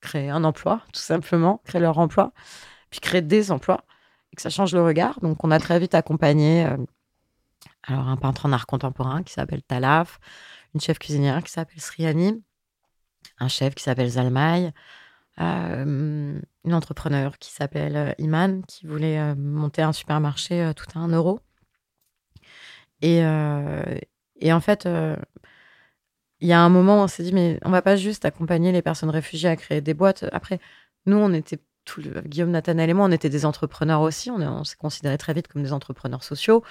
créent 0.00 0.30
un 0.30 0.44
emploi, 0.44 0.82
tout 0.92 1.00
simplement, 1.00 1.60
créent 1.64 1.80
leur 1.80 1.98
emploi, 1.98 2.32
puis 2.90 3.00
créent 3.00 3.22
des 3.22 3.50
emplois, 3.50 3.84
que 4.36 4.42
ça 4.42 4.50
change 4.50 4.74
le 4.74 4.82
regard. 4.82 5.20
Donc, 5.20 5.44
on 5.44 5.50
a 5.50 5.58
très 5.58 5.78
vite 5.78 5.94
accompagné 5.94 6.66
euh, 6.66 6.76
alors 7.84 8.08
un 8.08 8.16
peintre 8.16 8.46
en 8.46 8.52
art 8.52 8.66
contemporain 8.66 9.22
qui 9.22 9.32
s'appelle 9.32 9.62
Talaf, 9.62 10.20
une 10.74 10.80
chef 10.80 10.98
cuisinière 10.98 11.42
qui 11.42 11.52
s'appelle 11.52 11.80
Sriani, 11.80 12.42
un 13.38 13.48
chef 13.48 13.74
qui 13.74 13.82
s'appelle 13.82 14.08
Zalmay, 14.08 14.72
euh, 15.40 16.40
une 16.64 16.74
entrepreneur 16.74 17.38
qui 17.38 17.50
s'appelle 17.52 17.96
euh, 17.96 18.12
Iman, 18.18 18.62
qui 18.66 18.86
voulait 18.86 19.18
euh, 19.18 19.34
monter 19.34 19.82
un 19.82 19.92
supermarché 19.92 20.72
tout 20.76 20.86
à 20.94 21.00
un 21.00 21.08
euro. 21.08 21.40
Et, 23.00 23.18
et 24.40 24.52
en 24.52 24.60
fait, 24.60 24.88
il 26.40 26.48
y 26.48 26.52
a 26.52 26.60
un 26.60 26.68
moment 26.68 27.02
on 27.02 27.08
s'est 27.08 27.24
dit, 27.24 27.32
mais 27.32 27.58
on 27.64 27.70
va 27.70 27.82
pas 27.82 27.96
juste 27.96 28.24
accompagner 28.24 28.70
les 28.70 28.82
personnes 28.82 29.10
réfugiées 29.10 29.48
à 29.48 29.56
créer 29.56 29.80
des 29.80 29.94
boîtes. 29.94 30.24
Après, 30.32 30.60
nous, 31.06 31.16
on 31.16 31.32
était, 31.32 31.58
Guillaume, 32.24 32.50
Nathanaël 32.50 32.90
et 32.90 32.94
moi, 32.94 33.06
on 33.06 33.10
était 33.12 33.28
des 33.28 33.44
entrepreneurs 33.44 34.00
aussi. 34.00 34.30
On, 34.30 34.40
est- 34.40 34.46
on 34.46 34.64
s'est 34.64 34.76
considérés 34.76 35.18
très 35.18 35.34
vite 35.34 35.48
comme 35.48 35.62
des 35.62 35.72
entrepreneurs 35.72 36.24
sociaux. 36.24 36.62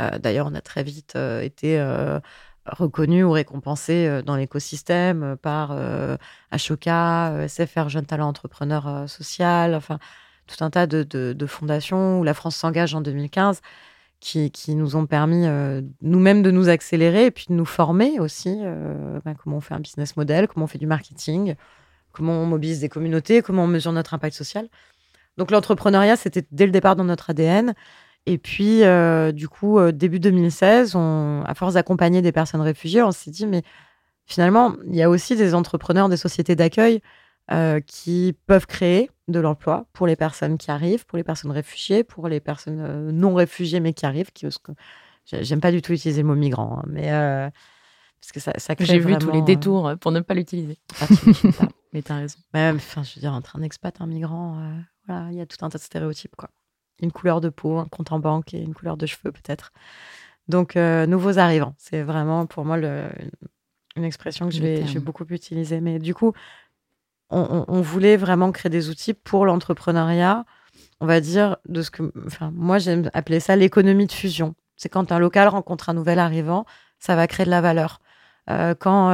Euh, 0.00 0.18
D'ailleurs, 0.18 0.46
on 0.50 0.54
a 0.54 0.60
très 0.60 0.82
vite 0.82 1.14
euh, 1.16 1.40
été 1.42 1.78
euh, 1.80 2.20
reconnus 2.66 3.24
ou 3.24 3.30
récompensés 3.32 4.22
dans 4.24 4.36
l'écosystème 4.36 5.36
par 5.40 5.76
Ashoka, 6.50 7.46
SFR 7.48 7.88
Jeune 7.88 8.06
Talent 8.06 8.28
Entrepreneur 8.28 9.08
Social, 9.08 9.74
enfin, 9.76 10.00
tout 10.48 10.64
un 10.64 10.70
tas 10.70 10.86
de, 10.88 11.46
fondations 11.46 12.20
où 12.20 12.24
la 12.24 12.34
France 12.34 12.56
s'engage 12.56 12.94
en 12.94 13.00
2015 13.00 13.60
qui, 14.18 14.50
nous 14.74 14.96
ont 14.96 15.06
permis 15.06 15.46
nous-mêmes 16.02 16.42
de 16.42 16.50
nous 16.50 16.68
accélérer 16.68 17.26
et 17.26 17.30
puis 17.30 17.46
de 17.50 17.54
nous 17.54 17.64
former 17.64 18.18
aussi. 18.18 18.60
bah, 19.24 19.34
comment 19.40 19.58
on 19.58 19.60
fait 19.60 19.74
un 19.74 19.80
business 19.80 20.16
model, 20.16 20.48
comment 20.48 20.64
on 20.64 20.68
fait 20.68 20.78
du 20.78 20.88
marketing, 20.88 21.54
comment 22.16 22.42
on 22.42 22.46
mobilise 22.46 22.80
des 22.80 22.88
communautés, 22.88 23.42
comment 23.42 23.64
on 23.64 23.68
mesure 23.68 23.92
notre 23.92 24.14
impact 24.14 24.34
social. 24.34 24.68
Donc 25.36 25.50
l'entrepreneuriat, 25.50 26.16
c'était 26.16 26.46
dès 26.50 26.66
le 26.66 26.72
départ 26.72 26.96
dans 26.96 27.04
notre 27.04 27.30
ADN. 27.30 27.74
Et 28.24 28.38
puis, 28.38 28.82
euh, 28.82 29.30
du 29.32 29.48
coup, 29.48 29.78
euh, 29.78 29.92
début 29.92 30.18
2016, 30.18 30.96
on, 30.96 31.42
à 31.44 31.54
force 31.54 31.74
d'accompagner 31.74 32.22
des 32.22 32.32
personnes 32.32 32.60
réfugiées, 32.60 33.02
on 33.02 33.12
s'est 33.12 33.30
dit, 33.30 33.46
mais 33.46 33.62
finalement, 34.24 34.74
il 34.86 34.96
y 34.96 35.02
a 35.02 35.10
aussi 35.10 35.36
des 35.36 35.54
entrepreneurs, 35.54 36.08
des 36.08 36.16
sociétés 36.16 36.56
d'accueil 36.56 37.00
euh, 37.52 37.80
qui 37.80 38.36
peuvent 38.46 38.66
créer 38.66 39.10
de 39.28 39.38
l'emploi 39.38 39.86
pour 39.92 40.06
les 40.06 40.16
personnes 40.16 40.58
qui 40.58 40.70
arrivent, 40.70 41.06
pour 41.06 41.16
les 41.16 41.24
personnes 41.24 41.52
réfugiées, 41.52 42.02
pour 42.02 42.28
les 42.28 42.40
personnes 42.40 42.80
euh, 42.80 43.12
non 43.12 43.34
réfugiées 43.34 43.80
mais 43.80 43.92
qui 43.92 44.06
arrivent. 44.06 44.32
Qui, 44.32 44.46
j'aime 45.24 45.60
pas 45.60 45.70
du 45.70 45.82
tout 45.82 45.92
utiliser 45.92 46.22
le 46.22 46.28
mot 46.28 46.34
migrant, 46.34 46.78
hein, 46.78 46.84
mais 46.88 47.12
euh, 47.12 47.48
parce 48.20 48.32
que 48.32 48.40
ça, 48.40 48.52
ça 48.56 48.74
crée 48.74 48.86
J'ai 48.86 48.98
vu 48.98 49.16
tous 49.18 49.30
les 49.30 49.40
euh, 49.40 49.44
détours 49.44 49.92
pour 50.00 50.10
ne 50.12 50.20
pas 50.20 50.34
l'utiliser. 50.34 50.78
ah. 51.00 51.06
Mais 51.92 52.02
t'as 52.02 52.16
raison. 52.16 52.38
Même, 52.54 52.76
enfin, 52.76 53.02
je 53.02 53.14
veux 53.14 53.20
dire, 53.20 53.32
entre 53.32 53.56
un 53.56 53.62
expat, 53.62 54.00
un 54.00 54.06
migrant, 54.06 54.58
euh, 54.60 54.78
voilà, 55.06 55.30
il 55.30 55.36
y 55.36 55.40
a 55.40 55.46
tout 55.46 55.64
un 55.64 55.68
tas 55.68 55.78
de 55.78 55.82
stéréotypes, 55.82 56.36
quoi. 56.36 56.50
Une 57.00 57.12
couleur 57.12 57.40
de 57.40 57.48
peau, 57.48 57.78
un 57.78 57.86
compte 57.86 58.12
en 58.12 58.18
banque 58.18 58.54
et 58.54 58.60
une 58.60 58.74
couleur 58.74 58.96
de 58.96 59.06
cheveux, 59.06 59.32
peut-être. 59.32 59.72
Donc, 60.48 60.76
euh, 60.76 61.06
nouveaux 61.06 61.38
arrivants, 61.38 61.74
c'est 61.78 62.02
vraiment 62.02 62.46
pour 62.46 62.64
moi 62.64 62.76
le- 62.76 63.08
une 63.96 64.04
expression 64.04 64.46
que 64.48 64.54
je 64.54 64.60
vais, 64.62 64.76
je 64.86 64.94
vais 64.94 65.00
beaucoup 65.04 65.24
utiliser. 65.30 65.80
Mais 65.80 65.98
du 65.98 66.14
coup, 66.14 66.32
on, 67.30 67.40
on- 67.40 67.64
on 67.68 67.80
voulait 67.80 68.16
vraiment 68.16 68.52
créer 68.52 68.70
des 68.70 68.88
outils 68.88 69.14
pour 69.14 69.44
l'entrepreneuriat, 69.46 70.44
on 71.00 71.06
va 71.06 71.20
dire, 71.20 71.56
de 71.68 71.82
ce 71.82 71.90
que. 71.90 72.12
Enfin, 72.26 72.50
moi, 72.54 72.78
j'aime 72.78 73.10
appeler 73.14 73.40
ça 73.40 73.56
l'économie 73.56 74.06
de 74.06 74.12
fusion. 74.12 74.54
C'est 74.76 74.88
quand 74.88 75.12
un 75.12 75.18
local 75.18 75.48
rencontre 75.48 75.88
un 75.88 75.94
nouvel 75.94 76.18
arrivant, 76.18 76.64
ça 76.98 77.16
va 77.16 77.26
créer 77.26 77.46
de 77.46 77.50
la 77.50 77.60
valeur. 77.60 78.00
Euh, 78.50 78.74
quand 78.74 79.10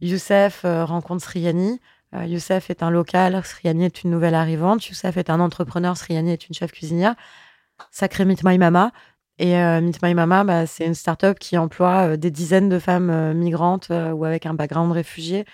Youssef 0.00 0.62
euh, 0.64 0.84
rencontre 0.84 1.22
Sriani, 1.22 1.80
euh, 2.14 2.24
Youssef 2.24 2.70
est 2.70 2.82
un 2.82 2.90
local, 2.90 3.40
Sriani 3.44 3.84
est 3.84 4.02
une 4.02 4.10
nouvelle 4.10 4.34
arrivante, 4.34 4.86
Youssef 4.86 5.16
est 5.16 5.30
un 5.30 5.40
entrepreneur, 5.40 5.96
Sriani 5.96 6.32
est 6.32 6.48
une 6.48 6.54
chef 6.54 6.72
cuisinière. 6.72 7.14
Ça 7.90 8.08
crée 8.08 8.24
Meet 8.24 8.44
My 8.44 8.58
Mama. 8.58 8.92
Et 9.38 9.56
euh, 9.56 9.80
Meet 9.80 10.02
My 10.02 10.12
Mama, 10.12 10.44
bah, 10.44 10.66
c'est 10.66 10.84
une 10.84 10.94
start-up 10.94 11.38
qui 11.38 11.56
emploie 11.56 12.08
euh, 12.10 12.16
des 12.16 12.30
dizaines 12.30 12.68
de 12.68 12.78
femmes 12.78 13.32
migrantes 13.32 13.90
ou 13.90 14.24
avec 14.24 14.44
un 14.46 14.54
background 14.54 14.92
réfugié. 14.92 15.46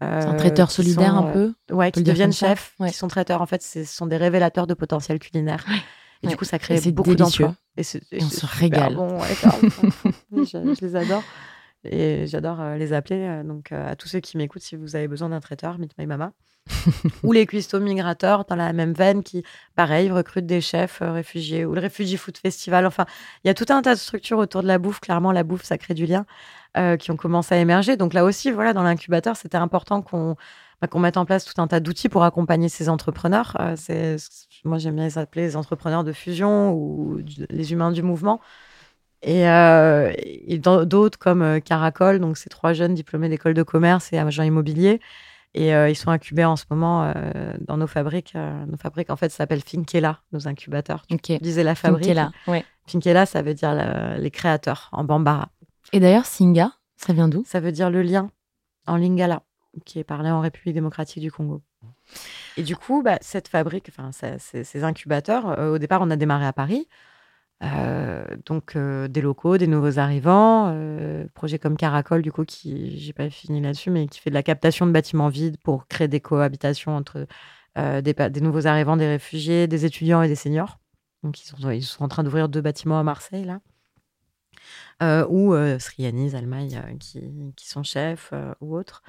C'est 0.00 0.26
un 0.26 0.34
traiteur 0.34 0.70
solidaire 0.70 1.12
sont, 1.12 1.26
un 1.26 1.28
euh, 1.28 1.52
peu. 1.66 1.74
Ouais, 1.74 1.90
qui 1.90 2.02
deviennent 2.02 2.32
chefs, 2.32 2.74
Ouais. 2.78 2.90
qui 2.90 2.96
sont 2.96 3.08
traiteurs. 3.08 3.40
En 3.40 3.46
fait, 3.46 3.62
ce 3.62 3.84
sont 3.84 4.06
des 4.06 4.16
révélateurs 4.16 4.66
de 4.66 4.74
potentiel 4.74 5.18
culinaire. 5.18 5.64
Et 6.22 6.26
Ouais. 6.26 6.30
du 6.32 6.36
coup, 6.36 6.44
ça 6.44 6.58
crée 6.58 6.80
beaucoup 6.92 7.14
d'emplois. 7.14 7.54
Et, 7.76 7.82
on 8.20 8.28
se 8.28 8.46
régale. 8.46 8.96
Bon, 8.96 9.18
je 10.32 10.84
les 10.84 10.96
adore. 10.96 11.22
Et 11.84 12.26
j'adore 12.26 12.60
euh, 12.60 12.76
les 12.76 12.92
appeler. 12.92 13.20
euh, 13.20 13.42
donc, 13.42 13.72
euh, 13.72 13.90
à 13.90 13.96
tous 13.96 14.08
ceux 14.08 14.20
qui 14.20 14.36
m'écoutent, 14.36 14.62
si 14.62 14.76
vous 14.76 14.96
avez 14.96 15.08
besoin 15.08 15.28
d'un 15.28 15.40
traiteur, 15.40 15.78
Meet 15.78 15.96
My 15.98 16.06
Mama. 16.06 16.32
ou 17.22 17.32
les 17.32 17.44
cuistots 17.44 17.80
migrateurs 17.80 18.46
dans 18.46 18.56
la 18.56 18.72
même 18.72 18.94
veine 18.94 19.22
qui, 19.22 19.42
pareil, 19.76 20.10
recrutent 20.10 20.46
des 20.46 20.62
chefs 20.62 21.00
réfugiés. 21.02 21.66
Ou 21.66 21.74
le 21.74 21.82
Refugee 21.82 22.16
Food 22.16 22.38
Festival. 22.38 22.86
Enfin, 22.86 23.04
il 23.44 23.48
y 23.48 23.50
a 23.50 23.54
tout 23.54 23.66
un 23.68 23.82
tas 23.82 23.94
de 23.94 24.00
structures 24.00 24.38
autour 24.38 24.62
de 24.62 24.66
la 24.68 24.78
bouffe. 24.78 25.00
Clairement, 25.00 25.30
la 25.30 25.42
bouffe, 25.42 25.62
ça 25.64 25.76
crée 25.76 25.94
du 25.94 26.06
lien. 26.06 26.24
qui 26.98 27.10
ont 27.10 27.16
commencé 27.16 27.54
à 27.54 27.58
émerger. 27.58 27.96
Donc 27.96 28.14
là 28.14 28.24
aussi, 28.24 28.50
voilà, 28.50 28.72
dans 28.72 28.82
l'incubateur, 28.82 29.36
c'était 29.36 29.58
important 29.58 30.02
qu'on 30.02 30.36
bah, 30.80 30.88
qu'on 30.88 30.98
mette 31.00 31.16
en 31.16 31.24
place 31.24 31.44
tout 31.44 31.60
un 31.62 31.66
tas 31.66 31.80
d'outils 31.80 32.08
pour 32.08 32.24
accompagner 32.24 32.68
ces 32.68 32.88
entrepreneurs. 32.88 33.56
Euh, 33.60 33.74
c'est, 33.76 34.16
moi, 34.64 34.78
j'aime 34.78 34.96
bien 34.96 35.04
les 35.04 35.18
appeler 35.18 35.42
les 35.42 35.56
entrepreneurs 35.56 36.04
de 36.04 36.12
fusion 36.12 36.72
ou 36.72 37.22
du- 37.22 37.46
les 37.48 37.72
humains 37.72 37.92
du 37.92 38.02
mouvement. 38.02 38.40
Et, 39.26 39.48
euh, 39.48 40.12
et 40.18 40.58
d'autres 40.58 41.18
comme 41.18 41.40
euh, 41.42 41.58
Caracol, 41.60 42.18
donc 42.18 42.36
ces 42.36 42.50
trois 42.50 42.74
jeunes 42.74 42.94
diplômés 42.94 43.28
d'école 43.30 43.54
de 43.54 43.62
commerce 43.62 44.12
et 44.12 44.18
agents 44.18 44.42
immobiliers. 44.42 45.00
Et 45.54 45.74
euh, 45.74 45.88
ils 45.88 45.94
sont 45.94 46.10
incubés 46.10 46.44
en 46.44 46.56
ce 46.56 46.64
moment 46.68 47.04
euh, 47.04 47.12
dans 47.60 47.76
nos 47.76 47.86
fabriques. 47.86 48.34
nos 48.34 48.76
fabriques, 48.76 49.08
en 49.10 49.16
fait, 49.16 49.30
s'appellent 49.30 49.62
Finkela, 49.62 50.20
nos 50.32 50.46
incubateurs. 50.48 51.06
Tu 51.06 51.14
Ok. 51.14 51.40
disais 51.40 51.62
la 51.62 51.74
fabrique. 51.74 52.12
là. 52.12 52.32
Ouais. 52.48 52.64
Finkela, 52.86 53.24
ça 53.24 53.40
veut 53.40 53.54
dire 53.54 53.72
la- 53.72 54.18
les 54.18 54.30
créateurs 54.30 54.88
en 54.92 55.04
bambara. 55.04 55.48
Et 55.92 56.00
d'ailleurs, 56.00 56.26
Singa, 56.26 56.72
ça 56.96 57.12
vient 57.12 57.28
d'où? 57.28 57.44
Ça 57.46 57.60
veut 57.60 57.72
dire 57.72 57.88
le 57.88 58.02
lien 58.02 58.30
en 58.86 58.96
lingala, 58.96 59.42
qui 59.86 59.98
est 60.00 60.04
parlé 60.04 60.28
en 60.30 60.40
République 60.40 60.74
démocratique 60.74 61.22
du 61.22 61.30
Congo. 61.32 61.62
Et 62.56 62.62
du 62.62 62.76
coup, 62.76 63.02
bah, 63.02 63.18
cette 63.20 63.48
fabrique, 63.48 63.90
enfin, 63.96 64.10
ces, 64.12 64.64
ces 64.64 64.84
incubateurs, 64.84 65.58
au 65.72 65.78
départ, 65.78 66.00
on 66.02 66.10
a 66.10 66.16
démarré 66.16 66.46
à 66.46 66.52
Paris. 66.52 66.88
Euh, 67.64 68.24
donc, 68.46 68.76
euh, 68.76 69.08
des 69.08 69.20
locaux, 69.20 69.58
des 69.58 69.66
nouveaux 69.66 69.98
arrivants, 69.98 70.66
euh, 70.68 71.24
projet 71.34 71.58
comme 71.58 71.76
Caracol, 71.76 72.22
du 72.22 72.32
coup, 72.32 72.44
qui, 72.44 72.98
j'ai 72.98 73.12
pas 73.12 73.30
fini 73.30 73.60
là-dessus, 73.60 73.90
mais 73.90 74.06
qui 74.06 74.20
fait 74.20 74.30
de 74.30 74.34
la 74.34 74.42
captation 74.42 74.86
de 74.86 74.92
bâtiments 74.92 75.28
vides 75.28 75.56
pour 75.58 75.86
créer 75.86 76.08
des 76.08 76.20
cohabitations 76.20 76.96
entre 76.96 77.26
euh, 77.78 78.00
des, 78.00 78.40
nouveaux 78.40 78.66
arrivants, 78.66 78.96
des 78.96 79.06
réfugiés, 79.06 79.66
des 79.66 79.84
étudiants 79.84 80.22
et 80.22 80.28
des 80.28 80.34
seniors. 80.34 80.78
Donc, 81.22 81.40
ils 81.40 81.46
sont, 81.46 81.70
ils 81.70 81.82
sont 81.82 82.04
en 82.04 82.08
train 82.08 82.22
d'ouvrir 82.22 82.48
deux 82.48 82.60
bâtiments 82.60 82.98
à 82.98 83.02
Marseille, 83.02 83.44
là. 83.44 83.60
Ou 85.28 85.54
Sriani, 85.78 86.30
Zalmaï, 86.30 86.78
qui, 86.98 87.20
qui 87.56 87.68
sont 87.68 87.82
chefs 87.82 88.32
ou 88.62 88.74
autres. 88.74 89.02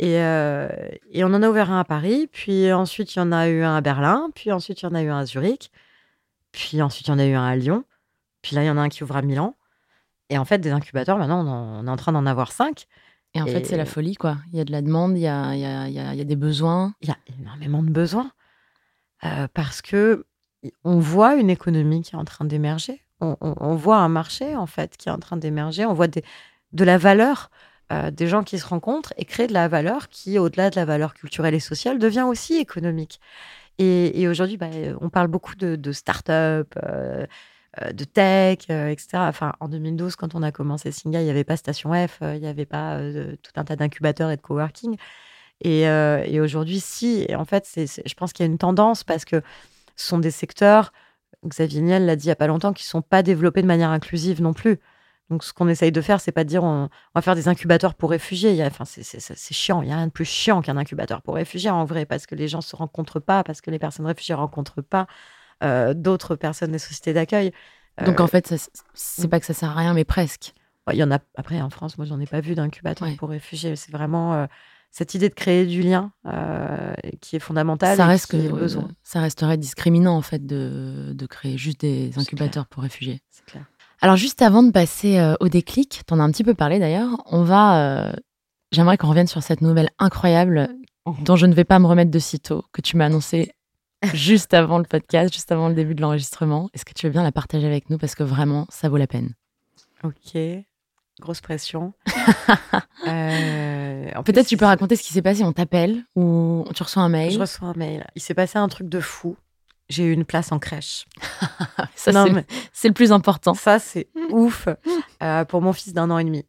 Et, 0.00 0.14
et 0.14 1.24
on 1.24 1.28
en 1.28 1.42
a 1.42 1.48
ouvert 1.48 1.70
un 1.70 1.78
à 1.78 1.84
Paris, 1.84 2.28
puis 2.32 2.72
ensuite 2.72 3.14
il 3.14 3.20
y 3.20 3.22
en 3.22 3.30
a 3.30 3.48
eu 3.48 3.62
un 3.62 3.76
à 3.76 3.80
Berlin, 3.80 4.30
puis 4.34 4.50
ensuite 4.50 4.82
il 4.82 4.86
y 4.86 4.88
en 4.88 4.94
a 4.94 5.02
eu 5.02 5.08
un 5.08 5.18
à 5.18 5.24
Zurich, 5.24 5.70
puis 6.50 6.82
ensuite 6.82 7.06
il 7.06 7.10
y 7.10 7.14
en 7.14 7.18
a 7.20 7.26
eu 7.26 7.34
un 7.34 7.44
à 7.44 7.54
Lyon, 7.54 7.84
puis 8.46 8.54
là 8.54 8.62
il 8.62 8.66
y 8.66 8.70
en 8.70 8.76
a 8.76 8.80
un 8.80 8.88
qui 8.88 9.02
ouvre 9.02 9.16
à 9.16 9.22
Milan. 9.22 9.56
Et 10.30 10.38
en 10.38 10.44
fait, 10.44 10.58
des 10.58 10.70
incubateurs, 10.70 11.18
maintenant 11.18 11.44
on, 11.44 11.48
en- 11.50 11.84
on 11.84 11.86
est 11.88 11.90
en 11.90 11.96
train 11.96 12.12
d'en 12.12 12.26
avoir 12.26 12.52
cinq. 12.52 12.86
Et 13.34 13.42
en 13.42 13.46
Et- 13.46 13.50
fait, 13.52 13.64
c'est 13.64 13.76
la 13.76 13.84
folie, 13.86 14.14
quoi. 14.14 14.36
Il 14.52 14.56
y 14.58 14.60
a 14.60 14.64
de 14.64 14.70
la 14.70 14.82
demande, 14.82 15.16
il 15.18 15.22
y 15.22 15.26
a, 15.26 15.54
il 15.54 15.60
y 15.60 15.64
a- 15.64 15.88
il 15.88 15.94
y 15.94 15.98
a- 15.98 16.12
il 16.14 16.18
y 16.18 16.20
a 16.20 16.24
des 16.24 16.36
besoins. 16.36 16.94
Il 17.00 17.08
y 17.08 17.10
a 17.12 17.16
énormément 17.40 17.82
de 17.82 17.90
besoins 17.90 18.30
euh, 19.24 19.48
parce 19.52 19.82
que 19.82 20.24
on 20.84 20.98
voit 21.00 21.34
une 21.34 21.50
économie 21.50 22.02
qui 22.02 22.14
est 22.14 22.18
en 22.18 22.24
train 22.24 22.44
d'émerger. 22.44 23.02
On, 23.20 23.36
on- 23.40 23.54
on 23.58 23.74
voit 23.74 23.98
un 23.98 24.08
marché 24.08 24.54
en 24.56 24.66
fait 24.66 24.96
qui 24.96 25.08
est 25.08 25.12
en 25.12 25.18
train 25.18 25.36
d'émerger. 25.36 25.84
On 25.86 25.92
voit 25.94 26.06
des- 26.08 26.24
de 26.72 26.84
la 26.84 26.98
valeur, 26.98 27.50
euh, 27.92 28.10
des 28.10 28.26
gens 28.26 28.42
qui 28.44 28.58
se 28.58 28.66
rencontrent 28.66 29.12
et 29.16 29.24
créent 29.24 29.46
de 29.48 29.52
la 29.54 29.68
valeur 29.68 30.08
qui, 30.08 30.38
au-delà 30.38 30.70
de 30.70 30.76
la 30.76 30.84
valeur 30.84 31.14
culturelle 31.14 31.54
et 31.54 31.60
sociale, 31.60 31.98
devient 31.98 32.22
aussi 32.28 32.54
économique. 32.56 33.20
Et, 33.78 34.20
et 34.20 34.26
aujourd'hui, 34.28 34.56
bah, 34.56 34.70
on 35.00 35.08
parle 35.10 35.28
beaucoup 35.28 35.54
de, 35.54 35.76
de 35.76 35.92
start-up, 35.92 36.74
euh, 36.82 36.82
euh, 37.22 37.26
de 37.92 38.04
tech, 38.04 38.58
euh, 38.70 38.88
etc. 38.88 39.08
Enfin, 39.14 39.52
en 39.60 39.68
2012, 39.68 40.16
quand 40.16 40.34
on 40.34 40.42
a 40.42 40.52
commencé 40.52 40.92
Singa, 40.92 41.20
il 41.20 41.24
n'y 41.24 41.30
avait 41.30 41.44
pas 41.44 41.56
Station 41.56 41.92
F, 41.92 42.18
euh, 42.22 42.34
il 42.34 42.40
n'y 42.40 42.46
avait 42.46 42.66
pas 42.66 42.96
euh, 42.96 43.36
tout 43.42 43.52
un 43.56 43.64
tas 43.64 43.76
d'incubateurs 43.76 44.30
et 44.30 44.36
de 44.36 44.40
coworking. 44.40 44.96
Et, 45.60 45.88
euh, 45.88 46.42
aujourd'hui, 46.42 46.80
si. 46.80 47.26
Et 47.28 47.36
en 47.36 47.44
fait, 47.44 47.68
je 47.76 48.14
pense 48.14 48.32
qu'il 48.32 48.44
y 48.44 48.48
a 48.48 48.52
une 48.52 48.58
tendance 48.58 49.04
parce 49.04 49.24
que 49.24 49.42
ce 49.96 50.08
sont 50.08 50.18
des 50.18 50.30
secteurs, 50.30 50.92
Xavier 51.46 51.80
Niel 51.80 52.06
l'a 52.06 52.16
dit 52.16 52.24
il 52.24 52.28
n'y 52.28 52.32
a 52.32 52.36
pas 52.36 52.46
longtemps, 52.46 52.72
qui 52.72 52.84
ne 52.84 52.88
sont 52.88 53.02
pas 53.02 53.22
développés 53.22 53.62
de 53.62 53.66
manière 53.66 53.90
inclusive 53.90 54.42
non 54.42 54.52
plus. 54.52 54.78
Donc, 55.30 55.42
ce 55.44 55.52
qu'on 55.52 55.68
essaye 55.68 55.92
de 55.92 56.00
faire, 56.00 56.20
c'est 56.20 56.32
pas 56.32 56.44
de 56.44 56.48
dire 56.48 56.62
on, 56.64 56.88
va 57.14 57.22
faire 57.22 57.34
des 57.34 57.48
incubateurs 57.48 57.94
pour 57.94 58.10
réfugiés. 58.10 58.64
Enfin, 58.64 58.84
c'est, 58.84 59.54
chiant. 59.54 59.82
Il 59.82 59.86
n'y 59.86 59.92
a 59.92 59.96
rien 59.96 60.06
de 60.06 60.12
plus 60.12 60.24
chiant 60.24 60.62
qu'un 60.62 60.76
incubateur 60.76 61.22
pour 61.22 61.34
réfugiés, 61.34 61.70
en 61.70 61.84
vrai, 61.84 62.06
parce 62.06 62.26
que 62.26 62.34
les 62.34 62.48
gens 62.48 62.60
se 62.60 62.76
rencontrent 62.76 63.20
pas, 63.20 63.42
parce 63.44 63.60
que 63.60 63.70
les 63.70 63.78
personnes 63.78 64.06
réfugiées 64.06 64.34
rencontrent 64.34 64.82
pas 64.82 65.02
euh, 65.02 65.04
d'autres 65.62 66.36
personnes 66.36 66.72
des 66.72 66.78
sociétés 66.78 67.12
d'accueil. 67.12 67.52
Donc 68.04 68.20
Euh, 68.20 68.24
en 68.24 68.26
fait, 68.26 68.46
ça- 68.46 68.68
c'est 68.94 69.28
pas 69.28 69.40
que 69.40 69.46
ça 69.46 69.54
sert 69.54 69.70
à 69.70 69.74
rien, 69.74 69.94
mais 69.94 70.04
presque. 70.04 70.52
Il 70.92 70.98
y 70.98 71.02
en 71.02 71.10
a 71.10 71.18
après 71.36 71.60
en 71.60 71.70
France, 71.70 71.98
moi 71.98 72.06
j'en 72.06 72.20
ai 72.20 72.26
pas 72.26 72.40
vu 72.40 72.54
d'incubateur 72.54 73.08
Ouais. 73.08 73.16
pour 73.16 73.30
réfugiés. 73.30 73.74
C'est 73.74 73.90
vraiment 73.90 74.34
euh, 74.34 74.46
cette 74.92 75.14
idée 75.14 75.28
de 75.28 75.34
créer 75.34 75.66
du 75.66 75.82
lien 75.82 76.12
euh, 76.26 76.92
qui 77.20 77.36
est 77.36 77.40
fondamentale. 77.40 77.96
Ça, 77.96 78.06
reste 78.06 78.30
que, 78.30 78.38
ça 79.02 79.20
resterait 79.20 79.56
discriminant, 79.56 80.14
en 80.16 80.22
fait, 80.22 80.46
de, 80.46 81.12
de 81.14 81.26
créer 81.26 81.58
juste 81.58 81.80
des 81.80 82.16
incubateurs 82.18 82.66
pour 82.66 82.82
réfugiés. 82.82 83.20
C'est 83.30 83.44
clair. 83.46 83.64
Alors, 84.00 84.16
juste 84.16 84.42
avant 84.42 84.62
de 84.62 84.70
passer 84.70 85.18
euh, 85.18 85.34
au 85.40 85.48
déclic, 85.48 86.02
t'en 86.06 86.20
as 86.20 86.22
un 86.22 86.30
petit 86.30 86.44
peu 86.44 86.54
parlé 86.54 86.78
d'ailleurs, 86.78 87.10
on 87.26 87.42
va. 87.42 88.06
euh, 88.08 88.12
J'aimerais 88.72 88.96
qu'on 88.98 89.08
revienne 89.08 89.26
sur 89.26 89.42
cette 89.42 89.62
nouvelle 89.62 89.88
incroyable 89.98 90.68
dont 91.24 91.36
je 91.36 91.46
ne 91.46 91.54
vais 91.54 91.64
pas 91.64 91.78
me 91.78 91.86
remettre 91.86 92.10
de 92.10 92.18
sitôt, 92.18 92.64
que 92.72 92.80
tu 92.80 92.96
m'as 92.96 93.06
annoncé 93.06 93.52
juste 94.14 94.54
avant 94.54 94.78
le 94.78 94.84
podcast, 94.84 95.32
juste 95.34 95.50
avant 95.52 95.68
le 95.68 95.74
début 95.74 95.94
de 95.94 96.00
l'enregistrement. 96.02 96.68
Est-ce 96.74 96.84
que 96.84 96.92
tu 96.94 97.06
veux 97.06 97.12
bien 97.12 97.22
la 97.22 97.32
partager 97.32 97.66
avec 97.66 97.90
nous 97.90 97.98
Parce 97.98 98.14
que 98.14 98.22
vraiment, 98.22 98.66
ça 98.70 98.88
vaut 98.88 98.96
la 98.96 99.06
peine? 99.06 99.34
Ok, 100.04 100.38
grosse 101.20 101.40
pression. 101.40 101.92
Euh, 103.08 104.10
Peut-être 104.24 104.42
plus, 104.46 104.46
tu 104.46 104.56
peux 104.56 104.64
raconter 104.64 104.96
ce 104.96 105.02
qui 105.02 105.12
s'est 105.12 105.22
passé. 105.22 105.44
On 105.44 105.52
t'appelle 105.52 106.02
ou 106.16 106.64
tu 106.74 106.82
reçois 106.82 107.02
un 107.02 107.08
mail? 107.08 107.30
Je 107.30 107.38
reçois 107.38 107.68
un 107.68 107.74
mail. 107.74 108.04
Il 108.16 108.22
s'est 108.22 108.34
passé 108.34 108.58
un 108.58 108.66
truc 108.68 108.88
de 108.88 108.98
fou. 109.00 109.36
J'ai 109.88 110.04
eu 110.04 110.12
une 110.12 110.24
place 110.24 110.50
en 110.50 110.58
crèche. 110.58 111.04
Ça, 111.94 112.10
Non, 112.10 112.24
c'est 112.26 112.32
mais- 112.32 112.46
c'est 112.72 112.88
le 112.88 112.94
plus 112.94 113.12
important. 113.12 113.54
Ça, 113.54 113.78
c'est 113.78 114.08
ouf 114.30 114.68
euh, 115.22 115.44
pour 115.44 115.62
mon 115.62 115.72
fils 115.72 115.92
d'un 115.92 116.10
an 116.10 116.18
et 116.18 116.24
demi. 116.24 116.44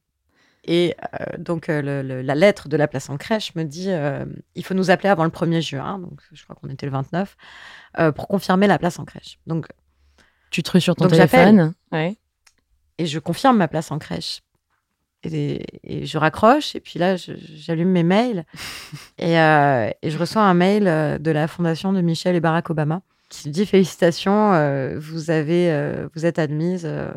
Et 0.67 0.95
euh, 1.21 1.37
donc, 1.37 1.69
euh, 1.69 1.81
le- 1.81 2.01
le- 2.01 2.21
la 2.21 2.35
lettre 2.35 2.67
de 2.67 2.75
la 2.77 2.87
place 2.87 3.09
en 3.09 3.15
crèche 3.17 3.55
me 3.55 3.63
dit 3.63 3.87
euh, 3.89 4.25
il 4.55 4.65
faut 4.65 4.73
nous 4.73 4.91
appeler 4.91 5.09
avant 5.09 5.23
le 5.23 5.29
1er 5.29 5.61
juin, 5.61 5.97
donc 5.99 6.19
je 6.33 6.43
crois 6.43 6.55
qu'on 6.55 6.67
était 6.69 6.85
le 6.85 6.91
29, 6.91 7.37
euh, 7.99 8.11
pour 8.11 8.27
confirmer 8.27 8.67
la 8.67 8.77
place 8.77 8.99
en 8.99 9.05
crèche. 9.05 9.39
Donc, 9.47 9.67
Tu 10.49 10.63
te 10.63 10.71
rues 10.71 10.81
sur 10.81 10.95
ton 10.95 11.05
Donc, 11.05 11.13
téléphone. 11.13 11.73
Ouais. 11.91 12.17
et 12.97 13.05
je 13.05 13.19
confirme 13.19 13.57
ma 13.57 13.67
place 13.67 13.91
en 13.91 13.97
crèche. 13.99 14.41
Et, 15.23 15.63
et 15.83 16.05
je 16.05 16.17
raccroche, 16.17 16.75
et 16.75 16.79
puis 16.79 16.99
là, 16.99 17.15
j'allume 17.17 17.89
mes 17.89 18.03
mails, 18.03 18.45
et, 19.17 19.39
euh, 19.39 19.89
et 20.01 20.09
je 20.11 20.17
reçois 20.17 20.43
un 20.43 20.53
mail 20.53 20.83
de 21.21 21.31
la 21.31 21.47
fondation 21.47 21.91
de 21.91 22.01
Michelle 22.01 22.35
et 22.35 22.39
Barack 22.39 22.69
Obama 22.69 23.01
qui 23.29 23.49
dit 23.49 23.65
Félicitations, 23.65 24.53
euh, 24.53 24.97
vous, 24.99 25.31
avez, 25.31 25.69
euh, 25.71 26.07
vous 26.15 26.25
êtes 26.25 26.39
admise 26.39 26.83
euh, 26.85 27.11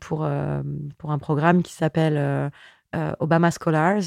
pour, 0.00 0.24
euh, 0.24 0.62
pour 0.98 1.10
un 1.12 1.18
programme 1.18 1.62
qui 1.62 1.72
s'appelle 1.72 2.16
euh, 2.16 2.48
euh, 2.94 3.12
Obama 3.20 3.50
Scholars, 3.50 4.02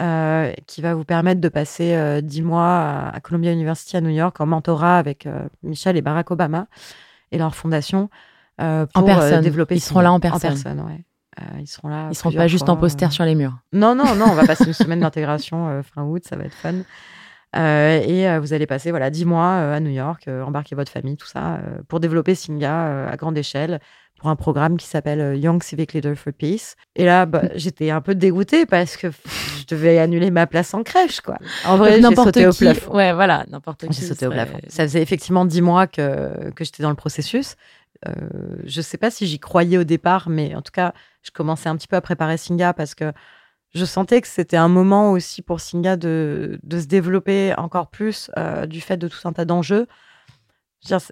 euh, 0.00 0.52
qui 0.66 0.82
va 0.82 0.94
vous 0.94 1.04
permettre 1.04 1.40
de 1.40 1.48
passer 1.48 1.94
euh, 1.94 2.20
10 2.20 2.42
mois 2.42 2.66
à, 2.66 3.10
à 3.14 3.20
Columbia 3.20 3.52
University 3.52 3.96
à 3.96 4.00
New 4.00 4.10
York 4.10 4.40
en 4.40 4.46
mentorat 4.46 4.98
avec 4.98 5.26
euh, 5.26 5.46
Michelle 5.62 5.96
et 5.96 6.02
Barack 6.02 6.30
Obama 6.30 6.66
et 7.30 7.38
leur 7.38 7.54
fondation 7.54 8.10
En 8.58 8.86
pour 8.92 9.02
euh, 9.02 9.06
personne. 9.06 9.42
développer 9.42 9.76
Ils 9.76 9.80
seront 9.80 10.00
là 10.00 10.12
en 10.12 10.20
personne. 10.20 10.56
ouais. 10.80 11.04
Ils 11.58 11.66
seront 11.66 11.88
là. 11.88 12.08
Ils 12.10 12.14
seront 12.14 12.30
pas 12.30 12.46
juste 12.46 12.66
fois, 12.66 12.74
en 12.74 12.76
poster 12.76 13.10
sur 13.10 13.24
les 13.24 13.34
murs. 13.34 13.58
Non, 13.72 13.96
non, 13.96 14.14
non, 14.14 14.26
on 14.30 14.34
va 14.34 14.46
passer 14.46 14.66
une 14.66 14.72
semaine 14.72 15.00
d'intégration 15.00 15.82
fin 15.82 16.04
août, 16.04 16.22
ça 16.24 16.36
va 16.36 16.44
être 16.44 16.54
fun. 16.54 16.74
Euh, 17.56 18.02
et 18.04 18.28
euh, 18.28 18.40
vous 18.40 18.52
allez 18.52 18.66
passer 18.66 18.90
voilà 18.90 19.10
10 19.10 19.24
mois 19.24 19.52
euh, 19.52 19.76
à 19.76 19.80
New 19.80 19.90
York, 19.90 20.24
euh, 20.28 20.42
embarquer 20.42 20.74
votre 20.74 20.90
famille, 20.90 21.16
tout 21.16 21.26
ça, 21.26 21.54
euh, 21.54 21.78
pour 21.88 22.00
développer 22.00 22.34
Singa 22.34 22.86
euh, 22.86 23.12
à 23.12 23.16
grande 23.16 23.38
échelle 23.38 23.80
pour 24.18 24.28
un 24.28 24.36
programme 24.36 24.76
qui 24.76 24.86
s'appelle 24.86 25.36
Young 25.36 25.62
Civic 25.62 25.92
Leader 25.92 26.16
for 26.16 26.32
Peace. 26.32 26.76
Et 26.96 27.04
là, 27.04 27.26
bah, 27.26 27.42
j'étais 27.54 27.90
un 27.90 28.00
peu 28.00 28.14
dégoûtée 28.14 28.64
parce 28.64 28.96
que 28.96 29.08
je 29.10 29.66
devais 29.66 29.98
annuler 29.98 30.30
ma 30.30 30.46
place 30.46 30.72
en 30.72 30.82
crèche, 30.82 31.20
quoi. 31.20 31.36
En 31.66 31.76
vrai, 31.76 31.94
j'ai 31.94 32.00
n'importe 32.00 32.28
sauté 32.28 32.46
au 32.46 32.50
qui. 32.50 32.64
plafond. 32.64 32.94
Ouais, 32.94 33.12
voilà, 33.12 33.44
n'importe 33.50 33.86
qui. 33.86 33.92
J'ai 33.92 34.06
sauté 34.06 34.26
au 34.26 34.30
plafond. 34.30 34.58
Ça 34.68 34.84
faisait 34.84 35.02
effectivement 35.02 35.44
dix 35.44 35.62
mois 35.62 35.86
que, 35.86 36.50
que 36.50 36.64
j'étais 36.64 36.82
dans 36.82 36.90
le 36.90 36.96
processus. 36.96 37.56
Euh, 38.06 38.12
je 38.64 38.80
sais 38.80 38.98
pas 38.98 39.10
si 39.10 39.26
j'y 39.26 39.38
croyais 39.38 39.78
au 39.78 39.84
départ, 39.84 40.28
mais 40.28 40.54
en 40.54 40.62
tout 40.62 40.72
cas, 40.72 40.94
je 41.22 41.30
commençais 41.30 41.68
un 41.68 41.76
petit 41.76 41.88
peu 41.88 41.96
à 41.96 42.00
préparer 42.00 42.36
Singa 42.36 42.72
parce 42.72 42.94
que 42.94 43.12
je 43.74 43.84
sentais 43.84 44.20
que 44.20 44.28
c'était 44.28 44.56
un 44.56 44.68
moment 44.68 45.12
aussi 45.12 45.42
pour 45.42 45.60
Singa 45.60 45.96
de, 45.96 46.58
de 46.62 46.80
se 46.80 46.86
développer 46.86 47.54
encore 47.56 47.88
plus 47.88 48.30
euh, 48.38 48.66
du 48.66 48.80
fait 48.80 48.96
de 48.96 49.08
tout 49.08 49.26
un 49.26 49.32
tas 49.32 49.44
d'enjeux. 49.44 49.86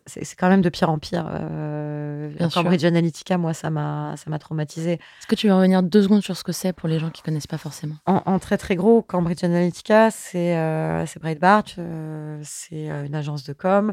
C'est 0.06 0.36
quand 0.36 0.50
même 0.50 0.60
de 0.60 0.68
pire 0.68 0.90
en 0.90 0.98
pire. 0.98 1.26
Euh. 1.30 2.30
Cambridge 2.52 2.84
Analytica, 2.84 3.38
moi, 3.38 3.54
ça 3.54 3.70
m'a 3.70 4.38
traumatisé. 4.38 4.92
Est-ce 4.92 5.26
que 5.26 5.34
tu 5.34 5.48
veux 5.48 5.54
revenir 5.54 5.82
deux 5.82 6.02
secondes 6.02 6.22
sur 6.22 6.36
ce 6.36 6.44
que 6.44 6.52
c'est 6.52 6.72
pour 6.72 6.88
les 6.88 6.98
gens 6.98 7.10
qui 7.10 7.22
connaissent 7.22 7.46
pas 7.46 7.58
forcément? 7.58 7.94
En, 8.06 8.22
en 8.26 8.38
très 8.38 8.58
très 8.58 8.76
gros, 8.76 9.02
Cambridge 9.02 9.42
Analytica, 9.42 10.10
c'est 10.10 10.56
euh, 10.56 11.04
Breitbart, 11.20 11.64
euh, 11.78 12.38
c'est 12.44 12.90
euh, 12.90 13.04
une 13.04 13.14
agence 13.14 13.44
de 13.44 13.54
com. 13.54 13.92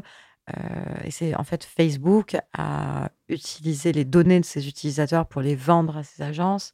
et 1.04 1.10
c'est 1.10 1.34
en 1.34 1.44
fait 1.44 1.64
Facebook 1.64 2.36
a 2.52 3.08
utilisé 3.28 3.92
les 3.92 4.04
données 4.04 4.40
de 4.40 4.44
ses 4.44 4.68
utilisateurs 4.68 5.26
pour 5.26 5.40
les 5.40 5.54
vendre 5.54 5.96
à 5.96 6.02
ses 6.02 6.22
agences. 6.22 6.72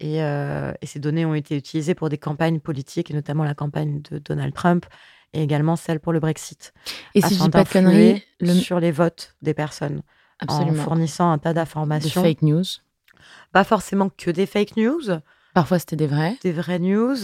Et, 0.00 0.22
euh, 0.22 0.72
et 0.80 0.86
ces 0.86 0.98
données 0.98 1.26
ont 1.26 1.34
été 1.34 1.56
utilisées 1.56 1.94
pour 1.94 2.08
des 2.08 2.18
campagnes 2.18 2.58
politiques, 2.58 3.10
et 3.10 3.14
notamment 3.14 3.44
la 3.44 3.54
campagne 3.54 4.00
de 4.10 4.18
Donald 4.18 4.54
Trump, 4.54 4.86
et 5.34 5.42
également 5.42 5.76
celle 5.76 6.00
pour 6.00 6.12
le 6.12 6.20
Brexit. 6.20 6.72
Et 7.14 7.20
si 7.20 7.34
je 7.36 7.42
dis 7.42 7.50
pas 7.50 7.64
de 7.64 7.68
conneries, 7.68 8.24
le... 8.40 8.54
sur 8.54 8.80
les 8.80 8.90
votes 8.92 9.36
des 9.42 9.54
personnes, 9.54 10.02
en 10.42 10.46
absolument. 10.46 10.82
fournissant 10.82 11.30
un 11.30 11.38
tas 11.38 11.50
Des 11.50 11.56
d'informations. 11.56 12.22
fake 12.22 12.42
news. 12.42 12.64
Pas 13.52 13.64
forcément 13.64 14.08
que 14.08 14.30
des 14.30 14.46
fake 14.46 14.76
news, 14.76 15.02
Parfois 15.54 15.78
c'était 15.78 15.96
des 15.96 16.06
vrais. 16.06 16.36
des 16.42 16.52
vraies 16.52 16.78
news, 16.78 17.16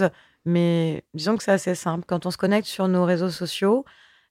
mais 0.45 1.03
disons 1.15 1.37
que 1.37 1.43
c'est 1.43 1.53
assez 1.53 1.75
simple. 1.75 2.05
Quand 2.07 2.27
on 2.27 2.31
se 2.31 2.37
connecte 2.37 2.67
sur 2.69 2.89
nos 2.89 3.05
réseaux 3.05 3.31
sociaux, 3.31 3.85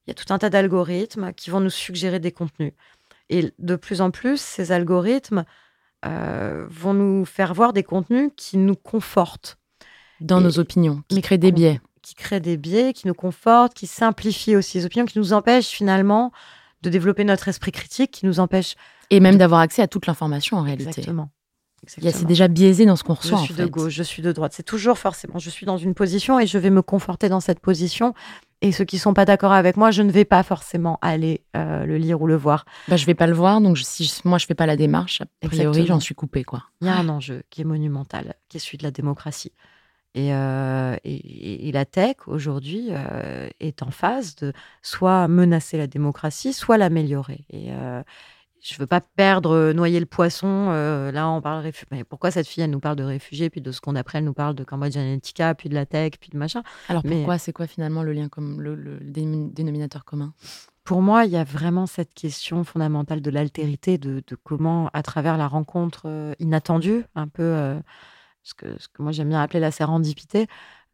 il 0.05 0.09
y 0.09 0.11
a 0.11 0.13
tout 0.13 0.31
un 0.31 0.37
tas 0.37 0.51
d'algorithmes 0.51 1.33
qui 1.33 1.49
vont 1.49 1.59
nous 1.61 1.69
suggérer 1.71 2.19
des 2.19 2.31
contenus. 2.31 2.73
Et 3.29 3.51
de 3.57 3.75
plus 3.75 4.01
en 4.01 4.11
plus, 4.11 4.39
ces 4.39 4.71
algorithmes 4.71 5.45
euh, 6.05 6.65
vont 6.69 6.93
nous 6.93 7.25
faire 7.25 7.53
voir 7.53 7.73
des 7.73 7.83
contenus 7.83 8.31
qui 8.35 8.57
nous 8.57 8.75
confortent, 8.75 9.57
Dans 10.21 10.39
Et- 10.39 10.43
nos 10.43 10.59
opinions, 10.59 11.01
qui 11.09 11.21
créent 11.21 11.37
des 11.37 11.51
biais. 11.51 11.81
qui 12.01 12.13
créent 12.15 12.39
des 12.39 12.57
biais, 12.57 12.93
qui 12.93 13.07
nous 13.07 13.13
confortent, 13.15 13.73
qui 13.73 13.87
simplifient 13.87 14.55
aussi 14.55 14.77
les 14.77 14.85
opinions, 14.85 15.05
qui 15.05 15.17
nous 15.17 15.33
empêchent 15.33 15.69
finalement 15.69 16.31
de 16.83 16.89
développer 16.89 17.23
notre 17.23 17.47
esprit 17.47 17.71
critique, 17.71 18.11
qui 18.11 18.25
nous 18.27 18.39
empêchent 18.39 18.75
Et 19.09 19.19
même 19.19 19.37
d'avoir 19.37 19.59
accès 19.61 19.81
à 19.81 19.87
toute 19.87 20.05
l'information 20.05 20.57
en 20.57 20.61
réalité. 20.61 20.89
exactement. 20.89 21.29
C'est 21.87 22.25
déjà 22.25 22.47
biaisé 22.47 22.85
dans 22.85 22.95
ce 22.95 23.03
qu'on 23.03 23.13
Je 23.15 23.19
reçoit. 23.21 23.37
en 23.39 23.43
suis 23.43 23.53
de 23.53 23.65
gauche, 23.65 23.93
je 23.93 24.01
suis 24.03 24.21
de 24.23 24.31
droite. 24.31 24.53
C'est 24.55 24.63
toujours 24.63 24.97
forcément, 24.97 25.37
je 25.39 25.49
suis 25.51 25.65
dans 25.67 25.77
une 25.77 25.93
position 25.93 26.39
et 26.39 26.47
je 26.47 26.57
vais 26.57 26.71
me 26.71 26.81
conforter 26.81 27.29
dans 27.29 27.39
cette 27.39 27.59
position. 27.59 28.13
Et 28.61 28.71
ceux 28.71 28.85
qui 28.85 28.97
sont 28.97 29.13
pas 29.13 29.25
d'accord 29.25 29.51
avec 29.51 29.77
moi, 29.77 29.91
je 29.91 30.01
ne 30.01 30.11
vais 30.11 30.25
pas 30.25 30.41
forcément 30.43 30.97
aller 31.01 31.43
euh, 31.55 31.85
le 31.85 31.97
lire 31.97 32.21
ou 32.21 32.27
le 32.27 32.35
voir. 32.35 32.65
Bah, 32.87 32.95
je 32.95 33.05
vais 33.05 33.13
pas 33.13 33.27
le 33.27 33.33
voir, 33.33 33.61
donc 33.61 33.75
je- 33.75 33.83
si 33.83 34.05
je- 34.05 34.21
moi 34.23 34.37
je 34.37 34.45
fais 34.45 34.55
pas 34.55 34.65
la 34.65 34.75
démarche, 34.77 35.21
a 35.21 35.25
priori 35.49 35.81
j'en 35.87 35.99
suis 35.99 36.15
coupée 36.15 36.43
quoi. 36.43 36.63
Il 36.81 36.87
y 36.87 36.89
a 36.89 36.93
un 36.97 37.09
enjeu 37.09 37.43
qui 37.49 37.61
est 37.61 37.65
monumental, 37.65 38.33
qui 38.49 38.57
est 38.57 38.59
celui 38.59 38.77
de 38.77 38.83
la 38.83 38.91
démocratie. 38.91 39.51
Et, 40.15 40.33
euh, 40.33 40.95
et- 41.03 41.67
et 41.67 41.71
la 41.73 41.83
tech, 41.83 42.15
aujourd'hui, 42.27 42.87
euh, 42.91 43.49
est 43.59 43.83
en 43.83 43.91
phase 43.91 44.35
de 44.37 44.53
soit 44.81 45.27
menacer 45.27 45.77
la 45.77 45.87
démocratie, 45.87 46.53
soit 46.53 46.77
l'améliorer. 46.77 47.43
Et 47.51 47.73
je 48.61 48.77
veux 48.79 48.87
pas 48.87 49.01
perdre, 49.01 49.51
euh, 49.51 49.73
noyer 49.73 49.99
le 49.99 50.05
poisson. 50.05 50.67
euh, 50.71 51.11
là, 51.11 51.29
on 51.29 51.41
parle 51.41 51.69
mais 51.91 52.03
pourquoi 52.03 52.31
cette 52.31 52.47
fille, 52.47 52.63
elle 52.63 52.71
nous 52.71 52.79
parle 52.79 52.95
de 52.95 53.03
réfugiés, 53.03 53.49
puis 53.49 53.61
de 53.61 53.71
ce 53.71 53.79
qu'on 53.81 53.95
après, 53.95 54.17
elle 54.17 54.23
nous 54.25 54.33
parle 54.33 54.55
de 54.55 54.63
Cambridge 54.63 54.97
Analytica, 54.97 55.53
puis 55.55 55.69
de 55.69 55.75
la 55.75 55.85
tech, 55.85 56.13
puis 56.19 56.29
de 56.31 56.37
machin? 56.37 56.63
Alors 56.89 57.03
Mais- 57.05 57.17
pourquoi? 57.17 57.37
C'est 57.37 57.53
quoi 57.53 57.67
finalement 57.67 58.03
le 58.03 58.13
lien 58.13 58.27
comme 58.27 58.61
le, 58.61 58.75
le 58.75 58.99
dé- 58.99 59.25
dénominateur 59.51 60.03
commun? 60.05 60.33
Pour 60.83 61.01
moi, 61.01 61.25
il 61.25 61.31
y 61.31 61.37
a 61.37 61.43
vraiment 61.43 61.87
cette 61.87 62.13
question 62.13 62.63
fondamentale 62.63 63.21
de 63.21 63.31
l'altérité, 63.31 63.97
de, 63.97 64.23
de 64.25 64.35
comment, 64.43 64.89
à 64.93 65.01
travers 65.01 65.37
la 65.37 65.47
rencontre 65.47 66.03
euh, 66.05 66.33
inattendue, 66.39 67.05
un 67.15 67.27
peu 67.27 67.79
ce, 68.43 68.53
que, 68.53 68.79
ce 68.79 68.87
que 68.87 69.01
moi 69.01 69.11
j'aime 69.11 69.29
bien 69.29 69.41
appeler 69.41 69.59
la 69.59 69.71
sérendipité, 69.71 70.47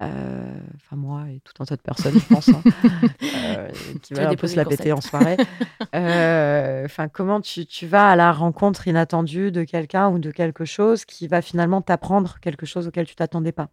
enfin 0.08 0.96
moi 0.96 1.24
et 1.30 1.40
tout 1.42 1.54
un 1.62 1.66
tas 1.66 1.76
de 1.76 1.82
personnes, 1.82 2.14
je 2.20 2.34
pense, 2.34 2.50
hein, 2.50 2.62
euh, 3.24 3.68
qui 4.02 4.14
veulent 4.14 4.28
un 4.28 4.36
peu 4.36 4.48
se 4.48 4.56
la 4.56 4.66
péter 4.66 4.92
en 4.92 5.02
soirée. 5.02 5.38
Euh, 5.96 6.86
Enfin, 6.86 7.08
comment 7.10 7.42
tu, 7.42 7.66
tu 7.66 7.86
vas 7.86 8.10
à 8.12 8.16
la 8.16 8.32
rencontre 8.32 8.88
inattendue 8.88 9.52
de 9.52 9.64
quelqu'un 9.64 10.10
ou 10.10 10.20
de 10.20 10.32
quelque 10.32 10.66
chose 10.66 11.06
qui 11.06 11.28
va 11.28 11.42
finalement 11.42 11.82
t'apprendre 11.82 12.38
quelque 12.42 12.66
chose 12.66 12.88
auquel 12.88 13.06
tu 13.06 13.16
t'attendais 13.16 13.52
pas? 13.52 13.70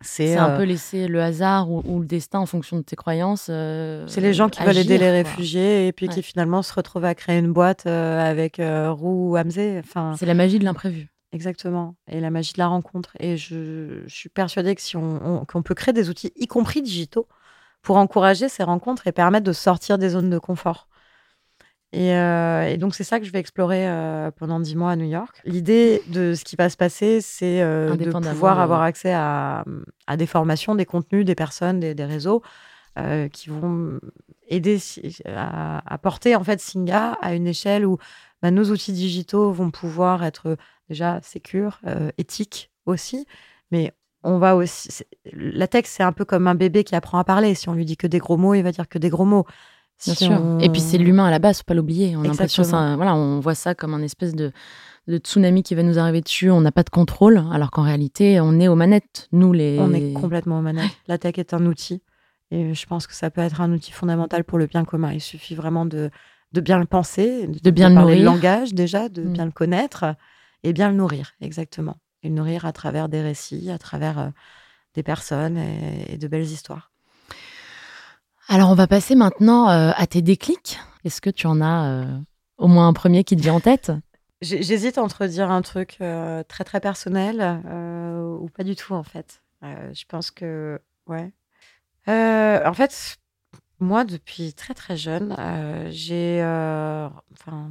C'est 0.00 0.36
euh, 0.36 0.42
un 0.42 0.56
peu 0.56 0.64
laisser 0.64 1.06
le 1.08 1.22
hasard 1.22 1.70
ou, 1.70 1.82
ou 1.86 2.00
le 2.00 2.06
destin 2.06 2.38
en 2.40 2.46
fonction 2.46 2.76
de 2.76 2.82
tes 2.82 2.96
croyances. 2.96 3.46
euh, 3.50 4.04
C'est 4.06 4.20
les 4.20 4.32
gens 4.34 4.48
qui 4.48 4.62
veulent 4.62 4.76
aider 4.76 4.98
les 4.98 5.06
quoi. 5.06 5.12
réfugiés 5.30 5.86
et 5.86 5.92
puis 5.92 6.08
Ouais. 6.08 6.14
qui 6.14 6.22
finalement 6.22 6.62
se 6.62 6.72
retrouvent 6.74 7.04
à 7.04 7.14
créer 7.14 7.38
une 7.38 7.52
boîte 7.52 7.84
euh, 7.86 8.20
avec 8.20 8.58
euh, 8.60 8.90
Roux 8.92 9.30
ou 9.32 9.36
Hamzé. 9.38 9.80
Enfin, 9.82 10.14
C'est 10.18 10.26
la 10.26 10.34
magie 10.34 10.58
de 10.58 10.64
l'imprévu. 10.64 11.08
Exactement. 11.34 11.96
Et 12.08 12.20
la 12.20 12.30
magie 12.30 12.52
de 12.54 12.58
la 12.58 12.68
rencontre. 12.68 13.10
Et 13.20 13.36
je, 13.36 14.02
je 14.06 14.14
suis 14.14 14.28
persuadée 14.30 14.74
que 14.74 14.80
si 14.80 14.96
on, 14.96 15.20
on- 15.40 15.44
qu'on 15.44 15.62
peut 15.62 15.74
créer 15.74 15.92
des 15.92 16.08
outils, 16.08 16.32
y 16.36 16.46
compris 16.46 16.80
digitaux, 16.80 17.26
pour 17.82 17.96
encourager 17.98 18.48
ces 18.48 18.62
rencontres 18.64 19.06
et 19.06 19.12
permettre 19.12 19.44
de 19.44 19.52
sortir 19.52 19.98
des 19.98 20.08
zones 20.10 20.30
de 20.30 20.38
confort. 20.38 20.88
Et, 21.92 22.14
euh, 22.16 22.66
et 22.66 22.76
donc, 22.76 22.94
c'est 22.94 23.04
ça 23.04 23.20
que 23.20 23.26
je 23.26 23.30
vais 23.30 23.38
explorer 23.38 23.86
euh, 23.86 24.30
pendant 24.32 24.58
dix 24.58 24.74
mois 24.74 24.90
à 24.92 24.96
New 24.96 25.04
York. 25.04 25.40
L'idée 25.44 26.02
de 26.08 26.34
ce 26.34 26.42
qui 26.44 26.56
va 26.56 26.68
se 26.68 26.76
passer, 26.76 27.20
c'est 27.20 27.60
euh, 27.62 27.90
de 27.96 28.10
pouvoir 28.32 28.58
avoir 28.62 28.82
accès 28.82 29.12
à, 29.12 29.64
à 30.06 30.16
des 30.16 30.26
formations, 30.26 30.74
des 30.74 30.86
contenus, 30.86 31.24
des 31.24 31.34
personnes, 31.36 31.78
des, 31.80 31.94
des 31.94 32.04
réseaux 32.04 32.42
qui 33.32 33.50
vont 33.50 33.98
aider 34.48 34.78
à 35.26 35.98
porter 36.00 36.36
en 36.36 36.44
fait 36.44 36.60
Singa 36.60 37.18
à 37.20 37.34
une 37.34 37.48
échelle 37.48 37.84
où 37.84 37.98
bah, 38.40 38.52
nos 38.52 38.70
outils 38.70 38.92
digitaux 38.92 39.50
vont 39.50 39.72
pouvoir 39.72 40.22
être 40.22 40.56
déjà 40.88 41.20
sécures, 41.22 41.80
euh, 41.86 42.10
éthiques 42.18 42.70
aussi, 42.86 43.26
mais 43.70 43.92
on 44.22 44.38
va 44.38 44.56
aussi. 44.56 44.88
La 45.32 45.66
tech, 45.68 45.84
c'est 45.86 46.02
un 46.02 46.12
peu 46.12 46.24
comme 46.24 46.46
un 46.46 46.54
bébé 46.54 46.84
qui 46.84 46.94
apprend 46.94 47.18
à 47.18 47.24
parler. 47.24 47.54
Si 47.54 47.68
on 47.68 47.74
lui 47.74 47.84
dit 47.84 47.96
que 47.96 48.06
des 48.06 48.18
gros 48.18 48.36
mots, 48.36 48.54
il 48.54 48.62
va 48.62 48.72
dire 48.72 48.88
que 48.88 48.98
des 48.98 49.10
gros 49.10 49.24
mots. 49.26 49.44
Bien 50.04 50.14
Si 50.14 50.24
sûr. 50.24 50.32
on- 50.32 50.58
Et 50.60 50.70
puis 50.70 50.80
c'est 50.80 50.98
l'humain 50.98 51.26
à 51.26 51.30
la 51.30 51.38
base, 51.38 51.58
faut 51.58 51.64
pas 51.66 51.74
l'oublier. 51.74 52.16
On 52.16 52.22
a 52.22 52.26
l'impression, 52.28 52.62
voilà, 52.64 53.14
on 53.14 53.38
voit 53.40 53.54
ça 53.54 53.74
comme 53.74 53.94
un 53.94 54.02
espèce 54.02 54.34
de, 54.34 54.50
de 55.06 55.18
tsunami 55.18 55.62
qui 55.62 55.74
va 55.74 55.82
nous 55.82 55.98
arriver 55.98 56.20
dessus. 56.20 56.50
On 56.50 56.60
n'a 56.60 56.72
pas 56.72 56.82
de 56.82 56.90
contrôle, 56.90 57.44
alors 57.52 57.70
qu'en 57.70 57.82
réalité, 57.82 58.40
on 58.40 58.58
est 58.60 58.66
aux 58.68 58.74
manettes. 58.74 59.28
Nous 59.30 59.52
les. 59.52 59.78
On 59.80 59.92
est 59.92 60.12
complètement 60.14 60.58
aux 60.58 60.62
manettes. 60.62 60.90
La 61.06 61.18
tech 61.18 61.34
est 61.38 61.54
un 61.54 61.64
outil. 61.66 62.02
Et 62.50 62.74
je 62.74 62.86
pense 62.86 63.06
que 63.06 63.14
ça 63.14 63.30
peut 63.30 63.40
être 63.40 63.60
un 63.60 63.72
outil 63.72 63.92
fondamental 63.92 64.44
pour 64.44 64.58
le 64.58 64.66
bien 64.66 64.84
commun. 64.84 65.12
Il 65.12 65.20
suffit 65.20 65.54
vraiment 65.54 65.86
de, 65.86 66.10
de 66.52 66.60
bien 66.60 66.78
le 66.78 66.86
penser, 66.86 67.46
de, 67.46 67.70
bien 67.70 67.88
le 67.90 67.94
parler 67.94 68.16
le 68.16 68.24
nourrir. 68.24 68.34
langage 68.36 68.74
déjà, 68.74 69.08
de 69.08 69.22
Mm. 69.22 69.32
bien 69.32 69.44
le 69.44 69.50
connaître 69.52 70.04
et 70.64 70.72
bien 70.72 70.88
le 70.88 70.96
nourrir, 70.96 71.34
exactement. 71.40 71.98
Et 72.22 72.28
le 72.28 72.34
nourrir 72.34 72.64
à 72.64 72.72
travers 72.72 73.08
des 73.08 73.22
récits, 73.22 73.70
à 73.70 73.78
travers 73.78 74.18
euh, 74.18 74.28
des 74.94 75.02
personnes 75.02 75.56
et, 75.58 76.14
et 76.14 76.18
de 76.18 76.26
belles 76.26 76.42
histoires. 76.42 76.90
Alors 78.48 78.70
on 78.70 78.74
va 78.74 78.86
passer 78.86 79.14
maintenant 79.14 79.70
euh, 79.70 79.92
à 79.94 80.06
tes 80.06 80.22
déclics. 80.22 80.78
Est-ce 81.04 81.20
que 81.20 81.30
tu 81.30 81.46
en 81.46 81.60
as 81.60 81.86
euh, 81.88 82.18
au 82.56 82.66
moins 82.66 82.88
un 82.88 82.92
premier 82.92 83.24
qui 83.24 83.36
te 83.36 83.42
vient 83.42 83.54
en 83.54 83.60
tête? 83.60 83.92
J'hésite 84.40 84.98
entre 84.98 85.26
dire 85.26 85.50
un 85.50 85.62
truc 85.62 85.98
très 86.48 86.64
très 86.64 86.80
personnel 86.80 87.36
ou 88.42 88.50
pas 88.50 88.62
du 88.62 88.76
tout 88.76 88.92
en 88.92 89.02
fait. 89.02 89.42
Je 89.62 90.04
pense 90.06 90.30
que 90.30 90.78
ouais. 91.06 91.32
En 92.06 92.74
fait, 92.74 93.16
moi 93.80 94.04
depuis 94.04 94.52
très 94.52 94.74
très 94.74 94.98
jeune, 94.98 95.34
j'ai 95.90 96.42
enfin 97.32 97.70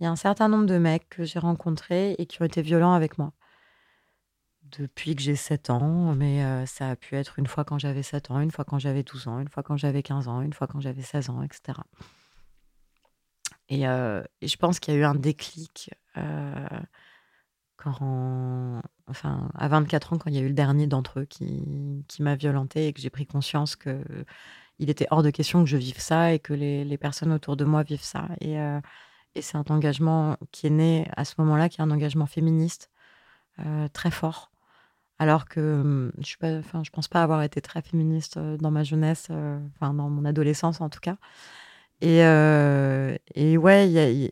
Il 0.00 0.04
y 0.04 0.06
a 0.06 0.10
un 0.10 0.16
certain 0.16 0.48
nombre 0.48 0.66
de 0.66 0.78
mecs 0.78 1.08
que 1.08 1.24
j'ai 1.24 1.38
rencontrés 1.38 2.14
et 2.18 2.26
qui 2.26 2.40
ont 2.40 2.44
été 2.44 2.62
violents 2.62 2.92
avec 2.92 3.18
moi. 3.18 3.32
Depuis 4.62 5.16
que 5.16 5.22
j'ai 5.22 5.34
7 5.34 5.70
ans, 5.70 6.14
mais 6.14 6.44
euh, 6.44 6.66
ça 6.66 6.90
a 6.90 6.96
pu 6.96 7.16
être 7.16 7.38
une 7.38 7.46
fois 7.46 7.64
quand 7.64 7.78
j'avais 7.78 8.02
7 8.02 8.30
ans, 8.30 8.40
une 8.40 8.50
fois 8.50 8.64
quand 8.64 8.78
j'avais 8.78 9.02
12 9.02 9.26
ans, 9.26 9.40
une 9.40 9.48
fois 9.48 9.62
quand 9.62 9.76
j'avais 9.76 10.02
15 10.02 10.28
ans, 10.28 10.42
une 10.42 10.52
fois 10.52 10.66
quand 10.66 10.80
j'avais 10.80 11.02
16 11.02 11.30
ans, 11.30 11.42
etc. 11.42 11.80
Et, 13.68 13.88
euh, 13.88 14.22
et 14.40 14.48
je 14.48 14.56
pense 14.56 14.78
qu'il 14.78 14.94
y 14.94 14.96
a 14.96 15.00
eu 15.00 15.04
un 15.04 15.14
déclic 15.14 15.90
euh, 16.16 16.68
quand, 17.76 18.82
enfin, 19.06 19.48
à 19.54 19.68
24 19.68 20.12
ans, 20.12 20.18
quand 20.18 20.30
il 20.30 20.36
y 20.36 20.38
a 20.38 20.42
eu 20.42 20.48
le 20.48 20.54
dernier 20.54 20.86
d'entre 20.86 21.20
eux 21.20 21.24
qui, 21.24 22.04
m'a 22.20 22.36
violenté 22.36 22.88
et 22.88 22.92
que 22.92 23.00
j'ai 23.00 23.10
pris 23.10 23.26
conscience 23.26 23.76
que 23.76 24.02
il 24.78 24.90
était 24.90 25.06
hors 25.10 25.22
de 25.22 25.30
question 25.30 25.62
que 25.64 25.70
je 25.70 25.76
vive 25.76 25.98
ça 25.98 26.32
et 26.32 26.38
que 26.38 26.52
les, 26.54 26.98
personnes 26.98 27.32
autour 27.32 27.56
de 27.56 27.64
moi 27.64 27.82
vivent 27.82 28.02
ça. 28.02 28.28
C'est 29.42 29.56
un 29.56 29.64
engagement 29.68 30.36
qui 30.52 30.66
est 30.66 30.70
né 30.70 31.08
à 31.16 31.24
ce 31.24 31.34
moment-là, 31.38 31.68
qui 31.68 31.80
est 31.80 31.84
un 31.84 31.90
engagement 31.90 32.26
féministe 32.26 32.90
euh, 33.60 33.88
très 33.88 34.10
fort. 34.10 34.50
Alors 35.18 35.46
que 35.46 35.60
hum, 35.60 36.12
je 36.18 36.26
suis 36.26 36.38
pense 36.92 37.08
pas 37.08 37.22
avoir 37.22 37.42
été 37.42 37.60
très 37.60 37.82
féministe 37.82 38.36
euh, 38.36 38.56
dans 38.56 38.70
ma 38.70 38.84
jeunesse, 38.84 39.28
euh, 39.30 39.58
dans 39.80 39.92
mon 39.92 40.24
adolescence 40.24 40.80
en 40.80 40.88
tout 40.88 41.00
cas. 41.00 41.16
Et, 42.00 42.22
euh, 42.22 43.16
et 43.34 43.58
ouais, 43.58 44.30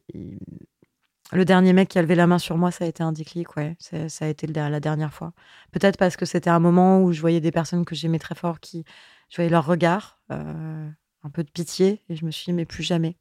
le 1.33 1.45
dernier 1.45 1.73
mec 1.73 1.89
qui 1.89 1.99
a 1.99 2.03
levé 2.03 2.15
la 2.15 2.29
main 2.29 2.39
sur 2.39 2.57
moi, 2.57 2.71
ça 2.71 2.85
a 2.85 2.87
été 2.87 3.03
un 3.03 3.11
déclic, 3.11 3.57
ouais. 3.57 3.77
Ça 3.81 4.25
a 4.25 4.29
été 4.29 4.47
la 4.47 4.79
dernière 4.79 5.13
fois. 5.13 5.33
Peut-être 5.73 5.99
parce 5.99 6.17
que 6.17 6.25
c'était 6.27 6.51
un 6.51 6.61
moment 6.61 7.03
où 7.03 7.13
je 7.13 7.21
voyais 7.21 7.41
des 7.41 7.51
personnes 7.51 7.85
que 7.85 7.97
j'aimais 7.97 8.21
très 8.21 8.37
fort, 8.37 8.61
qui, 8.61 8.85
je 9.31 9.37
voyais 9.37 9.51
leur 9.51 9.67
regard, 9.67 10.21
un 10.31 11.31
peu 11.33 11.43
de 11.43 11.51
pitié, 11.51 12.05
et 12.09 12.15
je 12.15 12.25
me 12.25 12.31
suis 12.31 12.45
dit, 12.45 12.53
mais 12.53 12.67
plus 12.67 12.85
jamais. 12.85 13.17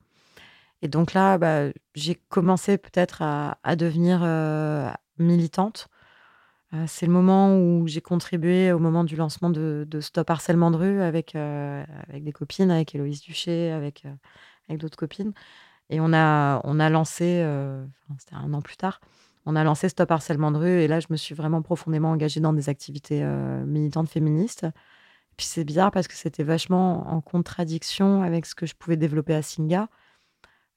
Et 0.86 0.88
donc 0.88 1.14
là, 1.14 1.40
bah, 1.40 1.72
j'ai 1.96 2.14
commencé 2.30 2.78
peut-être 2.78 3.24
à, 3.24 3.76
devenir 3.76 4.20
euh, 4.22 4.88
militante. 5.18 5.88
Euh, 6.76 6.84
c'est 6.88 7.08
le 7.08 7.12
moment 7.12 7.58
où 7.58 7.88
j'ai 7.88 8.02
contribué 8.02 8.72
au 8.72 8.78
moment 8.78 9.04
du 9.04 9.16
lancement 9.16 9.50
de, 9.50 9.88
Stop 10.00 10.30
Harcèlement 10.30 10.70
de 10.70 10.78
rue 10.78 11.02
avec, 11.02 11.36
euh, 11.36 11.84
avec 12.08 12.24
des 12.24 12.32
copines, 12.32 12.70
avec 12.70 12.94
Héloïse 12.94 13.22
Duché, 13.22 13.72
avec, 13.72 14.06
avec 14.70 14.80
d'autres 14.80 14.96
copines. 14.96 15.34
Et 15.90 16.00
on 16.00 16.14
a, 16.14 16.62
on 16.66 16.80
a 16.80 16.92
lancé, 16.92 17.44
c'était 18.20 18.36
un 18.36 18.54
an 18.54 18.62
plus 18.62 18.78
tard, 18.78 19.02
on 19.48 19.56
a 19.56 19.64
lancé 19.64 19.90
Stop 19.90 20.12
Harcèlement 20.12 20.52
de 20.52 20.58
rue. 20.58 20.82
Et 20.82 20.88
là, 20.88 21.00
je 21.00 21.08
me 21.10 21.18
suis 21.18 21.34
vraiment 21.34 21.64
profondément 21.64 22.12
engagée 22.12 22.42
dans 22.42 22.54
des 22.54 22.70
activités 22.70 23.26
militantes 23.66 24.10
féministes. 24.10 24.68
Puis 25.36 25.48
c'est 25.48 25.64
bizarre 25.64 25.90
parce 25.90 26.08
que 26.08 26.14
c'était 26.14 26.44
vachement 26.44 27.12
en 27.12 27.22
contradiction 27.22 28.22
avec 28.22 28.46
ce 28.46 28.54
que 28.54 28.68
je 28.68 28.76
pouvais 28.76 28.98
développer 28.98 29.34
à 29.34 29.42
Singa. 29.42 29.90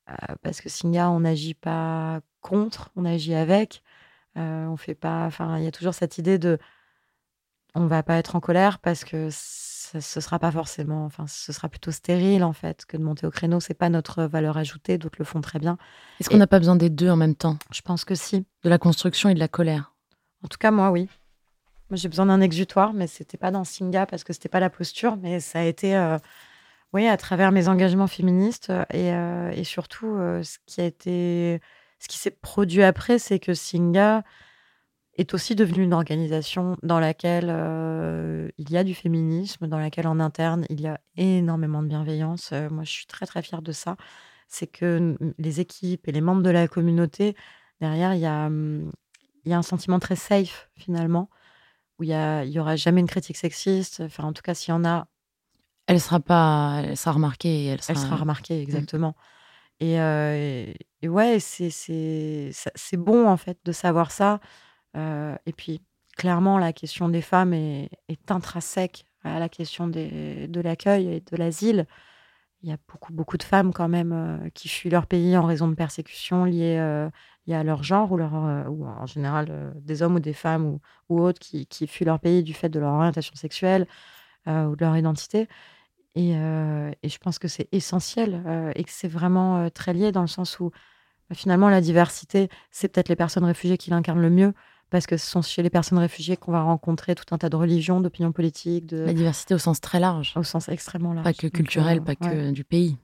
Euh, 0.09 0.35
parce 0.43 0.61
que 0.61 0.69
Singa, 0.69 1.11
on 1.11 1.21
n'agit 1.21 1.55
pas 1.55 2.21
contre, 2.41 2.91
on 2.97 3.05
agit 3.05 3.35
avec. 3.35 3.83
Euh, 4.37 4.67
on 4.67 4.77
fait 4.77 4.95
pas. 4.95 5.27
Enfin, 5.27 5.59
il 5.59 5.65
y 5.65 5.67
a 5.67 5.73
toujours 5.73 5.95
cette 5.95 6.19
idée 6.19 6.39
de. 6.39 6.59
On 7.75 7.87
va 7.87 8.03
pas 8.03 8.17
être 8.17 8.35
en 8.35 8.41
colère 8.41 8.79
parce 8.79 9.05
que 9.05 9.29
ce 9.31 10.21
sera 10.21 10.39
pas 10.39 10.51
forcément. 10.51 11.05
Enfin, 11.05 11.27
ce 11.27 11.53
sera 11.53 11.69
plutôt 11.69 11.91
stérile 11.91 12.45
en 12.45 12.53
fait 12.53 12.87
que 12.87 12.97
de 12.97 13.03
monter 13.03 13.27
au 13.27 13.31
créneau. 13.31 13.61
C'est 13.61 13.75
pas 13.75 13.91
notre 13.91 14.25
valeur 14.25 14.57
ajoutée. 14.57 14.99
D'autres 14.99 15.19
le 15.19 15.25
font 15.25 15.41
très 15.41 15.59
bien. 15.59 15.77
Est-ce 16.21 16.31
qu'on 16.31 16.39
n'a 16.39 16.47
pas 16.47 16.59
besoin 16.59 16.77
des 16.77 16.91
deux 16.91 17.11
en 17.11 17.17
même 17.17 17.35
temps? 17.35 17.59
Je 17.73 17.83
pense 17.83 18.05
que 18.05 18.15
si. 18.15 18.47
De 18.65 18.71
la 18.71 18.79
construction 18.79 19.29
et 19.29 19.35
de 19.35 19.39
la 19.39 19.49
colère 19.49 19.93
En 20.43 20.49
tout 20.49 20.59
cas, 20.59 20.71
moi, 20.71 20.91
oui. 20.91 21.09
Moi, 21.91 21.97
j'ai 21.97 22.09
besoin 22.09 22.27
d'un 22.27 22.41
exutoire, 22.41 22.93
mais 22.93 23.07
c'était 23.07 23.39
pas 23.39 23.51
dans 23.51 23.65
Singa 23.65 24.05
parce 24.07 24.23
que 24.23 24.33
c'était 24.33 24.51
pas 24.51 24.61
la 24.61 24.69
posture, 24.69 25.17
mais 25.17 25.41
ça 25.41 25.61
a 25.61 25.65
été, 25.65 25.97
euh, 25.97 26.19
oui, 26.95 27.07
à 27.07 27.16
travers 27.18 27.53
mes 27.53 27.68
engagements 27.68 28.07
féministes 28.07 28.70
euh, 28.70 28.84
et, 28.91 29.12
euh, 29.12 29.51
et 29.51 29.64
surtout 29.64 30.07
euh, 30.16 30.43
ce 30.43 30.59
qui 30.66 30.80
a 30.80 30.84
été, 30.86 31.61
ce 31.99 32.09
qui 32.09 32.16
s'est 32.18 32.30
produit 32.30 32.82
après, 32.82 33.18
c'est 33.18 33.39
que 33.39 33.53
Singa 33.53 34.22
est 35.18 35.34
aussi 35.34 35.55
devenue 35.55 35.82
une 35.82 35.93
organisation 35.93 36.76
dans 36.82 37.01
laquelle 37.01 37.49
il 38.57 38.70
y 38.70 38.76
a 38.76 38.84
du 38.84 38.95
féminisme, 38.95 39.66
dans 39.66 39.78
laquelle 39.78 40.07
en 40.07 40.20
interne 40.20 40.64
il 40.70 40.80
y 40.80 40.86
a 40.86 41.01
énormément 41.16 41.82
de 41.82 41.89
bienveillance. 41.89 42.53
Moi, 42.70 42.84
je 42.84 42.91
suis 42.91 43.07
très 43.07 43.26
très 43.26 43.43
fière 43.43 43.61
de 43.61 43.72
ça. 43.72 43.97
C'est 44.47 44.68
que 44.68 45.16
les 45.39 45.61
équipes 45.61 46.07
et 46.07 46.12
les 46.12 46.20
membres 46.20 46.43
de 46.43 46.51
la 46.51 46.68
communauté 46.68 47.34
derrière, 47.80 48.14
il 48.14 48.20
y 48.20 48.26
a 48.26 48.49
un 49.59 49.62
sentiment 49.62 49.99
très 49.99 50.16
safe 50.16 50.70
finalement, 50.76 51.30
où 51.99 52.05
il 52.05 52.11
y 52.11 52.59
aura 52.61 52.76
jamais 52.76 53.01
une 53.01 53.09
critique 53.09 53.36
sexiste. 53.36 54.03
Enfin, 54.03 54.24
en 54.24 54.32
tout 54.32 54.43
cas, 54.43 54.55
s'il 54.55 54.70
y 54.70 54.76
en 54.76 54.84
a, 54.84 55.09
Elle 55.89 56.01
sera 56.01 56.20
pas, 56.20 56.82
elle 56.84 56.97
sera 56.97 57.12
remarquée 57.12 57.64
elle 57.66 57.80
sera. 57.82 57.95
elle 57.95 57.99
sera 57.99 58.16
remarquée 58.16 58.61
exactement. 58.62 59.16
Et, 59.80 60.01
euh, 60.01 60.66
et- 61.03 61.09
ouais, 61.09 61.39
c'est 61.41 62.97
bon 62.97 63.26
en 63.26 63.36
fait 63.36 63.59
de 63.64 63.72
savoir 63.72 64.11
ça. 64.11 64.39
Euh, 64.97 65.34
et 65.47 65.53
puis 65.53 65.80
clairement, 66.16 66.59
la 66.59 66.72
question 66.72 67.09
des 67.09 67.22
femmes 67.22 67.55
est, 67.55 67.89
est 68.09 68.30
intrinsèque 68.30 69.07
à 69.24 69.39
la 69.39 69.49
question 69.49 69.89
des, 69.89 70.47
de 70.47 70.61
l'accueil 70.61 71.09
et 71.09 71.20
de 71.20 71.36
l'asile. 71.36 71.86
Il 72.62 72.68
y 72.68 72.72
a 72.72 72.76
beaucoup, 72.89 73.12
beaucoup 73.12 73.39
de 73.39 73.43
femmes 73.45 73.72
quand 73.72 73.89
même 73.89 74.12
euh, 74.12 74.51
qui 74.51 74.68
fuient 74.68 74.91
leur 74.91 75.07
pays 75.07 75.36
en 75.36 75.47
raison 75.47 75.68
de 75.68 75.74
persécutions 75.74 76.45
liées, 76.45 76.76
euh, 76.78 77.09
liées 77.47 77.55
à 77.55 77.62
leur 77.64 77.82
genre 77.84 78.11
ou, 78.12 78.16
leur, 78.16 78.34
ou 78.68 78.84
en 78.84 79.07
général 79.07 79.72
des 79.76 80.03
hommes 80.03 80.16
ou 80.16 80.20
des 80.20 80.32
femmes 80.34 80.66
ou, 80.66 80.80
ou 81.09 81.20
autres 81.20 81.39
qui, 81.39 81.66
qui 81.66 81.86
fuient 81.86 82.05
leur 82.05 82.18
pays 82.20 82.43
du 82.43 82.53
fait 82.53 82.68
de 82.68 82.80
leur 82.80 82.93
orientation 82.93 83.34
sexuelle 83.36 83.86
ou 84.47 84.76
de 84.76 84.84
leur 84.84 84.97
identité. 84.97 85.47
Et, 86.15 86.35
euh, 86.35 86.91
et 87.03 87.09
je 87.09 87.19
pense 87.19 87.39
que 87.39 87.49
c'est 87.49 87.69
essentiel 87.73 88.43
euh, 88.47 88.73
et 88.75 88.85
que 88.85 88.91
c'est 88.91 89.09
vraiment 89.09 89.59
euh, 89.59 89.69
très 89.69 89.93
lié 89.93 90.13
dans 90.13 90.23
le 90.23 90.27
sens 90.27 90.59
où 90.59 90.71
bah, 91.29 91.37
finalement 91.37 91.69
la 91.69 91.81
diversité, 91.81 92.49
c'est 92.71 92.89
peut-être 92.89 93.09
les 93.09 93.17
personnes 93.17 93.45
réfugiées 93.45 93.79
qui 93.79 93.91
l'incarnent 93.91 94.21
le 94.21 94.31
mieux 94.31 94.53
parce 94.91 95.07
que 95.07 95.19
ce 95.19 95.27
sont 95.31 95.43
chez 95.43 95.63
les 95.63 95.71
personnes 95.71 95.99
réfugiées 95.99 96.37
qu'on 96.37 96.51
va 96.51 96.63
rencontrer 96.63 97.15
tout 97.15 97.33
un 97.35 97.39
tas 97.39 97.51
de 97.51 97.57
religions, 97.57 98.01
d'opinions 98.01 98.33
politiques, 98.33 98.87
de, 98.87 99.05
La 99.05 99.13
diversité 99.13 99.55
au 99.55 99.59
sens 99.59 99.81
très 99.81 100.01
large. 100.01 100.33
au 100.35 100.43
sens 100.43 100.71
extrêmement 100.71 101.13
large. 101.13 101.25
Pas 101.25 101.35
que 101.35 101.47
culturel, 101.47 101.99
euh, 101.99 102.01
pas 102.01 102.15
ouais. 102.27 102.31
que 102.31 102.51
du 102.51 102.65
pays. 102.65 102.97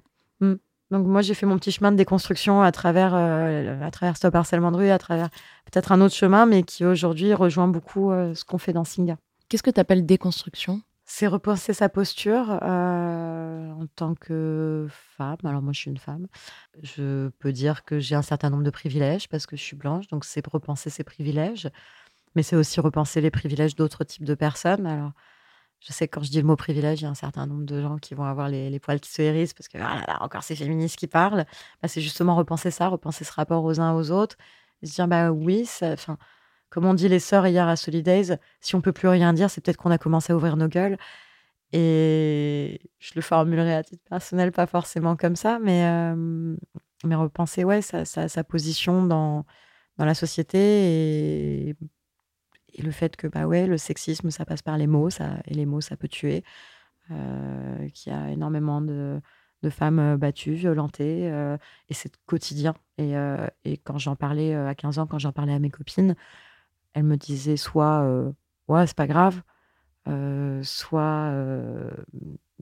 Donc 0.90 1.06
moi 1.06 1.22
j'ai 1.22 1.34
fait 1.34 1.46
mon 1.46 1.56
petit 1.56 1.72
chemin 1.72 1.92
de 1.92 1.96
déconstruction 1.96 2.62
à 2.62 2.70
travers 2.70 3.14
à 3.14 3.90
travers 3.90 4.16
Stop 4.16 4.34
Harcèlement 4.34 4.70
de 4.70 4.76
rue, 4.76 4.90
à 4.90 4.98
travers 4.98 5.28
peut-être 5.64 5.92
un 5.92 6.00
autre 6.00 6.14
chemin, 6.14 6.46
mais 6.46 6.62
qui 6.62 6.84
aujourd'hui 6.84 7.32
rejoint 7.32 7.66
beaucoup 7.68 8.10
ce 8.10 8.44
qu'on 8.44 8.58
fait 8.58 8.72
dans 8.72 8.84
Singa. 8.84 9.16
Qu'est-ce 9.48 9.62
que 9.62 9.70
tu 9.70 9.80
appelles 9.80 10.04
déconstruction? 10.06 10.82
C'est 11.06 11.26
repenser 11.26 11.74
sa 11.74 11.90
posture 11.90 12.58
euh, 12.62 13.70
en 13.72 13.86
tant 13.94 14.14
que 14.14 14.86
femme. 14.90 15.36
Alors 15.44 15.60
moi 15.60 15.72
je 15.74 15.80
suis 15.80 15.90
une 15.90 15.98
femme. 15.98 16.26
Je 16.82 17.28
peux 17.38 17.52
dire 17.52 17.84
que 17.84 17.98
j'ai 17.98 18.14
un 18.14 18.22
certain 18.22 18.48
nombre 18.48 18.62
de 18.62 18.70
privilèges 18.70 19.28
parce 19.28 19.46
que 19.46 19.56
je 19.56 19.62
suis 19.62 19.76
blanche, 19.76 20.08
donc 20.08 20.24
c'est 20.24 20.44
repenser 20.46 20.88
ses 20.88 21.04
privilèges, 21.04 21.68
mais 22.34 22.42
c'est 22.42 22.56
aussi 22.56 22.80
repenser 22.80 23.20
les 23.20 23.30
privilèges 23.30 23.76
d'autres 23.76 24.04
types 24.04 24.24
de 24.24 24.34
personnes. 24.34 24.86
Alors 24.86 25.12
je 25.80 25.92
sais 25.92 26.08
que 26.08 26.18
quand 26.18 26.24
je 26.24 26.30
dis 26.30 26.40
le 26.40 26.46
mot 26.46 26.56
privilège, 26.56 27.02
il 27.02 27.04
y 27.04 27.06
a 27.06 27.10
un 27.10 27.14
certain 27.14 27.46
nombre 27.46 27.64
de 27.64 27.82
gens 27.82 27.98
qui 27.98 28.14
vont 28.14 28.24
avoir 28.24 28.48
les, 28.48 28.80
poils 28.80 29.00
qui 29.00 29.10
se 29.10 29.20
hérissent 29.20 29.52
parce 29.52 29.68
que 29.68 29.76
ah 29.76 29.96
là 29.96 30.04
là, 30.06 30.22
encore 30.22 30.42
ces 30.42 30.56
féministes 30.56 30.96
qui 30.96 31.06
parlent. 31.06 31.44
Bah, 31.82 31.88
c'est 31.88 32.00
justement 32.00 32.34
repenser 32.34 32.70
ça, 32.70 32.88
repenser 32.88 33.24
ce 33.24 33.32
rapport 33.32 33.62
aux 33.64 33.78
uns 33.80 33.94
aux 33.94 34.10
autres, 34.10 34.36
se 34.82 34.94
dire 34.94 35.08
bah 35.08 35.30
oui, 35.30 35.66
ça, 35.66 35.96
comme 36.74 36.86
on 36.86 36.94
dit 36.94 37.08
les 37.08 37.20
sœurs 37.20 37.46
hier 37.46 37.68
à 37.68 37.76
Solidays, 37.76 38.36
si 38.60 38.74
on 38.74 38.80
peut 38.80 38.92
plus 38.92 39.06
rien 39.06 39.32
dire, 39.32 39.48
c'est 39.48 39.60
peut-être 39.60 39.76
qu'on 39.76 39.92
a 39.92 39.98
commencé 39.98 40.32
à 40.32 40.36
ouvrir 40.36 40.56
nos 40.56 40.66
gueules. 40.66 40.96
Et 41.72 42.80
je 42.98 43.12
le 43.14 43.22
formulerai 43.22 43.74
à 43.74 43.84
titre 43.84 44.02
personnel, 44.08 44.50
pas 44.50 44.66
forcément 44.66 45.14
comme 45.14 45.36
ça, 45.36 45.60
mais, 45.62 45.84
euh, 45.86 46.56
mais 47.04 47.14
repenser 47.14 47.62
ouais, 47.62 47.80
sa, 47.80 48.04
sa, 48.04 48.44
position 48.44 49.06
dans, 49.06 49.46
dans 49.98 50.04
la 50.04 50.14
société 50.14 50.58
et, 51.68 51.76
le 52.82 52.90
fait 52.90 53.14
que 53.14 53.28
bah 53.28 53.46
ouais, 53.46 53.68
le 53.68 53.78
sexisme, 53.78 54.32
ça 54.32 54.44
passe 54.44 54.62
par 54.62 54.76
les 54.76 54.88
mots, 54.88 55.10
ça, 55.10 55.36
et 55.46 55.54
les 55.54 55.66
mots, 55.66 55.80
ça 55.80 55.96
peut 55.96 56.08
tuer. 56.08 56.42
Euh, 57.12 57.88
qu'il 57.90 58.12
y 58.12 58.16
a 58.16 58.30
énormément 58.30 58.80
de, 58.80 59.20
de 59.62 59.70
femmes 59.70 60.00
euh, 60.00 60.16
battues, 60.16 60.54
violentées, 60.54 61.30
euh, 61.30 61.56
et 61.88 61.94
c'est 61.94 62.16
quotidien. 62.26 62.74
Et, 62.98 63.14
et 63.64 63.76
quand 63.78 63.98
j'en 63.98 64.16
parlais 64.16 64.54
à 64.54 64.74
15 64.74 64.98
ans, 64.98 65.06
quand 65.06 65.18
j'en 65.20 65.32
parlais 65.32 65.54
à 65.54 65.58
mes 65.60 65.70
copines, 65.70 66.16
elles 66.94 67.02
me 67.04 67.16
disaient 67.16 67.56
soit 67.58 68.00
euh, 68.02 68.32
ouais, 68.68 68.86
c'est 68.86 68.96
pas 68.96 69.06
grave, 69.06 69.42
euh, 70.08 70.62
soit 70.62 71.30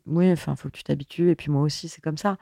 oui, 0.07 0.33
enfin, 0.33 0.57
faut 0.57 0.68
que 0.68 0.76
tu 0.76 0.83
t'habitues, 0.83 1.30
et 1.30 1.37
puis 1.37 1.51
moi 1.51 1.62
aussi, 1.62 1.89
c'est 1.89 2.01
comme 2.01 2.18
ça. 2.18 2.37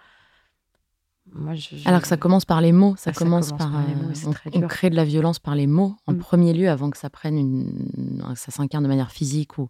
Moi, 1.33 1.55
je- 1.55 1.77
je- 1.77 1.89
Alors 1.89 2.01
que 2.01 2.09
ça 2.09 2.17
commence 2.17 2.45
par 2.45 2.61
les 2.61 2.73
mots, 2.73 2.97
ça, 2.97 3.11
Ah, 3.11 3.13
ça 3.13 3.19
commence, 3.19 3.51
par. 3.51 3.59
par 3.71 3.87
les 3.87 3.93
euh, 3.93 3.97
mots 3.97 4.13
on, 4.27 4.31
très 4.33 4.51
on 4.57 4.61
crée 4.63 4.91
de 4.91 4.97
la 4.97 5.05
violence 5.05 5.39
par 5.39 5.55
les 5.55 5.67
mots 5.69 5.95
en 6.07 6.15
Mm. 6.15 6.19
premier 6.19 6.53
lieu 6.55 6.69
avant 6.69 6.91
que 6.91 6.97
ça 6.99 7.09
prenne 7.11 7.39
une. 7.39 8.23
ça 8.35 8.51
s'incarne 8.51 8.83
de 8.83 8.89
manière 8.89 9.13
physique 9.13 9.59
ou, 9.59 9.69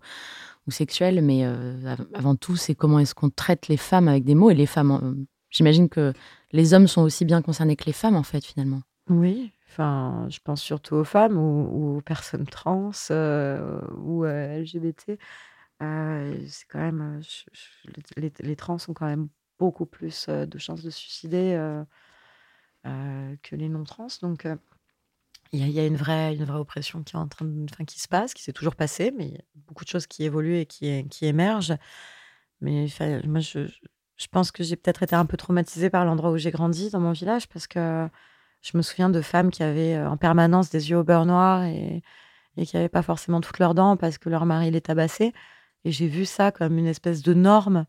ou 0.66 0.70
sexuelle, 0.70 1.20
mais 1.22 1.44
av- 1.44 2.06
avant 2.14 2.34
tout, 2.36 2.56
c'est 2.56 2.74
comment 2.74 2.98
est-ce 2.98 3.14
qu'on 3.14 3.28
traite 3.30 3.68
les 3.68 3.76
femmes 3.76 4.08
avec 4.08 4.24
des 4.24 4.34
mots 4.34 4.50
et 4.50 4.54
les 4.54 4.66
femmes. 4.66 5.26
J'imagine 5.50 5.88
que 5.88 6.12
les 6.52 6.72
hommes 6.72 6.86
sont 6.86 7.02
aussi 7.02 7.24
bien 7.24 7.42
concernés 7.42 7.76
que 7.76 7.84
les 7.84 7.92
femmes, 7.92 8.16
en 8.16 8.22
fait, 8.22 8.44
finalement. 8.44 8.80
Oui, 9.10 9.52
enfin, 9.70 10.26
je 10.30 10.38
pense 10.40 10.60
surtout 10.60 10.96
aux 10.96 11.04
femmes 11.04 11.36
ou, 11.38 11.96
aux 11.98 12.00
personnes 12.00 12.46
trans 12.46 12.90
euh, 13.10 13.80
ou 13.98 14.24
euh, 14.24 14.58
LGBT. 14.58 15.18
Euh, 15.82 16.36
c'est 16.48 16.66
quand 16.68 16.80
même, 16.80 17.20
les, 18.16 18.56
trans 18.56 18.76
ont 18.88 18.92
quand 18.94 19.06
même 19.06 19.28
beaucoup 19.58 19.86
plus 19.86 20.28
de 20.28 20.58
chances 20.58 20.82
de 20.82 20.90
suicider. 20.90 21.56
que 22.84 23.56
les 23.56 23.68
non-trans. 23.68 24.08
Donc, 24.22 24.46
il 25.52 25.68
y, 25.68 25.80
a- 25.80 25.86
une 25.86 25.96
vraie, 25.96 26.34
une 26.34 26.44
vraie 26.44 26.58
oppression 26.58 27.02
qui 27.02 27.16
est 27.16 27.18
en 27.18 27.26
train 27.26 27.46
qui 27.86 28.00
se 28.00 28.08
passe, 28.08 28.34
qui 28.34 28.42
s'est 28.42 28.52
toujours 28.52 28.76
passée, 28.76 29.12
mais 29.16 29.26
il 29.26 29.32
y 29.32 29.38
a 29.38 29.42
beaucoup 29.54 29.84
de 29.84 29.88
choses 29.88 30.06
qui 30.06 30.24
évoluent 30.24 30.58
et 30.58 30.66
qui, 30.66 30.86
émergent. 31.22 31.74
Mais 32.60 32.86
moi, 33.24 33.40
je- 33.40 33.68
je 34.16 34.26
pense 34.28 34.52
que 34.52 34.62
j'ai 34.62 34.76
peut-être 34.76 35.02
été 35.02 35.16
un 35.16 35.26
peu 35.26 35.36
traumatisée 35.36 35.90
par 35.90 36.04
l'endroit 36.04 36.30
où 36.30 36.36
j'ai 36.36 36.50
grandi, 36.50 36.90
dans 36.90 37.00
mon 37.00 37.12
village, 37.12 37.48
parce 37.48 37.66
que 37.66 38.08
je 38.62 38.76
me 38.76 38.82
souviens 38.82 39.10
de 39.10 39.20
femmes 39.22 39.50
qui 39.50 39.62
avaient 39.62 39.94
euh, 39.96 40.08
en 40.08 40.16
permanence 40.16 40.70
des 40.70 40.90
yeux 40.90 40.98
au 40.98 41.04
beurre 41.04 41.26
noir 41.26 41.64
et, 41.64 42.02
qui 42.56 42.76
n'avaient 42.76 42.88
pas 42.90 43.02
forcément 43.02 43.40
toutes 43.40 43.58
leurs 43.58 43.74
dents 43.74 43.96
parce 43.96 44.18
que 44.18 44.28
leur 44.28 44.44
mari 44.46 44.70
les 44.70 44.80
tabassait. 44.82 45.32
Et 45.84 45.92
j'ai 45.92 46.08
vu 46.08 46.26
ça 46.26 46.52
comme 46.52 46.76
une 46.78 46.86
espèce 46.86 47.22
de 47.22 47.32
norme 47.34 47.86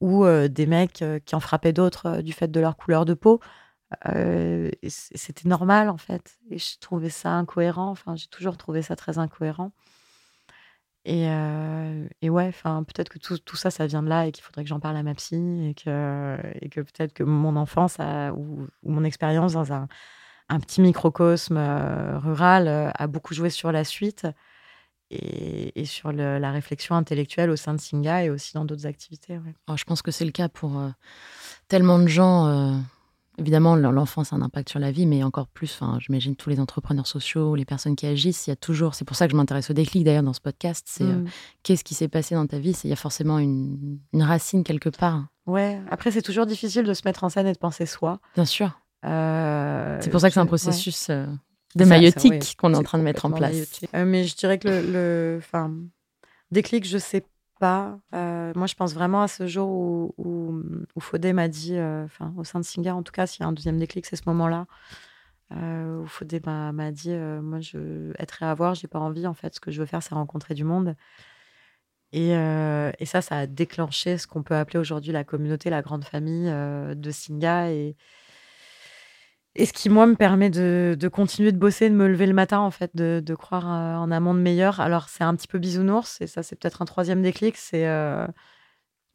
où 0.00 0.24
euh, 0.24 0.48
des 0.48 0.66
mecs 0.66 1.02
euh, 1.02 1.18
qui 1.20 1.34
en 1.34 1.40
frappaient 1.40 1.72
d'autres 1.72 2.06
euh, 2.06 2.22
du 2.22 2.32
fait 2.32 2.48
de 2.48 2.60
leur 2.60 2.76
couleur 2.76 3.04
de 3.04 3.14
peau, 3.14 3.40
c'était 4.88 5.48
normal 5.48 5.88
en 5.88 5.96
fait. 5.96 6.38
Et 6.50 6.58
je 6.58 6.78
trouvais 6.78 7.10
ça 7.10 7.30
incohérent. 7.32 7.90
Enfin, 7.90 8.16
j'ai 8.16 8.28
toujours 8.28 8.56
trouvé 8.56 8.82
ça 8.82 8.96
très 8.96 9.18
incohérent. 9.18 9.72
Et, 11.06 11.28
euh, 11.28 12.06
et 12.20 12.28
ouais, 12.28 12.52
peut-être 12.52 13.08
que 13.08 13.18
tout, 13.18 13.38
tout 13.38 13.56
ça, 13.56 13.70
ça 13.70 13.86
vient 13.86 14.02
de 14.02 14.08
là 14.08 14.26
et 14.26 14.32
qu'il 14.32 14.44
faudrait 14.44 14.64
que 14.64 14.68
j'en 14.68 14.80
parle 14.80 14.96
à 14.96 15.02
ma 15.02 15.14
psy 15.14 15.68
et 15.68 15.74
que, 15.74 16.38
et 16.60 16.68
que 16.68 16.80
peut-être 16.80 17.14
que 17.14 17.22
mon 17.22 17.56
enfance 17.56 17.98
a- 17.98 18.32
ou, 18.34 18.66
mon 18.84 19.04
expérience 19.04 19.54
dans 19.54 19.72
un, 19.72 19.88
un 20.50 20.60
petit 20.60 20.82
microcosme 20.82 21.56
euh, 21.56 22.18
rural 22.18 22.68
euh, 22.68 22.90
a 22.94 23.06
beaucoup 23.06 23.32
joué 23.32 23.48
sur 23.48 23.72
la 23.72 23.84
suite 23.84 24.26
et, 25.10 25.80
et 25.80 25.86
sur 25.86 26.12
la 26.12 26.52
réflexion 26.52 26.94
intellectuelle 26.94 27.50
au 27.50 27.56
sein 27.56 27.74
de 27.74 27.80
Singa 27.80 28.24
et 28.24 28.30
aussi 28.30 28.52
dans 28.52 28.64
d'autres 28.64 28.86
activités. 28.86 29.40
Alors, 29.66 29.78
je 29.78 29.84
pense 29.84 30.02
que 30.02 30.10
c'est 30.10 30.26
le 30.26 30.30
cas 30.32 30.48
pour 30.48 30.80
tellement 31.66 31.98
de 31.98 32.06
gens. 32.06 32.82
Évidemment, 33.40 33.74
l'enfance 33.74 34.32
a 34.32 34.36
un 34.36 34.42
impact 34.42 34.68
sur 34.68 34.78
la 34.78 34.92
vie, 34.92 35.06
mais 35.06 35.22
encore 35.24 35.48
plus, 35.48 35.72
enfin, 35.74 35.98
j'imagine 36.00 36.36
tous 36.36 36.48
les 36.50 36.60
entrepreneurs 36.60 37.06
sociaux, 37.06 37.56
les 37.56 37.64
personnes 37.64 37.96
qui 37.96 38.06
agissent, 38.06 38.46
il 38.46 38.50
y 38.50 38.52
a 38.52 38.56
toujours. 38.56 38.94
C'est 38.94 39.04
pour 39.04 39.16
ça 39.16 39.26
que 39.26 39.32
je 39.32 39.36
m'intéresse 39.36 39.70
au 39.70 39.72
déclic 39.72 40.04
d'ailleurs 40.04 40.22
dans 40.22 40.32
ce 40.32 40.40
podcast. 40.40 40.86
C'est 40.88 41.04
euh, 41.04 41.14
Mm. 41.14 41.26
qu'est-ce 41.62 41.82
qui 41.84 41.94
s'est 41.94 42.08
passé 42.08 42.34
dans 42.34 42.46
ta 42.46 42.58
vie? 42.58 42.76
Il 42.84 42.90
y 42.90 42.92
a 42.92 42.96
forcément 42.96 43.38
une, 43.38 43.98
une 44.12 44.22
racine 44.22 44.62
quelque 44.64 44.88
part, 44.90 45.26
Ouais, 45.46 45.80
après, 45.90 46.12
c'est 46.12 46.22
toujours 46.22 46.46
difficile 46.46 46.84
de 46.84 46.94
se 46.94 47.02
mettre 47.04 47.24
en 47.24 47.28
scène 47.28 47.46
et 47.48 47.52
de 47.52 47.58
penser 47.58 47.84
soi. 47.86 48.20
bien 48.36 48.44
sûr. 48.44 48.78
Euh, 49.04 49.98
C'est 50.00 50.10
pour 50.10 50.20
ça 50.20 50.28
que 50.28 50.34
c'est 50.34 50.40
un 50.40 50.42
ouais. 50.44 50.48
processus 50.48 51.08
euh, 51.10 51.26
Ça, 51.26 51.30
de 51.76 51.84
maïotique 51.86 52.30
ouais, 52.32 52.38
qu'on 52.58 52.72
est 52.74 52.76
en 52.76 52.82
train 52.82 52.98
de 52.98 53.02
mettre 53.02 53.24
en 53.24 53.30
place. 53.32 53.80
mais 53.94 54.24
je 54.24 54.36
dirais 54.36 54.58
que 54.58 54.68
le, 54.68 54.92
le 54.92 55.40
déclic, 56.50 56.86
je 56.86 56.98
sais 56.98 57.24
Euh, 57.62 58.52
moi, 58.54 58.66
je 58.66 58.74
pense 58.74 58.94
vraiment 58.94 59.22
à 59.22 59.28
ce 59.28 59.46
jour 59.46 59.68
où, 59.68 60.14
où, 60.96 61.00
Fodé 61.00 61.32
m'a 61.32 61.48
dit, 61.48 61.76
euh, 61.76 62.04
enfin, 62.04 62.32
au 62.36 62.44
sein 62.44 62.60
de 62.60 62.64
Singer, 62.64 62.90
en 62.90 63.02
tout 63.02 63.12
cas, 63.12 63.26
s'il 63.26 63.42
y 63.42 63.44
a 63.44 63.48
un 63.48 63.52
deuxième 63.52 63.78
déclic, 63.78 64.06
c'est 64.06 64.16
ce 64.16 64.22
moment-là. 64.26 64.66
Euh, 65.52 66.02
où 66.02 66.06
Fodé 66.06 66.40
m'a 66.44 66.92
dit, 66.92 67.10
moi, 67.10 67.60
je 67.60 68.12
être 68.18 68.42
et 68.42 68.46
avoir, 68.46 68.74
j'ai 68.74 68.88
pas 68.88 68.98
envie. 69.00 69.26
En 69.26 69.34
fait, 69.34 69.54
ce 69.54 69.60
que 69.60 69.70
je 69.70 69.80
veux 69.80 69.86
faire, 69.86 70.02
c'est 70.02 70.14
rencontrer 70.14 70.54
du 70.54 70.64
monde. 70.64 70.96
Et, 72.12 72.30
et 72.30 73.06
ça, 73.06 73.22
ça 73.22 73.38
a 73.38 73.46
déclenché 73.46 74.18
ce 74.18 74.26
qu'on 74.26 74.42
peut 74.42 74.56
appeler 74.56 74.78
aujourd'hui 74.78 75.12
la 75.12 75.24
communauté, 75.24 75.70
la 75.70 75.82
grande 75.82 76.04
famille 76.04 76.50
de 76.50 77.10
Singa. 77.10 77.68
Et 79.56 79.66
ce 79.66 79.72
qui, 79.72 79.88
moi, 79.88 80.06
me 80.06 80.14
permet 80.14 80.48
de, 80.50 80.96
de 80.98 81.08
continuer 81.08 81.52
de 81.52 81.58
bosser, 81.58 81.90
de 81.90 81.94
me 81.94 82.06
lever 82.08 82.26
le 82.26 82.34
matin, 82.34 82.60
en 82.60 82.70
fait, 82.70 82.90
de, 82.94 83.20
de 83.24 83.34
croire 83.34 83.66
euh, 83.70 83.96
en 83.96 84.10
un 84.12 84.20
monde 84.20 84.40
meilleur. 84.40 84.80
Alors, 84.80 85.08
c'est 85.08 85.24
un 85.24 85.34
petit 85.34 85.48
peu 85.48 85.58
bisounours, 85.58 86.20
et 86.20 86.26
ça, 86.26 86.42
c'est 86.42 86.56
peut-être 86.56 86.82
un 86.82 86.84
troisième 86.84 87.20
déclic. 87.22 87.56
C'est. 87.56 87.86
euh, 87.86 88.26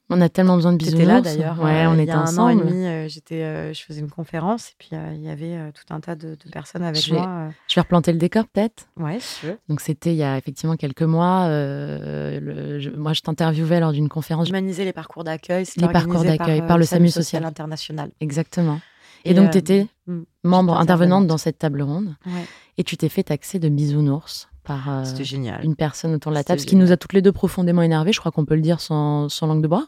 On 0.10 0.20
a 0.22 0.30
tellement 0.30 0.56
besoin 0.56 0.74
de 0.74 0.78
bisounours. 0.78 1.08
Là 1.08 1.22
d'ailleurs. 1.22 1.60
Ouais, 1.64 1.86
euh, 1.86 1.90
on 1.90 1.94
il 1.96 2.02
y 2.02 2.04
était 2.04 2.12
a 2.12 2.22
ensemble. 2.22 2.52
un 2.52 2.56
an 2.66 2.68
et 2.68 2.70
demi, 2.70 3.10
j'étais, 3.10 3.74
je 3.74 3.82
faisais 3.82 4.02
une 4.02 4.10
conférence, 4.12 4.70
et 4.70 4.74
puis 4.78 4.90
il 4.92 5.22
y 5.24 5.30
avait 5.30 5.72
tout 5.72 5.92
un 5.94 6.00
tas 6.00 6.16
de, 6.16 6.36
de 6.36 6.50
personnes 6.52 6.84
avec 6.84 7.02
Je 7.02 7.14
vais- 7.16 7.20
moi. 7.20 7.48
Je 7.68 7.76
vais 7.76 7.82
replanter 7.82 8.12
le 8.12 8.20
décor 8.20 8.44
peut-être. 8.48 8.88
Ouais, 8.98 9.18
si 9.20 9.40
tu 9.40 9.46
veux. 9.48 9.58
Donc 9.70 9.80
c'était 9.82 10.12
il 10.12 10.18
y 10.18 10.24
a 10.24 10.38
effectivement 10.38 10.76
quelques 10.76 11.02
mois. 11.02 11.46
euh, 11.46 12.40
le- 12.40 12.80
je- 12.80 12.90
moi, 12.92 13.14
je 13.14 13.22
t'interviewais 13.22 13.80
lors 13.80 13.94
d'une 13.94 14.10
conférence. 14.10 14.50
Humaniser 14.50 14.84
les 14.86 14.94
parcours 14.94 15.24
d'accueil. 15.24 15.66
Les 15.78 15.88
parcours 15.88 16.24
d'accueil, 16.24 16.62
par 16.68 16.78
le 16.78 16.84
SAMU 16.86 17.08
SAMU 17.10 17.24
social. 17.24 17.46
international. 17.46 18.12
Exactement. 18.20 18.80
Et, 19.26 19.34
donc, 19.34 19.48
euh, 19.48 19.52
tu 19.52 19.58
étais 19.58 19.88
hmm, 20.08 20.22
membre 20.44 20.78
intervenante 20.78 21.28
dans 21.28 21.38
cette 21.38 21.58
table 21.60 21.82
ronde. 21.82 22.16
Ouais, 22.26 22.46
Et 22.78 22.84
tu 22.84 22.96
t'es 22.98 23.10
fait 23.10 23.24
taxer 23.24 23.60
de 23.60 23.70
bisounours 23.70 24.48
par 24.64 24.90
euh, 24.90 25.04
génial. 25.24 25.64
une 25.64 25.76
personne 25.76 26.14
autour 26.14 26.32
de 26.32 26.36
la 26.36 26.44
table, 26.44 26.60
ce 26.60 26.66
qui 26.66 26.76
nous 26.76 26.92
a 26.92 26.98
toutes 26.98 27.14
les 27.14 27.22
deux 27.22 27.32
profondément 27.32 27.82
énervés. 27.82 28.14
Je 28.14 28.20
crois 28.20 28.32
qu'on 28.32 28.46
peut 28.46 28.56
le 28.56 28.62
dire 28.62 28.80
sans, 28.82 29.30
sans 29.30 29.48
langue 29.48 29.62
de 29.62 29.68
bois. 29.68 29.88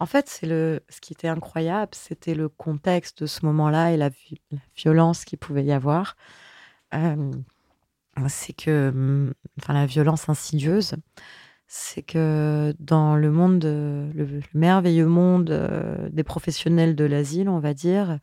En 0.00 0.06
fait, 0.06 0.28
c'est 0.28 0.46
le, 0.46 0.80
ce 0.88 1.00
qui 1.00 1.12
était 1.12 1.28
incroyable, 1.28 1.92
c'était 1.94 2.34
le 2.34 2.48
contexte 2.48 3.22
de 3.22 3.26
ce 3.26 3.44
moment-là 3.46 3.92
et 3.92 3.96
la, 3.96 4.10
vi- 4.10 4.40
la 4.50 4.58
violence 4.76 5.24
qu'il 5.24 5.38
pouvait 5.38 5.64
y 5.64 5.72
avoir. 5.72 6.16
Euh, 6.94 7.30
c'est 8.28 8.52
que, 8.52 8.88
hum, 8.88 9.32
enfin, 9.60 9.72
la 9.74 9.86
violence 9.86 10.28
insidieuse, 10.28 10.94
c'est 11.66 12.02
que 12.02 12.74
dans 12.78 13.16
le 13.16 13.30
monde, 13.30 13.58
de- 13.58 14.10
le, 14.14 14.24
le 14.24 14.42
merveilleux 14.54 15.06
monde 15.06 15.50
euh, 15.50 16.08
des 16.10 16.24
professionnels 16.24 16.94
de 16.94 17.04
l'asile, 17.04 17.48
on 17.48 17.58
va 17.58 17.74
dire, 17.74 18.18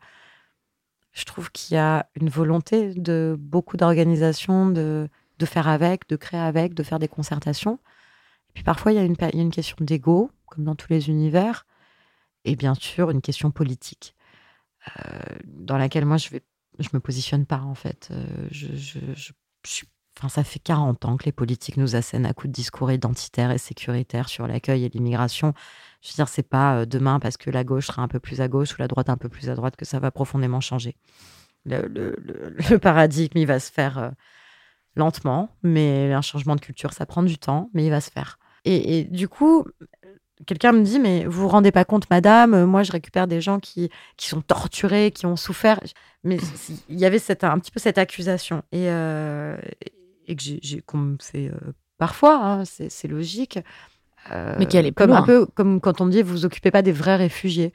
je 1.12 1.24
trouve 1.24 1.50
qu'il 1.52 1.74
y 1.74 1.78
a 1.78 2.08
une 2.14 2.28
volonté 2.30 2.94
de 2.94 3.36
beaucoup 3.38 3.76
d'organisations 3.76 4.70
de, 4.70 5.08
de 5.38 5.46
faire 5.46 5.68
avec, 5.68 6.08
de 6.08 6.16
créer 6.16 6.40
avec, 6.40 6.74
de 6.74 6.82
faire 6.82 6.98
des 6.98 7.08
concertations. 7.08 7.78
Et 8.48 8.52
puis 8.54 8.62
parfois, 8.64 8.92
il 8.92 8.96
y 8.96 8.98
a 8.98 9.04
une, 9.04 9.16
il 9.32 9.36
y 9.36 9.40
a 9.40 9.42
une 9.42 9.50
question 9.50 9.76
d'ego, 9.80 10.30
comme 10.46 10.64
dans 10.64 10.74
tous 10.74 10.90
les 10.90 11.08
univers, 11.08 11.66
et 12.44 12.56
bien 12.56 12.74
sûr 12.74 13.10
une 13.10 13.20
question 13.20 13.50
politique, 13.50 14.14
euh, 14.98 15.20
dans 15.44 15.78
laquelle 15.78 16.06
moi, 16.06 16.16
je 16.16 16.30
vais, 16.30 16.42
je 16.78 16.88
me 16.92 17.00
positionne 17.00 17.46
pas, 17.46 17.60
en 17.60 17.74
fait. 17.74 18.08
Euh, 18.10 18.48
je, 18.50 18.74
je 18.74 18.98
suis- 19.64 19.86
enfin, 20.18 20.28
ça 20.28 20.44
fait 20.44 20.58
40 20.58 21.04
ans 21.04 21.16
que 21.16 21.24
les 21.24 21.32
politiques 21.32 21.76
nous 21.76 21.96
assènent 21.96 22.26
à 22.26 22.32
coups 22.32 22.48
de 22.48 22.54
discours 22.54 22.90
identitaires 22.92 23.50
et 23.50 23.58
sécuritaires 23.58 24.28
sur 24.28 24.46
l'accueil 24.46 24.84
et 24.84 24.88
l'immigration. 24.88 25.54
Je 26.02 26.10
veux 26.10 26.14
dire, 26.16 26.28
c'est 26.28 26.42
pas 26.42 26.78
euh, 26.78 26.86
demain 26.86 27.20
parce 27.20 27.36
que 27.36 27.50
la 27.50 27.64
gauche 27.64 27.86
sera 27.86 28.02
un 28.02 28.08
peu 28.08 28.20
plus 28.20 28.40
à 28.40 28.48
gauche 28.48 28.74
ou 28.74 28.76
la 28.78 28.88
droite 28.88 29.08
un 29.08 29.16
peu 29.16 29.28
plus 29.28 29.48
à 29.50 29.54
droite 29.54 29.76
que 29.76 29.84
ça 29.84 30.00
va 30.00 30.10
profondément 30.10 30.60
changer. 30.60 30.96
Le, 31.64 32.78
paradigme, 32.82 33.38
il 33.38 33.46
va 33.46 33.60
se 33.60 33.70
faire 33.70 33.98
euh, 33.98 34.10
lentement, 34.96 35.56
mais 35.62 36.12
un 36.12 36.22
changement 36.22 36.56
de 36.56 36.60
culture, 36.60 36.92
ça 36.92 37.06
prend 37.06 37.22
du 37.22 37.38
temps, 37.38 37.70
mais 37.72 37.84
il 37.86 37.90
va 37.90 38.00
se 38.00 38.10
faire. 38.10 38.38
Et, 38.64 39.04
du 39.04 39.28
coup, 39.28 39.64
quelqu'un 40.46 40.70
me 40.72 40.82
dit, 40.82 41.00
mais 41.00 41.24
vous 41.24 41.42
vous 41.42 41.48
rendez 41.48 41.72
pas 41.72 41.84
compte, 41.84 42.08
madame, 42.10 42.54
euh, 42.54 42.66
moi 42.66 42.84
je 42.84 42.92
récupère 42.92 43.26
des 43.26 43.40
gens 43.40 43.58
qui, 43.58 43.90
qui 44.16 44.28
sont 44.28 44.40
torturés, 44.40 45.10
qui 45.10 45.26
ont 45.26 45.36
souffert. 45.36 45.80
Mais 46.24 46.38
il 46.88 46.98
y 46.98 47.04
avait 47.04 47.20
un 47.42 47.58
petit 47.58 47.72
peu 47.72 47.80
cette 47.80 47.98
accusation. 47.98 48.62
Et, 48.70 48.88
et 50.26 50.36
que 50.36 50.42
j'ai- 50.42 50.80
qu'on 50.82 50.98
me 50.98 51.16
fait 51.20 51.48
euh, 51.48 51.72
parfois, 51.98 52.36
hein, 52.44 52.64
c'est, 52.64 53.08
logique. 53.08 53.58
Euh, 54.30 54.54
Mais 54.58 54.66
qui 54.66 54.78
allait 54.78 54.92
comme 54.92 55.12
un 55.12 55.22
peu 55.22 55.46
comme 55.46 55.80
quand 55.80 56.00
on 56.00 56.06
me 56.06 56.12
dit, 56.12 56.22
vous 56.22 56.30
vous 56.32 56.44
occupez 56.44 56.70
pas 56.70 56.82
des 56.82 56.92
vrais 56.92 57.16
réfugiés. 57.16 57.72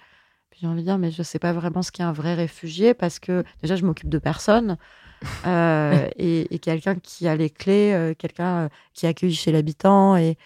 Puis 0.50 0.60
j'ai 0.62 0.68
envie 0.68 0.82
de 0.82 0.86
dire, 0.88 0.98
mais 0.98 1.12
je 1.12 1.24
sais 1.24 1.40
pas 1.40 1.52
vraiment 1.54 1.82
ce 1.82 1.92
qu'est 1.92 2.04
un 2.04 2.14
vrai 2.14 2.34
réfugié 2.36 2.94
parce 2.94 3.20
que 3.20 3.44
déjà, 3.62 3.76
je 3.76 3.86
m'occupe 3.86 4.10
de 4.10 4.20
personne. 4.20 4.78
Euh, 5.48 6.08
et, 6.18 6.54
et 6.54 6.60
quelqu'un 6.60 6.94
qui 6.94 7.28
a 7.28 7.36
les 7.36 7.50
clés, 7.50 8.14
quelqu'un 8.20 8.70
qui 8.94 9.08
accueille 9.08 9.34
chez 9.34 9.52
l'habitant 9.52 10.16
et, 10.16 10.38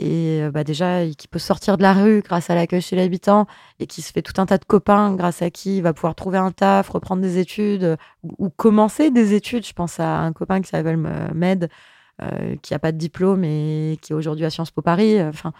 et 0.00 0.42
euh, 0.42 0.50
bah 0.50 0.64
déjà 0.64 1.06
qui 1.16 1.28
peut 1.28 1.38
sortir 1.38 1.76
de 1.76 1.82
la 1.82 1.92
rue 1.92 2.22
grâce 2.22 2.48
à 2.50 2.54
l'accueil 2.54 2.80
chez 2.80 2.96
l'habitant 2.96 3.46
et 3.78 3.86
qui 3.86 4.02
se 4.02 4.12
fait 4.12 4.22
tout 4.22 4.40
un 4.40 4.46
tas 4.46 4.58
de 4.58 4.64
copains 4.64 5.14
grâce 5.14 5.42
à 5.42 5.50
qui 5.50 5.76
il 5.78 5.82
va 5.82 5.92
pouvoir 5.92 6.14
trouver 6.14 6.38
un 6.38 6.50
taf, 6.52 6.88
reprendre 6.88 7.22
des 7.22 7.38
études 7.38 7.96
ou, 8.22 8.46
ou 8.46 8.50
commencer 8.50 9.10
des 9.10 9.34
études. 9.34 9.66
Je 9.66 9.72
pense 9.72 10.00
à 10.00 10.18
un 10.20 10.32
copain 10.32 10.60
qui 10.60 10.68
s'appelle 10.68 11.00
euh, 11.06 11.28
Med, 11.34 11.68
euh, 12.22 12.56
qui 12.62 12.74
a 12.74 12.78
pas 12.78 12.92
de 12.92 12.98
diplôme 12.98 13.44
et 13.44 13.98
qui 14.02 14.12
est 14.12 14.16
aujourd'hui 14.16 14.44
à 14.44 14.50
Sciences 14.50 14.70
Po 14.70 14.82
Paris. 14.82 15.22
Enfin, 15.22 15.52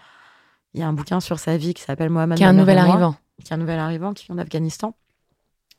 il 0.73 0.79
y 0.79 0.83
a 0.83 0.87
un 0.87 0.93
bouquin 0.93 1.19
sur 1.19 1.37
sa 1.39 1.57
vie 1.57 1.73
qui 1.73 1.83
s'appelle 1.83 2.09
Mohamed. 2.09 2.37
Qui 2.37 2.43
est 2.43 2.47
un 2.47 2.53
nouvel 2.53 2.77
moi 2.77 2.85
arrivant. 2.93 3.15
qui 3.43 3.51
est 3.51 3.55
un 3.55 3.57
nouvel 3.57 3.79
arrivant 3.79 4.13
qui 4.13 4.25
vient 4.25 4.35
d'Afghanistan. 4.35 4.95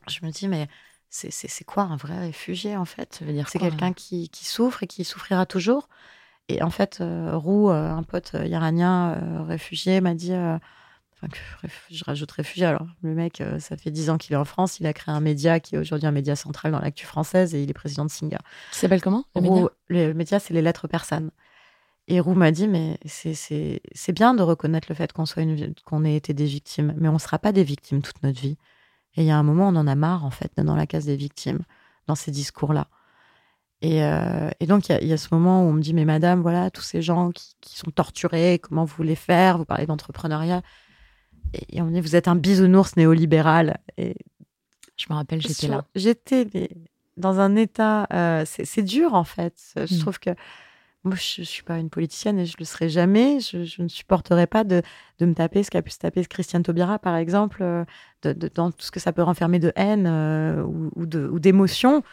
Je 0.08 0.24
me 0.26 0.30
dis, 0.30 0.48
mais 0.48 0.68
c'est- 1.08 1.64
quoi 1.64 1.84
un 1.84 1.96
vrai 1.96 2.18
réfugié 2.18 2.76
en 2.76 2.84
fait? 2.84 3.20
C'est 3.46 3.58
quelqu'un 3.58 3.92
qui, 3.92 4.28
qui 4.30 4.44
souffre 4.44 4.82
et 4.82 4.86
qui 4.86 5.04
souffrira 5.04 5.46
toujours. 5.46 5.88
Et 6.48 6.62
en 6.62 6.70
fait, 6.70 6.98
euh, 7.00 7.36
Roux, 7.36 7.70
euh, 7.70 7.90
un 7.90 8.02
pote 8.02 8.32
euh, 8.34 8.46
iranien 8.46 9.12
euh, 9.12 9.42
réfugié, 9.42 10.00
m'a 10.00 10.14
dit, 10.14 10.32
enfin, 10.34 11.28
que 11.30 11.38
je 11.90 12.04
rajoute 12.04 12.30
réfugié, 12.32 12.66
alors 12.66 12.86
le 13.02 13.14
mec, 13.14 13.42
ça 13.58 13.76
fait 13.76 13.90
10 13.90 14.10
ans 14.10 14.18
qu'il 14.18 14.32
est 14.34 14.36
en 14.36 14.44
France, 14.44 14.80
il 14.80 14.86
a 14.86 14.92
créé 14.92 15.14
un 15.14 15.20
média 15.20 15.60
qui 15.60 15.76
est 15.76 15.78
aujourd'hui 15.78 16.06
un 16.06 16.12
média 16.12 16.34
central 16.36 16.72
dans 16.72 16.80
l'actu 16.80 17.06
française 17.06 17.54
et 17.54 17.62
il 17.62 17.70
est 17.70 17.74
président 17.74 18.04
de 18.04 18.10
Singa. 18.10 18.38
Qui 18.72 18.78
s'appelle 18.80 19.00
comment 19.00 19.24
le 19.36 19.40
Roux- 19.40 19.54
média? 19.54 19.70
le 19.88 20.12
média, 20.14 20.38
c'est 20.40 20.52
les 20.54 20.62
lettres 20.62 20.88
persanes. 20.88 21.30
Et 22.08 22.18
Roux 22.18 22.34
m'a 22.34 22.50
dit, 22.50 22.66
mais 22.66 22.98
c'est- 23.06 23.80
bien 24.12 24.34
de 24.34 24.42
reconnaître 24.42 24.88
le 24.90 24.96
fait 24.96 25.12
qu'on 25.12 25.24
soit 25.24 25.44
qu'on 25.84 26.04
ait 26.04 26.16
été 26.16 26.34
des 26.34 26.46
victimes, 26.46 26.92
mais 26.98 27.08
on 27.08 27.14
ne 27.14 27.18
sera 27.18 27.38
pas 27.38 27.52
des 27.52 27.62
victimes 27.62 28.02
toute 28.02 28.20
notre 28.24 28.40
vie. 28.40 28.58
Et 29.14 29.22
il 29.22 29.24
y 29.26 29.30
a 29.30 29.38
un 29.38 29.42
moment, 29.44 29.68
on 29.68 29.76
en 29.76 29.86
a 29.86 29.94
marre, 29.94 30.24
en 30.24 30.30
fait, 30.30 30.50
d'être 30.56 30.66
dans 30.66 30.74
la 30.74 30.86
case 30.86 31.04
des 31.06 31.14
victimes, 31.16 31.60
dans 32.08 32.16
ces 32.16 32.32
discours-là. 32.32 32.88
Et, 33.82 34.04
euh, 34.04 34.48
et 34.60 34.66
donc, 34.66 34.88
il 34.88 34.92
y 34.92 34.94
a- 34.94 35.02
il 35.02 35.08
y, 35.08 35.12
a 35.12 35.16
ce 35.16 35.28
moment 35.32 35.64
où 35.64 35.68
on 35.68 35.72
me 35.72 35.80
dit, 35.82 35.92
mais 35.92 36.04
madame, 36.04 36.40
voilà, 36.40 36.70
tous 36.70 36.82
ces 36.82 37.02
gens 37.02 37.32
qui, 37.32 37.56
qui 37.60 37.76
sont 37.76 37.90
torturés, 37.90 38.60
comment 38.62 38.84
vous 38.84 38.94
voulez 38.96 39.16
faire? 39.16 39.58
Vous 39.58 39.64
parlez 39.64 39.86
d'entrepreneuriat. 39.86 40.62
Et, 41.52 41.76
et 41.76 41.82
on 41.82 41.86
me 41.86 41.92
dit, 41.92 42.00
vous 42.00 42.14
êtes 42.14 42.28
un 42.28 42.36
bisounours 42.36 42.96
néolibéral. 42.96 43.78
Et 43.98 44.14
Je 44.96 45.06
me 45.10 45.14
rappelle, 45.16 45.42
j'étais 45.42 45.66
là. 45.66 45.84
J'étais 45.96 46.46
dans 47.16 47.40
un 47.40 47.56
état. 47.56 48.06
euh, 48.12 48.44
c'est 48.46 48.82
dur, 48.84 49.14
en 49.14 49.24
fait. 49.24 49.56
Je 49.76 49.94
Mm. 49.94 49.98
trouve 49.98 50.18
que. 50.20 50.30
Moi, 51.04 51.16
je 51.16 51.40
ne 51.40 51.44
suis 51.44 51.64
pas 51.64 51.78
une 51.78 51.90
politicienne 51.90 52.38
et 52.38 52.46
je 52.46 52.54
le 52.60 52.64
serai 52.64 52.88
jamais. 52.88 53.40
Je, 53.40 53.64
je 53.64 53.82
ne 53.82 53.88
supporterai 53.88 54.46
pas 54.46 54.62
de, 54.62 54.82
de 55.18 55.26
me 55.26 55.34
taper 55.34 55.64
ce 55.64 55.70
qu'a 55.72 55.82
pu 55.82 55.90
se 55.90 55.98
taper 55.98 56.24
Christiane 56.24 56.62
Taubira, 56.62 57.00
par 57.00 57.16
exemple, 57.16 57.58
euh, 57.64 57.84
de, 58.22 58.32
de- 58.32 58.46
dans 58.54 58.70
tout 58.70 58.82
ce 58.86 58.92
que 58.92 59.00
ça 59.00 59.12
peut 59.12 59.24
renfermer 59.24 59.58
de 59.58 59.72
haine 59.74 60.06
euh, 60.06 60.62
ou, 60.62 60.92
ou 60.94 61.38
d'émotion. 61.40 62.04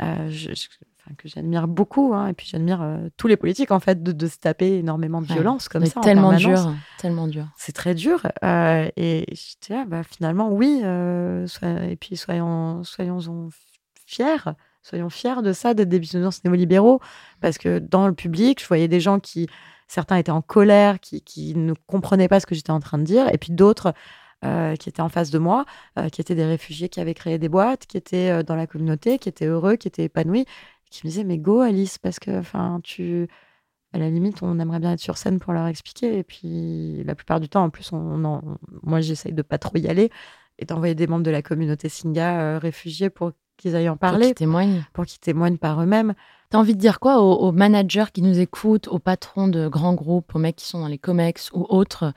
Euh, 0.00 0.30
je- 0.30 0.54
je- 0.54 0.68
enfin, 0.93 0.93
que 1.18 1.28
j'admire 1.28 1.68
beaucoup. 1.68 2.14
hein. 2.14 2.28
et 2.28 2.32
puis, 2.32 2.46
j'admire 2.50 2.80
euh, 2.82 3.08
tous 3.16 3.26
les 3.28 3.36
politiques, 3.36 3.70
en 3.70 3.80
fait, 3.80 4.02
de, 4.02 4.12
de 4.12 4.26
se 4.26 4.38
taper 4.38 4.78
énormément 4.78 5.20
de 5.22 5.26
Ouais. 5.28 5.34
violence 5.34 5.68
comme 5.68 5.82
Mais 5.82 5.88
ça. 5.90 6.00
en 6.00 6.02
tellement 6.02 6.32
dur, 6.32 6.74
tellement 6.98 7.28
dur. 7.28 7.46
c'est 7.56 7.72
très 7.72 7.94
dur. 7.94 8.26
euh, 8.42 8.88
et 8.96 9.26
j'étais 9.32 9.74
là, 9.74 9.84
bah, 9.86 10.02
finalement, 10.02 10.50
oui. 10.50 10.80
euh, 10.84 11.46
sois- 11.46 11.84
et 11.84 11.96
puis, 11.96 12.16
soyons, 12.16 12.82
soyons 12.84 13.20
fiers. 14.06 14.52
Soyons 14.82 15.08
fiers 15.08 15.40
de 15.42 15.52
ça, 15.54 15.72
d'être 15.72 15.88
des 15.88 15.98
bisounours 15.98 16.44
néolibéraux. 16.44 17.00
Parce 17.40 17.56
que 17.58 17.78
dans 17.78 18.06
le 18.06 18.12
public, 18.14 18.60
je 18.60 18.66
voyais 18.68 18.88
des 18.88 19.00
gens 19.00 19.18
qui, 19.18 19.46
certains 19.88 20.16
étaient 20.16 20.30
en 20.30 20.42
colère, 20.42 21.00
qui, 21.00 21.22
qui 21.22 21.54
ne 21.54 21.72
comprenaient 21.86 22.28
pas 22.28 22.38
ce 22.40 22.46
que 22.46 22.54
j'étais 22.54 22.70
en 22.70 22.80
train 22.80 22.98
de 22.98 23.04
dire. 23.04 23.32
Et 23.32 23.38
puis 23.38 23.52
d'autres 23.52 23.94
euh, 24.44 24.76
qui 24.76 24.90
étaient 24.90 25.00
en 25.00 25.08
face 25.08 25.30
de 25.30 25.38
moi, 25.38 25.64
euh, 25.98 26.10
qui 26.10 26.20
étaient 26.20 26.34
des 26.34 26.44
réfugiés 26.44 26.90
qui 26.90 27.00
avaient 27.00 27.14
créé 27.14 27.38
des 27.38 27.48
boîtes, 27.48 27.86
qui 27.86 27.96
étaient 27.96 28.28
euh, 28.30 28.42
dans 28.42 28.56
la 28.56 28.66
communauté, 28.66 29.18
qui 29.18 29.30
étaient 29.30 29.46
heureux, 29.46 29.76
qui 29.76 29.88
étaient 29.88 30.04
épanouis. 30.04 30.44
Qui 31.00 31.06
me 31.06 31.10
disaient, 31.10 31.24
mais 31.24 31.38
go, 31.38 31.60
Alice, 31.60 31.98
parce 31.98 32.18
que, 32.18 32.38
enfin, 32.38 32.80
tu 32.82 33.26
à 33.92 33.98
la 33.98 34.10
limite, 34.10 34.42
on 34.42 34.58
aimerait 34.58 34.80
bien 34.80 34.92
être 34.92 34.98
sur 35.00 35.16
scène 35.16 35.38
pour 35.38 35.52
leur 35.52 35.66
expliquer. 35.68 36.18
Et 36.18 36.24
puis, 36.24 37.04
la 37.04 37.14
plupart 37.14 37.38
du 37.38 37.48
temps, 37.48 37.62
en 37.62 37.70
plus, 37.70 37.92
on, 37.92 38.24
en- 38.24 38.42
moi, 38.82 39.00
j'essaye 39.00 39.32
de 39.32 39.42
pas 39.42 39.56
trop 39.58 39.76
y 39.76 39.86
aller 39.86 40.10
et 40.58 40.64
d'envoyer 40.64 40.96
des 40.96 41.06
membres 41.06 41.22
de 41.22 41.30
la 41.30 41.42
communauté 41.42 41.88
Singa 41.88 42.40
euh, 42.40 42.58
réfugiés 42.58 43.08
pour 43.08 43.30
qu'ils 43.56 43.76
aillent 43.76 43.88
en 43.88 43.92
Pour 43.92 44.00
parler, 44.00 44.26
qu'ils 44.26 44.34
témoignent. 44.34 44.82
pour 44.92 45.06
qu'ils 45.06 45.20
témoignent 45.20 45.58
par 45.58 45.80
eux-mêmes. 45.80 46.14
T'as 46.50 46.58
envie 46.58 46.74
de 46.74 46.80
dire 46.80 46.98
quoi 46.98 47.20
aux, 47.22 47.34
aux 47.36 47.52
managers 47.52 48.06
qui 48.12 48.20
nous 48.22 48.40
écoutent, 48.40 48.88
aux 48.88 48.98
patrons 48.98 49.46
de 49.46 49.68
grands 49.68 49.94
groupes, 49.94 50.34
aux 50.34 50.40
mecs 50.40 50.56
qui 50.56 50.66
sont 50.66 50.80
dans 50.80 50.88
les 50.88 50.98
comex 50.98 51.50
ou 51.52 51.64
autres, 51.68 52.12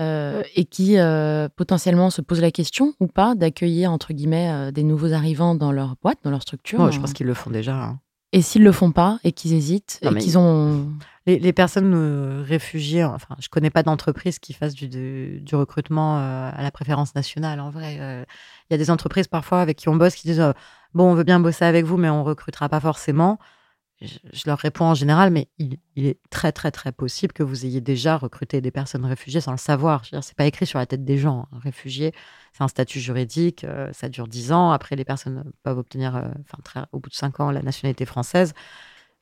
euh, 0.00 0.42
et 0.54 0.66
qui 0.66 0.98
euh, 0.98 1.48
potentiellement 1.56 2.10
se 2.10 2.20
posent 2.20 2.42
la 2.42 2.50
question 2.50 2.92
ou 3.00 3.06
pas 3.06 3.34
d'accueillir 3.34 3.90
entre 3.90 4.12
guillemets 4.12 4.50
euh, 4.50 4.70
des 4.70 4.82
nouveaux 4.82 5.12
arrivants 5.14 5.54
dans 5.54 5.72
leur 5.72 5.96
boîte, 6.02 6.18
dans 6.24 6.30
leur 6.30 6.42
structure. 6.42 6.78
Moi, 6.78 6.90
je 6.90 7.00
pense 7.00 7.14
qu'ils 7.14 7.26
le 7.26 7.34
font 7.34 7.50
déjà. 7.50 7.74
hein. 7.74 8.00
Et 8.32 8.40
s'ils 8.42 8.62
le 8.64 8.72
font 8.72 8.92
pas 8.92 9.18
et 9.24 9.32
qu'ils 9.32 9.52
hésitent 9.52 10.00
Non, 10.02 10.12
et 10.12 10.18
qu'ils 10.18 10.38
ont 10.38 10.88
Les, 11.26 11.38
les 11.38 11.52
personnes 11.52 11.92
euh, 11.94 12.42
réfugiées, 12.46 13.04
enfin, 13.04 13.36
je 13.38 13.48
connais 13.48 13.70
pas 13.70 13.82
d'entreprise 13.82 14.38
qui 14.38 14.54
fasse 14.54 14.74
du, 14.74 14.88
du, 14.88 15.40
du 15.40 15.54
recrutement 15.54 16.18
euh, 16.18 16.50
à 16.52 16.62
la 16.62 16.70
préférence 16.70 17.14
nationale. 17.14 17.60
En 17.60 17.70
vrai, 17.70 17.98
Euh, 18.00 18.24
il 18.68 18.72
y 18.72 18.74
a 18.74 18.78
des 18.78 18.90
entreprises 18.90 19.28
parfois 19.28 19.60
avec 19.60 19.76
qui 19.76 19.88
on 19.88 19.96
bosse 19.96 20.14
qui 20.14 20.26
disent 20.26 20.40
euh, 20.40 20.52
bon, 20.94 21.10
on 21.10 21.14
veut 21.14 21.24
bien 21.24 21.40
bosser 21.40 21.64
avec 21.64 21.84
vous, 21.84 21.96
mais 21.98 22.08
on 22.08 22.24
recrutera 22.24 22.68
pas 22.68 22.80
forcément. 22.80 23.38
Je, 24.00 24.18
je 24.32 24.42
leur 24.46 24.58
réponds 24.58 24.86
en 24.86 24.94
général, 24.94 25.30
mais 25.30 25.46
il, 25.58 25.76
il 25.94 26.06
est 26.06 26.18
très 26.30 26.50
très 26.50 26.72
très 26.72 26.90
possible 26.90 27.32
que 27.32 27.44
vous 27.44 27.66
ayez 27.66 27.80
déjà 27.80 28.16
recruté 28.16 28.60
des 28.60 28.72
personnes 28.72 29.04
réfugiées 29.04 29.40
sans 29.40 29.52
le 29.52 29.58
savoir. 29.58 30.02
Je 30.02 30.10
veux 30.10 30.16
dire, 30.16 30.24
c'est 30.24 30.36
pas 30.36 30.46
écrit 30.46 30.66
sur 30.66 30.78
la 30.80 30.86
tête 30.86 31.04
des 31.04 31.18
gens. 31.18 31.46
Un 31.52 31.60
réfugié, 31.60 32.12
c'est 32.52 32.62
un 32.62 32.68
statut 32.68 33.00
juridique, 33.00 33.64
euh, 33.64 33.88
ça 33.92 34.08
dure 34.08 34.28
10 34.28 34.52
ans. 34.52 34.72
Après, 34.72 34.96
les 34.96 35.04
personnes 35.04 35.44
peuvent 35.62 35.78
obtenir, 35.78 36.16
euh, 36.16 36.22
enfin, 36.64 36.86
au 36.92 37.00
bout 37.00 37.08
de 37.08 37.14
5 37.14 37.40
ans, 37.40 37.50
la 37.50 37.62
nationalité 37.62 38.04
française. 38.04 38.52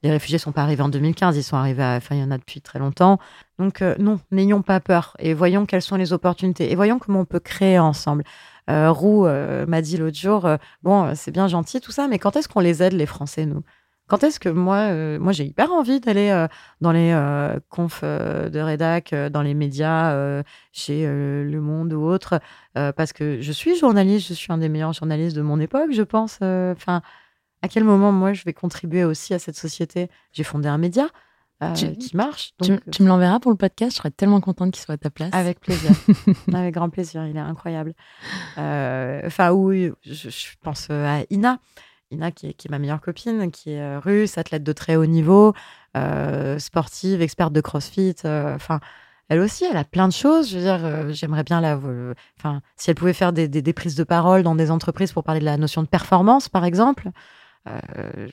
Les 0.02 0.10
réfugiés 0.10 0.38
sont 0.38 0.52
pas 0.52 0.62
arrivés 0.62 0.82
en 0.82 0.88
2015, 0.88 1.36
ils 1.36 1.42
sont 1.42 1.56
arrivés, 1.56 1.82
à, 1.82 1.96
enfin, 1.96 2.16
il 2.16 2.20
y 2.20 2.24
en 2.24 2.30
a 2.30 2.38
depuis 2.38 2.60
très 2.62 2.78
longtemps. 2.78 3.18
Donc, 3.58 3.82
euh, 3.82 3.94
non, 3.98 4.18
n'ayons 4.30 4.62
pas 4.62 4.80
peur 4.80 5.14
et 5.18 5.34
voyons 5.34 5.66
quelles 5.66 5.82
sont 5.82 5.96
les 5.96 6.12
opportunités 6.12 6.72
et 6.72 6.74
voyons 6.74 6.98
comment 6.98 7.20
on 7.20 7.24
peut 7.26 7.40
créer 7.40 7.78
ensemble. 7.78 8.24
Roux 8.68 9.26
m'a 9.66 9.82
dit 9.82 9.96
l'autre 9.96 10.16
jour, 10.16 10.48
bon, 10.84 11.12
c'est 11.16 11.32
bien 11.32 11.48
gentil 11.48 11.80
tout 11.80 11.90
ça, 11.90 12.06
mais 12.06 12.20
quand 12.20 12.36
est-ce 12.36 12.48
qu'on 12.48 12.60
les 12.60 12.84
aide, 12.84 12.92
les 12.92 13.06
Français, 13.06 13.44
nous? 13.44 13.64
Quand 14.10 14.24
est-ce 14.24 14.40
que 14.40 14.48
moi, 14.48 14.76
euh, 14.90 15.18
moi 15.20 15.30
j'ai 15.32 15.44
hyper 15.44 15.70
envie 15.72 16.00
d'aller 16.00 16.30
euh, 16.30 16.48
dans 16.80 16.90
les 16.90 17.12
euh, 17.12 17.60
confs 17.68 18.02
de 18.02 18.58
rédac, 18.58 19.14
dans 19.14 19.40
les 19.42 19.54
médias, 19.54 20.42
chez 20.72 21.06
Le 21.06 21.60
Monde 21.60 21.92
ou 21.92 22.02
autre, 22.02 22.40
parce 22.74 23.12
que 23.12 23.40
je 23.40 23.52
suis 23.52 23.76
journaliste, 23.78 24.26
je 24.28 24.34
suis 24.34 24.52
un 24.52 24.58
des 24.58 24.68
meilleurs 24.68 24.92
journalistes 24.92 25.36
de 25.36 25.42
mon 25.42 25.60
époque, 25.60 25.92
je 25.92 26.02
pense. 26.02 26.38
Enfin, 26.42 27.02
à 27.62 27.68
quel 27.68 27.84
moment 27.84 28.10
moi 28.10 28.32
je 28.32 28.42
vais 28.44 28.52
contribuer 28.52 29.04
aussi 29.04 29.32
à 29.32 29.38
cette 29.38 29.56
société? 29.56 30.10
J'ai 30.32 30.42
fondé 30.44 30.66
un 30.68 30.78
média 30.78 31.06
Tu- 31.76 31.94
qui 31.96 32.16
marche. 32.16 32.52
tu, 32.62 32.70
donc, 32.72 32.80
tu 32.90 33.02
me 33.04 33.08
l'enverras 33.08 33.38
pour 33.38 33.52
le 33.52 33.56
podcast, 33.56 33.92
je 33.92 33.96
serais 33.98 34.10
tellement 34.10 34.40
contente 34.40 34.72
qu'il 34.72 34.82
soit 34.82 34.94
à 34.94 34.98
ta 34.98 35.10
place. 35.10 35.30
avec 35.32 35.60
plaisir. 35.60 35.92
Avec 36.52 36.74
grand 36.74 36.90
plaisir. 36.90 37.24
Il 37.26 37.36
est 37.36 37.40
incroyable. 37.40 37.94
Enfin, 38.56 39.52
oui, 39.52 39.92
je, 40.04 40.30
je 40.30 40.46
pense 40.62 40.88
à 40.90 41.20
Ina. 41.30 41.58
Ina, 42.12 42.32
qui 42.32 42.48
est, 42.48 42.54
qui 42.54 42.66
est 42.66 42.70
ma 42.70 42.78
meilleure 42.80 43.00
copine, 43.00 43.50
qui 43.52 43.70
est 43.70 43.80
euh, 43.80 44.00
russe, 44.00 44.36
athlète 44.36 44.64
de 44.64 44.72
très 44.72 44.96
haut 44.96 45.06
niveau, 45.06 45.54
euh, 45.96 46.58
sportive, 46.58 47.22
experte 47.22 47.52
de 47.52 47.60
crossfit. 47.60 48.16
euh, 48.24 48.54
Enfin, 48.56 48.80
elle 49.28 49.38
aussi, 49.38 49.64
elle 49.64 49.76
a 49.76 49.84
plein 49.84 50.08
de 50.08 50.12
choses. 50.12 50.50
Je 50.50 50.56
veux 50.58 50.62
dire, 50.64 50.80
euh, 50.84 51.12
j'aimerais 51.12 51.44
bien 51.44 51.60
la. 51.60 51.78
Enfin, 52.36 52.62
si 52.76 52.90
elle 52.90 52.96
pouvait 52.96 53.12
faire 53.12 53.32
des, 53.32 53.46
des- 53.46 53.62
des 53.62 53.72
prises 53.72 53.94
de 53.94 54.02
parole 54.02 54.42
dans 54.42 54.56
des 54.56 54.72
entreprises 54.72 55.12
pour 55.12 55.22
parler 55.22 55.38
de 55.40 55.44
la 55.44 55.56
notion 55.56 55.82
de 55.82 55.86
performance, 55.88 56.48
par 56.48 56.64
exemple. 56.64 57.10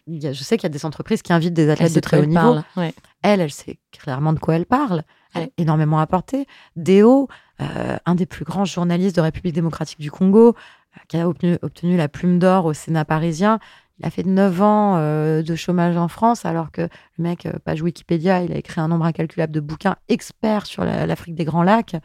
Il 0.08 0.24
y 0.24 0.26
a- 0.28 0.34
je 0.34 0.42
sais 0.44 0.58
qu'il 0.58 0.64
y 0.64 0.72
a 0.72 0.74
des 0.74 0.86
entreprises 0.86 1.22
qui 1.22 1.34
invitent 1.34 1.54
des 1.54 1.70
athlètes 1.70 1.94
de 1.94 2.00
très 2.00 2.18
haut 2.18 2.26
niveau. 2.26 2.40
parle, 2.42 2.64
ouais. 2.78 2.94
Elle, 3.22 3.42
elle 3.42 3.52
sait 3.52 3.78
clairement 3.92 4.34
de 4.34 4.40
quoi 4.40 4.56
elle 4.56 4.66
parle. 4.66 5.04
Elle 5.36 5.44
a 5.44 5.48
énormément 5.58 6.00
apporté. 6.00 6.48
Déo, 6.76 7.28
un 7.60 8.16
des 8.16 8.26
plus 8.26 8.46
grands 8.46 8.66
journalistes 8.66 9.16
de 9.18 9.22
République 9.22 9.54
démocratique 9.54 10.00
du 10.00 10.10
Congo, 10.10 10.56
qui 11.08 11.18
a 11.18 11.28
obtenu, 11.28 11.98
la 11.98 12.08
plume 12.08 12.40
d'or 12.40 12.66
au 12.66 12.74
Sénat 12.74 13.06
parisien. 13.06 13.60
Il 14.00 14.06
a 14.06 14.10
fait 14.10 14.24
9 14.24 14.62
ans 14.62 14.96
euh, 14.98 15.42
de 15.42 15.56
chômage 15.56 15.98
en 15.98 16.08
France, 16.08 16.46
alors 16.46 16.72
que 16.72 16.82
le 16.82 17.24
mec, 17.24 17.46
euh, 17.46 17.54
page 17.64 17.82
Wikipédia, 17.82 18.44
il 18.44 18.52
a 18.54 18.58
écrit 18.58 18.80
un 18.80 18.88
nombre 18.88 19.06
incalculable 19.06 19.54
de 19.54 19.60
bouquins 19.60 19.96
experts 20.08 20.66
sur 20.68 20.84
la- 20.86 21.06
l'Afrique 21.08 21.36
des 21.36 21.46
Grands 21.46 21.64
Lacs. 21.64 21.96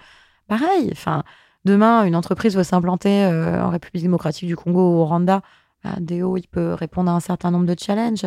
Pareil, 0.48 0.88
enfin, 0.92 1.22
demain, 1.64 2.04
une 2.04 2.16
entreprise 2.16 2.56
veut 2.56 2.64
s'implanter 2.64 3.24
euh, 3.24 3.62
en 3.62 3.70
République 3.70 4.02
démocratique 4.02 4.48
du 4.48 4.56
Congo 4.56 4.80
ou 4.80 5.00
au 5.00 5.04
Rwanda. 5.06 5.42
Ah, 5.84 5.96
Déo, 6.00 6.36
il 6.36 6.46
peut 6.48 6.74
répondre 6.74 7.10
à 7.10 7.14
un 7.14 7.20
certain 7.20 7.50
nombre 7.50 7.66
de 7.66 7.76
challenges 7.78 8.26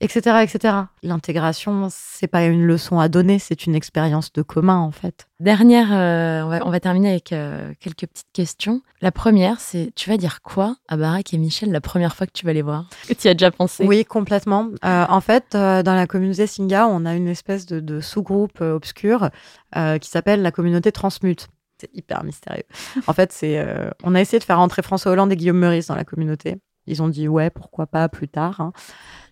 etc., 0.00 0.38
etc. 0.42 0.74
L'intégration, 1.02 1.88
c'est 1.90 2.26
pas 2.26 2.44
une 2.44 2.64
leçon 2.64 2.98
à 2.98 3.08
donner, 3.08 3.38
c'est 3.38 3.66
une 3.66 3.74
expérience 3.74 4.32
de 4.32 4.42
commun 4.42 4.78
en 4.78 4.90
fait. 4.90 5.26
Dernière, 5.40 5.88
euh, 5.92 6.42
on, 6.42 6.48
va, 6.48 6.66
on 6.66 6.70
va 6.70 6.80
terminer 6.80 7.10
avec 7.10 7.32
euh, 7.32 7.72
quelques 7.80 8.06
petites 8.06 8.32
questions. 8.32 8.82
La 9.00 9.12
première, 9.12 9.60
c'est 9.60 9.92
tu 9.94 10.10
vas 10.10 10.16
dire 10.16 10.42
quoi 10.42 10.76
à 10.88 10.96
Barack 10.96 11.32
et 11.32 11.38
Michel 11.38 11.70
la 11.70 11.80
première 11.80 12.14
fois 12.16 12.26
que 12.26 12.32
tu 12.32 12.46
vas 12.46 12.52
les 12.52 12.62
voir? 12.62 12.88
Que 13.06 13.14
tu 13.14 13.26
y 13.26 13.30
as 13.30 13.34
déjà 13.34 13.50
pensé? 13.50 13.84
Oui, 13.86 14.04
complètement. 14.04 14.68
Euh, 14.84 15.06
en 15.08 15.20
fait, 15.20 15.52
dans 15.52 15.94
la 15.94 16.06
communauté 16.06 16.46
Singa, 16.46 16.86
on 16.88 17.04
a 17.04 17.14
une 17.14 17.28
espèce 17.28 17.66
de, 17.66 17.80
de 17.80 18.00
sous-groupe 18.00 18.60
obscur 18.60 19.30
qui 19.74 20.08
s'appelle 20.08 20.42
la 20.42 20.50
communauté 20.50 20.92
Transmute. 20.92 21.48
C'est 21.80 21.90
hyper 21.94 22.24
mystérieux. 22.24 22.64
En 23.06 23.12
fait, 23.14 23.32
c'est, 23.32 23.64
on 24.02 24.14
a 24.14 24.20
essayé 24.20 24.38
de 24.38 24.44
faire 24.44 24.58
rentrer 24.58 24.82
François 24.82 25.12
Hollande 25.12 25.32
et 25.32 25.36
Guillaume 25.36 25.58
Meurice 25.58 25.86
dans 25.86 25.94
la 25.94 26.04
communauté. 26.04 26.56
Ils 26.86 27.02
ont 27.02 27.08
dit 27.08 27.28
ouais, 27.28 27.50
pourquoi 27.50 27.86
pas 27.86 28.08
plus 28.08 28.28
tard. 28.28 28.60
hein. 28.60 28.72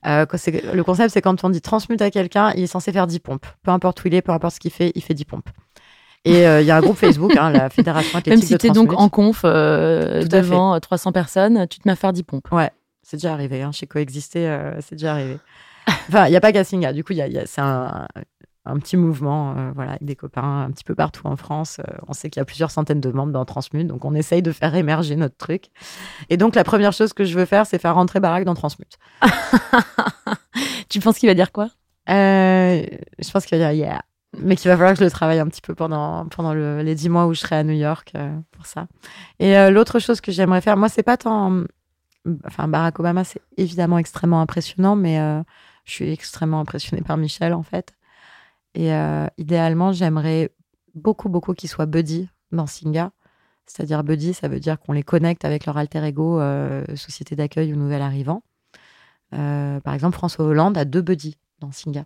Euh, 0.07 0.26
le 0.74 0.82
concept, 0.82 1.12
c'est 1.12 1.22
quand 1.22 1.42
on 1.44 1.51
dit 1.51 1.61
transmute 1.61 2.01
à 2.03 2.11
quelqu'un, 2.11 2.53
il 2.55 2.62
est 2.62 2.66
censé 2.68 2.92
faire 2.92 3.07
10 3.07 3.18
pompes. 3.20 3.46
Peu 3.62 3.70
importe 3.70 4.05
où 4.05 4.09
il 4.09 4.14
est, 4.14 4.22
peu 4.22 4.32
importe 4.32 4.55
ce 4.55 4.61
qu'il 4.61 4.70
fait, 4.70 4.92
il 4.94 5.03
fait 5.03 5.14
10 5.14 5.24
pompes. 5.24 5.49
Et 6.24 6.46
euh, 6.46 6.61
il 6.61 6.66
y 6.66 6.70
a 6.70 6.76
un 6.76 6.80
groupe 6.80 6.96
Facebook, 6.96 7.36
hein, 7.36 7.51
la 7.51 7.68
Fédération 7.70 8.11
Même 8.14 8.18
Athlétique 8.20 8.44
si 8.46 8.53
de 8.53 8.59
tu 8.59 8.66
es 8.66 8.70
donc 8.70 8.92
en 8.92 9.09
conf 9.09 9.42
euh, 9.44 10.22
fait. 10.22 10.28
devant 10.28 10.74
euh, 10.74 10.78
300 10.78 11.12
personnes, 11.12 11.66
tu 11.68 11.78
te 11.80 11.88
mets 11.88 11.92
à 11.92 11.96
faire 11.96 12.12
10 12.12 12.22
pompes. 12.24 12.49
Ouais, 12.53 12.70
c'est 13.03 13.16
déjà 13.16 13.32
arrivé. 13.32 13.62
Hein, 13.62 13.72
chez 13.72 13.86
Coexister, 13.86 14.72
c'est 14.80 14.96
déjà 14.96 15.12
arrivé. 15.12 15.38
Enfin, 16.09 16.26
il 16.26 16.30
n'y 16.30 16.36
a 16.36 16.40
pas 16.40 16.53
qu'à 16.53 16.64
Singa. 16.64 16.92
Du 16.92 17.03
coup, 17.03 17.12
y 17.14 17.22
a, 17.22 17.28
y 17.28 17.38
a- 17.38 17.46
c'est 17.46 17.61
un, 17.62 18.07
un 18.69 18.79
petit 18.79 18.97
mouvement 18.97 19.55
euh, 19.57 19.71
voilà, 19.75 19.93
avec 19.93 20.05
des 20.05 20.16
copains 20.16 20.62
un 20.64 20.71
petit 20.71 20.85
peu 20.85 20.95
partout 20.95 21.27
en 21.27 21.37
France. 21.37 21.79
Euh, 21.81 21.97
on 22.07 22.12
sait 22.12 22.31
qu'il 22.31 22.41
y 22.41 22.43
a 22.43 22.45
plusieurs 22.45 22.71
centaines 22.71 23.01
de 23.01 23.11
membres 23.11 23.33
dans 23.33 23.45
Transmute, 23.45 23.87
donc 23.87 24.05
on 24.05 24.14
essaye 24.14 24.43
de 24.43 24.53
faire 24.53 24.75
émerger 24.75 25.16
notre 25.16 25.37
truc. 25.37 25.66
Et 26.31 26.37
donc, 26.37 26.55
la 26.55 26.64
première 26.64 26.93
chose 26.93 27.12
que 27.12 27.25
je 27.25 27.39
veux 27.39 27.45
faire, 27.45 27.66
c'est 27.66 27.79
faire 27.79 27.95
rentrer 27.95 28.21
Barack 28.21 28.45
dans 28.45 28.55
Transmute. 28.55 28.99
Tu 30.89 31.01
penses 31.01 31.19
qu'il 31.19 31.29
va 31.29 31.35
dire 31.35 31.53
quoi? 31.53 31.69
Euh, 32.09 32.83
je 33.19 33.31
pense 33.31 33.45
qu'il 33.45 33.59
va 33.59 33.64
dire 33.73 33.73
yeah. 33.73 34.03
Mais 34.39 34.57
qu'il 34.57 34.69
va 34.71 34.77
falloir 34.77 34.93
que 34.95 34.99
je 35.01 35.05
le 35.05 35.11
travaille 35.11 35.39
un 35.39 35.47
petit 35.47 35.61
peu 35.61 35.75
pendant, 35.75 36.27
pendant 36.27 36.55
le- 36.55 36.83
les 36.83 36.95
dix 36.95 37.09
mois 37.09 37.27
où 37.27 37.35
je 37.35 37.41
serai 37.41 37.57
à 37.57 37.64
New 37.64 37.75
York 37.75 38.12
pour 38.53 38.66
ça. 38.66 38.87
Et 39.39 39.71
l'autre 39.71 39.99
chose 39.99 40.21
que 40.21 40.31
j'aimerais 40.33 40.61
faire, 40.61 40.77
moi, 40.77 40.89
c'est 40.89 41.03
pas 41.03 41.16
tant. 41.16 41.62
Enfin, 42.47 42.69
Barack 42.69 42.99
Obama, 43.01 43.25
c'est 43.25 43.41
évidemment 43.57 43.99
extrêmement 43.99 44.41
impressionnant, 44.43 44.97
mais 44.97 45.19
je 45.85 45.93
suis 45.93 46.11
extrêmement 46.12 46.61
impressionnée 46.61 47.03
par 47.03 47.16
Michel, 47.16 47.55
en 47.55 47.62
fait. 47.62 47.95
Et 48.75 48.93
euh, 48.93 49.27
idéalement, 49.39 49.93
j'aimerais 49.93 50.51
beaucoup, 50.95 51.29
beaucoup 51.29 51.55
qu'il 51.55 51.69
soit 51.69 51.87
buddy 51.87 52.29
dans 52.53 52.66
Singa. 52.66 53.12
C'est-à-dire 53.66 54.03
buddy, 54.05 54.33
ça 54.35 54.49
veut 54.49 54.61
dire 54.61 54.79
qu'on 54.81 54.93
les 54.93 55.03
connecte 55.03 55.45
avec 55.45 55.66
leur 55.66 55.77
alter 55.77 56.03
ego, 56.05 56.41
euh, 56.41 56.85
société 56.97 57.37
d'accueil 57.37 57.73
ou 57.73 57.77
nouvel 57.77 58.03
arrivant. 58.03 58.43
Euh, 59.35 59.81
par 59.81 59.95
exemple, 59.95 60.16
François 60.16 60.45
Hollande 60.47 60.79
a 60.79 60.85
deux 60.85 61.03
buddies 61.03 61.37
dans 61.61 61.73
Singa. 61.73 62.05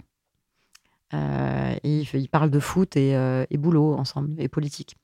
Et 1.13 2.05
ils, 2.15 2.29
parlent 2.29 2.51
de 2.51 2.59
foot 2.59 2.97
et, 2.97 3.11
et 3.51 3.57
boulot 3.59 3.95
ensemble, 3.95 4.41
et 4.41 4.49
politique. 4.49 4.97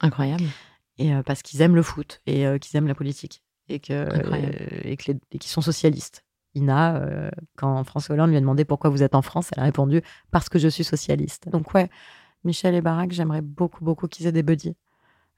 Incroyable. 0.00 0.44
Et 0.98 1.10
parce 1.24 1.42
qu'ils 1.42 1.62
aiment 1.62 1.74
le 1.74 1.82
foot 1.82 2.20
et 2.26 2.44
qu'ils 2.60 2.76
aiment 2.76 2.86
la 2.86 2.94
politique. 2.94 3.42
et 3.70 3.80
que 3.80 4.06
et 4.86 4.96
que 4.96 5.12
les- 5.12 5.18
et 5.32 5.38
qui 5.38 5.48
sont 5.48 5.62
socialistes. 5.62 6.22
Ina, 6.54 6.96
euh, 6.96 7.30
quand 7.56 7.82
François 7.84 8.14
Hollande 8.14 8.30
lui 8.30 8.36
a 8.36 8.40
demandé 8.40 8.64
pourquoi 8.64 8.90
vous 8.90 9.02
êtes 9.02 9.14
en 9.14 9.22
France, 9.22 9.50
elle 9.52 9.62
a 9.62 9.64
répondu 9.64 10.02
parce 10.30 10.48
que 10.48 10.58
je 10.58 10.68
suis 10.68 10.84
socialiste. 10.84 11.48
Donc 11.48 11.74
ouais, 11.74 11.90
Michel 12.44 12.74
et 12.74 12.80
Barack, 12.80 13.12
j'aimerais 13.12 13.42
beaucoup 13.42 13.84
beaucoup 13.84 14.08
qu'ils 14.08 14.26
aient 14.26 14.32
des 14.32 14.42
buddies 14.42 14.76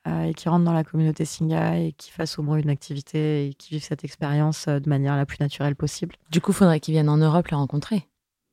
euh, 0.06 0.24
et 0.24 0.34
qu'ils 0.34 0.50
rentrent 0.50 0.64
dans 0.64 0.72
la 0.72 0.84
communauté 0.84 1.24
Singa 1.24 1.78
et 1.78 1.92
qu'ils 1.92 2.12
fassent 2.12 2.38
au 2.38 2.42
moins 2.42 2.58
une 2.58 2.70
activité 2.70 3.48
et 3.48 3.54
qu'ils 3.54 3.76
vivent 3.76 3.84
cette 3.84 4.04
expérience 4.04 4.68
euh, 4.68 4.78
de 4.78 4.88
manière 4.88 5.16
la 5.16 5.26
plus 5.26 5.38
naturelle 5.40 5.74
possible. 5.74 6.14
Du 6.30 6.40
coup, 6.40 6.52
faudrait 6.52 6.80
qu'ils 6.80 6.92
viennent 6.92 7.08
en 7.08 7.16
Europe 7.16 7.48
le 7.48 7.56
rencontrer. 7.56 8.06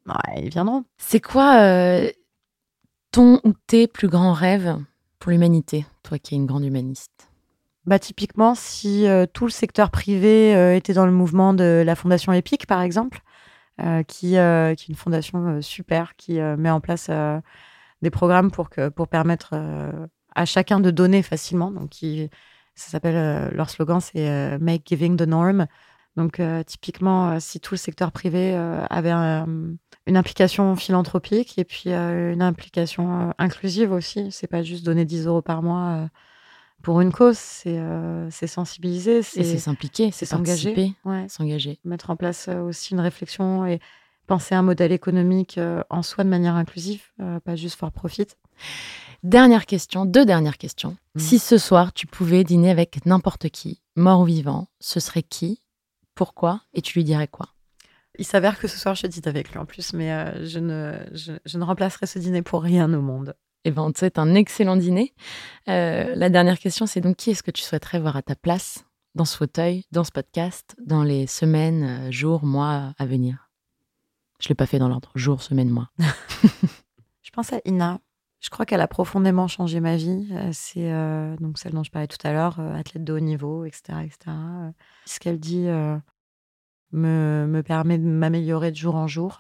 Ouais, 0.08 0.42
ils 0.44 0.50
viendront. 0.50 0.84
C'est 0.98 1.22
quoi 1.22 1.62
euh, 1.62 2.10
ton 3.12 3.40
ou 3.44 3.54
tes 3.68 3.88
plus 3.88 4.08
grands 4.08 4.34
rêves 4.34 4.78
pour 5.20 5.32
l'humanité, 5.32 5.86
toi 6.02 6.18
qui 6.18 6.34
es 6.34 6.38
une 6.38 6.46
grande 6.46 6.66
humaniste? 6.66 7.30
Bah, 7.86 8.00
typiquement, 8.00 8.56
si 8.56 9.08
euh, 9.08 9.26
tout 9.32 9.46
le 9.46 9.52
secteur 9.52 9.92
privé 9.92 10.56
euh, 10.56 10.76
était 10.76 10.94
dans 10.94 11.06
le 11.06 11.12
mouvement 11.12 11.54
de 11.54 11.84
la 11.86 11.96
Fondation 11.96 12.32
EPIC, 12.32 12.66
par 12.66 12.82
exemple, 12.82 13.20
euh, 13.82 14.04
qui, 14.04 14.32
qui 14.32 14.36
est 14.38 14.88
une 14.90 14.96
fondation 14.96 15.62
super, 15.62 16.16
qui 16.18 16.40
met 16.40 16.70
en 16.70 16.82
place 16.82 17.10
des 18.02 18.10
programmes 18.12 18.52
pour, 18.52 18.70
que, 18.70 18.90
pour 18.90 19.08
permettre 19.08 19.54
à 20.36 20.46
chacun 20.46 20.80
de 20.80 20.92
donner 20.92 21.24
facilement. 21.24 21.72
Donc, 21.72 21.90
qui- 21.90 22.30
ça 22.76 22.90
s'appelle, 22.92 23.54
leur 23.54 23.70
slogan, 23.70 24.00
c'est 24.02 24.58
Make 24.60 24.84
Giving 24.88 25.18
the 25.18 25.24
Norm. 25.24 25.68
Donc, 26.18 26.42
typiquement, 26.68 27.40
si 27.40 27.60
tout 27.60 27.74
le 27.76 27.80
secteur 27.80 28.12
privé 28.12 28.56
avait 28.56 29.12
un- 29.12 29.48
une 30.08 30.18
implication 30.18 30.76
philanthropique 30.76 31.58
et 31.60 31.66
puis 31.66 31.92
une 31.92 32.42
implication 32.42 33.34
inclusive 33.40 33.92
aussi, 33.92 34.32
c'est 34.32 34.48
pas 34.48 34.64
juste 34.64 34.86
donner 34.86 35.06
10 35.06 35.26
euros 35.28 35.42
par 35.42 35.64
mois. 35.64 36.10
Pour 36.84 37.00
une 37.00 37.12
cause, 37.14 37.38
c'est 37.38 37.80
euh, 37.80 38.30
sensibiliser, 38.30 39.20
Et 39.20 39.22
c'est 39.22 39.58
s'impliquer, 39.58 40.12
c'est 40.12 40.26
s'engager. 40.26 40.96
s'engager, 41.30 41.70
ouais, 41.70 41.80
mettre 41.86 42.10
en 42.10 42.18
place 42.18 42.48
euh, 42.50 42.60
aussi 42.62 42.94
une 42.94 43.00
réflexion 43.00 43.66
et 43.66 43.80
penser 44.28 44.54
un 44.54 44.62
modèle 44.62 44.92
économique 44.92 45.58
euh, 45.58 45.82
en 45.90 46.04
soi 46.04 46.26
de 46.26 46.30
manière 46.30 46.56
inclusive, 46.56 47.02
euh, 47.22 47.40
pas 47.40 47.56
juste 47.56 47.80
for 47.80 47.92
profit. 47.92 48.28
Dernière 49.24 49.66
question, 49.66 50.06
deux 50.06 50.26
dernières 50.26 50.58
questions. 50.58 50.98
Mhm. 51.16 51.22
Si 51.22 51.40
ce 51.40 51.58
soir 51.58 51.94
tu 51.94 52.06
pouvais 52.06 52.44
dîner 52.44 52.70
avec 52.70 53.06
n'importe 53.06 53.50
qui, 53.50 53.82
mort 53.96 54.20
ou 54.20 54.26
vivant, 54.26 54.68
ce 54.82 55.00
serait 55.00 55.24
qui 55.24 55.62
Pourquoi 56.16 56.62
Et 56.74 56.82
tu 56.82 57.00
lui 57.00 57.06
dirais 57.06 57.30
quoi? 57.30 57.48
Il 58.20 58.26
s'avère 58.26 58.60
que 58.60 58.68
ce 58.68 58.78
soir, 58.78 58.94
je 58.94 59.08
dîne 59.08 59.24
avec 59.26 59.52
lui 59.52 59.58
en 59.58 59.66
plus, 59.66 59.94
mais 59.94 60.12
euh, 60.12 60.46
je, 60.46 60.60
ne, 60.60 60.98
je, 61.14 61.32
je 61.46 61.58
ne 61.58 61.64
remplacerai 61.64 62.06
ce 62.06 62.20
dîner 62.20 62.42
pour 62.42 62.62
rien 62.62 62.94
au 62.94 63.02
monde. 63.02 63.36
Eh 63.66 63.72
ben, 63.72 63.92
c'est 63.96 64.20
un 64.20 64.36
excellent 64.36 64.76
dîner. 64.76 65.14
Euh, 65.70 66.16
la 66.16 66.30
dernière 66.30 66.60
question, 66.60 66.86
c'est 66.86 67.00
donc 67.00 67.16
qui 67.16 67.32
est-ce 67.32 67.44
que 67.44 67.52
tu 67.52 67.62
souhaiterais 67.62 68.00
voir 68.00 68.18
à 68.18 68.22
ta 68.22 68.36
place 68.36 68.86
dans 69.16 69.26
ce 69.26 69.38
fauteuil, 69.38 69.86
dans 69.92 70.04
ce 70.04 70.12
podcast, 70.12 70.76
dans 70.86 71.04
les 71.04 71.28
semaines, 71.28 71.84
euh, 71.84 72.12
jours, 72.12 72.44
mois 72.46 72.94
à 72.98 73.06
venir? 73.06 73.50
Je 74.42 74.50
l'ai 74.50 74.56
pas 74.56 74.66
fait 74.66 74.80
dans 74.80 74.90
l'ordre. 74.90 75.12
Jour, 75.16 75.42
semaine, 75.42 75.70
mois. 75.70 75.90
Je 77.22 77.32
pense 77.32 77.54
à 77.54 77.62
Ina. 77.64 78.02
Je 78.42 78.50
crois 78.50 78.66
qu'elle 78.66 78.82
a 78.82 78.90
profondément 78.90 79.48
changé 79.48 79.80
ma 79.80 79.96
vie. 79.96 80.28
Euh, 80.34 80.50
C'est 80.52 80.92
donc 81.42 81.58
celle 81.58 81.72
dont 81.72 81.84
je 81.84 81.92
parlais 81.92 82.08
tout 82.08 82.28
à 82.28 82.34
l'heure, 82.34 82.60
athlète 82.60 83.06
de 83.06 83.14
haut 83.14 83.22
niveau, 83.22 83.64
etc. 83.64 84.00
etc. 84.04 84.36
Ce 85.06 85.22
qu'elle 85.22 85.40
dit 85.40 85.68
me, 86.92 87.48
me 87.48 87.62
permet 87.64 87.98
de 87.98 88.04
m'améliorer 88.04 88.72
de 88.72 88.76
jour 88.76 88.96
en 88.96 89.08
jour. 89.08 89.38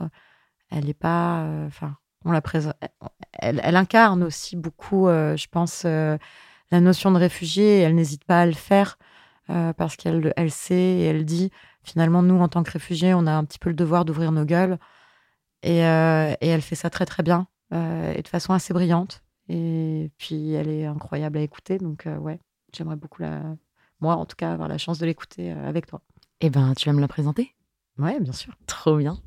Elle 0.69 0.85
n'est 0.85 0.93
pas. 0.93 1.45
Enfin, 1.67 1.97
on 2.25 2.31
la 2.31 2.41
présente. 2.41 2.75
Elle, 3.33 3.61
elle 3.63 3.75
incarne 3.75 4.23
aussi 4.23 4.55
beaucoup, 4.55 5.07
euh, 5.07 5.35
je 5.35 5.47
pense, 5.47 5.83
euh, 5.85 6.17
la 6.71 6.79
notion 6.79 7.11
de 7.11 7.17
réfugié. 7.17 7.79
Et 7.79 7.81
elle 7.81 7.95
n'hésite 7.95 8.23
pas 8.23 8.41
à 8.41 8.45
le 8.45 8.53
faire 8.53 8.97
euh, 9.49 9.73
parce 9.73 9.95
qu'elle 9.95 10.33
elle 10.37 10.51
sait 10.51 10.73
et 10.73 11.03
elle 11.03 11.25
dit 11.25 11.51
finalement, 11.83 12.21
nous, 12.21 12.39
en 12.39 12.47
tant 12.47 12.63
que 12.63 12.71
réfugiés, 12.71 13.13
on 13.13 13.27
a 13.27 13.31
un 13.31 13.43
petit 13.43 13.59
peu 13.59 13.69
le 13.69 13.75
devoir 13.75 14.05
d'ouvrir 14.05 14.31
nos 14.31 14.45
gueules. 14.45 14.77
Et, 15.63 15.79
et 15.79 16.47
elle 16.47 16.61
fait 16.61 16.75
ça 16.75 16.89
très, 16.89 17.05
très 17.05 17.23
bien 17.23 17.47
et 17.71 18.21
de 18.21 18.27
façon 18.27 18.53
assez 18.53 18.73
brillante. 18.73 19.23
Et 19.49 20.11
puis, 20.17 20.53
elle 20.53 20.69
est 20.69 20.85
incroyable 20.85 21.37
à 21.37 21.41
écouter. 21.41 21.77
Donc, 21.77 22.07
ouais, 22.19 22.39
j'aimerais 22.73 22.95
beaucoup, 22.95 23.21
la... 23.21 23.41
moi, 23.99 24.15
en 24.15 24.25
tout 24.25 24.35
cas, 24.37 24.53
avoir 24.53 24.69
la 24.69 24.77
chance 24.77 24.99
de 24.99 25.05
l'écouter 25.05 25.51
avec 25.51 25.87
toi. 25.87 26.01
Eh 26.39 26.49
ben, 26.49 26.73
tu 26.75 26.87
vas 26.87 26.93
me 26.93 27.01
la 27.01 27.07
présenter? 27.07 27.53
Ouais, 27.97 28.19
bien 28.19 28.33
sûr. 28.33 28.53
Trop 28.65 28.97
bien. 28.97 29.17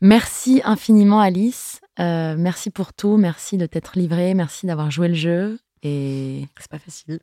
Merci 0.00 0.62
infiniment, 0.64 1.20
Alice. 1.20 1.81
Euh, 2.00 2.34
merci 2.38 2.70
pour 2.70 2.92
tout. 2.92 3.16
Merci 3.16 3.58
de 3.58 3.66
t'être 3.66 3.98
livrée. 3.98 4.34
Merci 4.34 4.66
d'avoir 4.66 4.90
joué 4.90 5.08
le 5.08 5.14
jeu. 5.14 5.58
Et 5.82 6.46
C'est 6.58 6.70
pas 6.70 6.78
facile. 6.78 7.20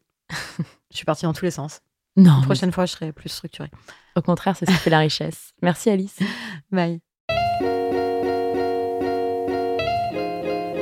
je 0.92 0.96
suis 0.98 1.06
partie 1.06 1.26
dans 1.26 1.34
tous 1.34 1.46
les 1.46 1.52
sens. 1.52 1.82
non, 2.18 2.32
La 2.32 2.38
mais 2.40 2.46
prochaine 2.46 2.72
fois, 2.72 2.86
je 2.86 2.92
serai 2.92 3.12
plus 3.12 3.30
structurée. 3.30 3.72
au 4.16 4.22
contraire, 4.22 4.56
c'est 4.56 4.66
ce 4.66 4.72
qui 4.72 4.78
fait 4.78 4.90
la 4.90 5.00
richesse. 5.00 5.52
Merci, 5.62 5.90
Alice. 5.90 6.18
Bye. 6.72 7.00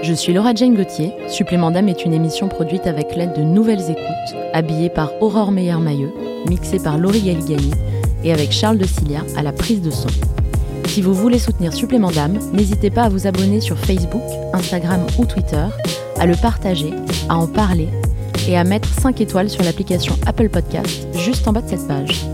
Je 0.03 0.13
suis 0.13 0.31
Laura 0.33 0.53
Jane 0.53 0.75
Gauthier. 0.75 1.11
Supplément 1.27 1.69
d'âme 1.71 1.89
est 1.89 2.05
une 2.05 2.13
émission 2.13 2.47
produite 2.47 2.87
avec 2.87 3.15
l'aide 3.15 3.33
de 3.33 3.41
Nouvelles 3.41 3.89
Écoutes, 3.91 4.37
habillée 4.53 4.89
par 4.89 5.11
Aurore 5.21 5.51
Meyer-Mailleux, 5.51 6.13
mixée 6.47 6.79
par 6.79 6.97
Laurie 6.97 7.21
Galigani 7.21 7.71
et 8.23 8.31
avec 8.31 8.51
Charles 8.51 8.77
de 8.77 8.85
Cilia 8.85 9.23
à 9.35 9.43
la 9.43 9.51
prise 9.51 9.81
de 9.81 9.91
son. 9.91 10.07
Si 10.87 11.01
vous 11.01 11.13
voulez 11.13 11.37
soutenir 11.37 11.73
Supplément 11.73 12.11
d'âme, 12.11 12.39
n'hésitez 12.53 12.89
pas 12.89 13.03
à 13.03 13.09
vous 13.09 13.27
abonner 13.27 13.61
sur 13.61 13.77
Facebook, 13.77 14.23
Instagram 14.53 15.05
ou 15.19 15.25
Twitter, 15.25 15.65
à 16.17 16.25
le 16.25 16.35
partager, 16.35 16.91
à 17.29 17.37
en 17.37 17.47
parler 17.47 17.89
et 18.47 18.57
à 18.57 18.63
mettre 18.63 18.89
5 18.89 19.21
étoiles 19.21 19.49
sur 19.49 19.63
l'application 19.63 20.15
Apple 20.25 20.49
Podcast 20.49 21.07
juste 21.19 21.47
en 21.47 21.53
bas 21.53 21.61
de 21.61 21.69
cette 21.69 21.87
page. 21.87 22.25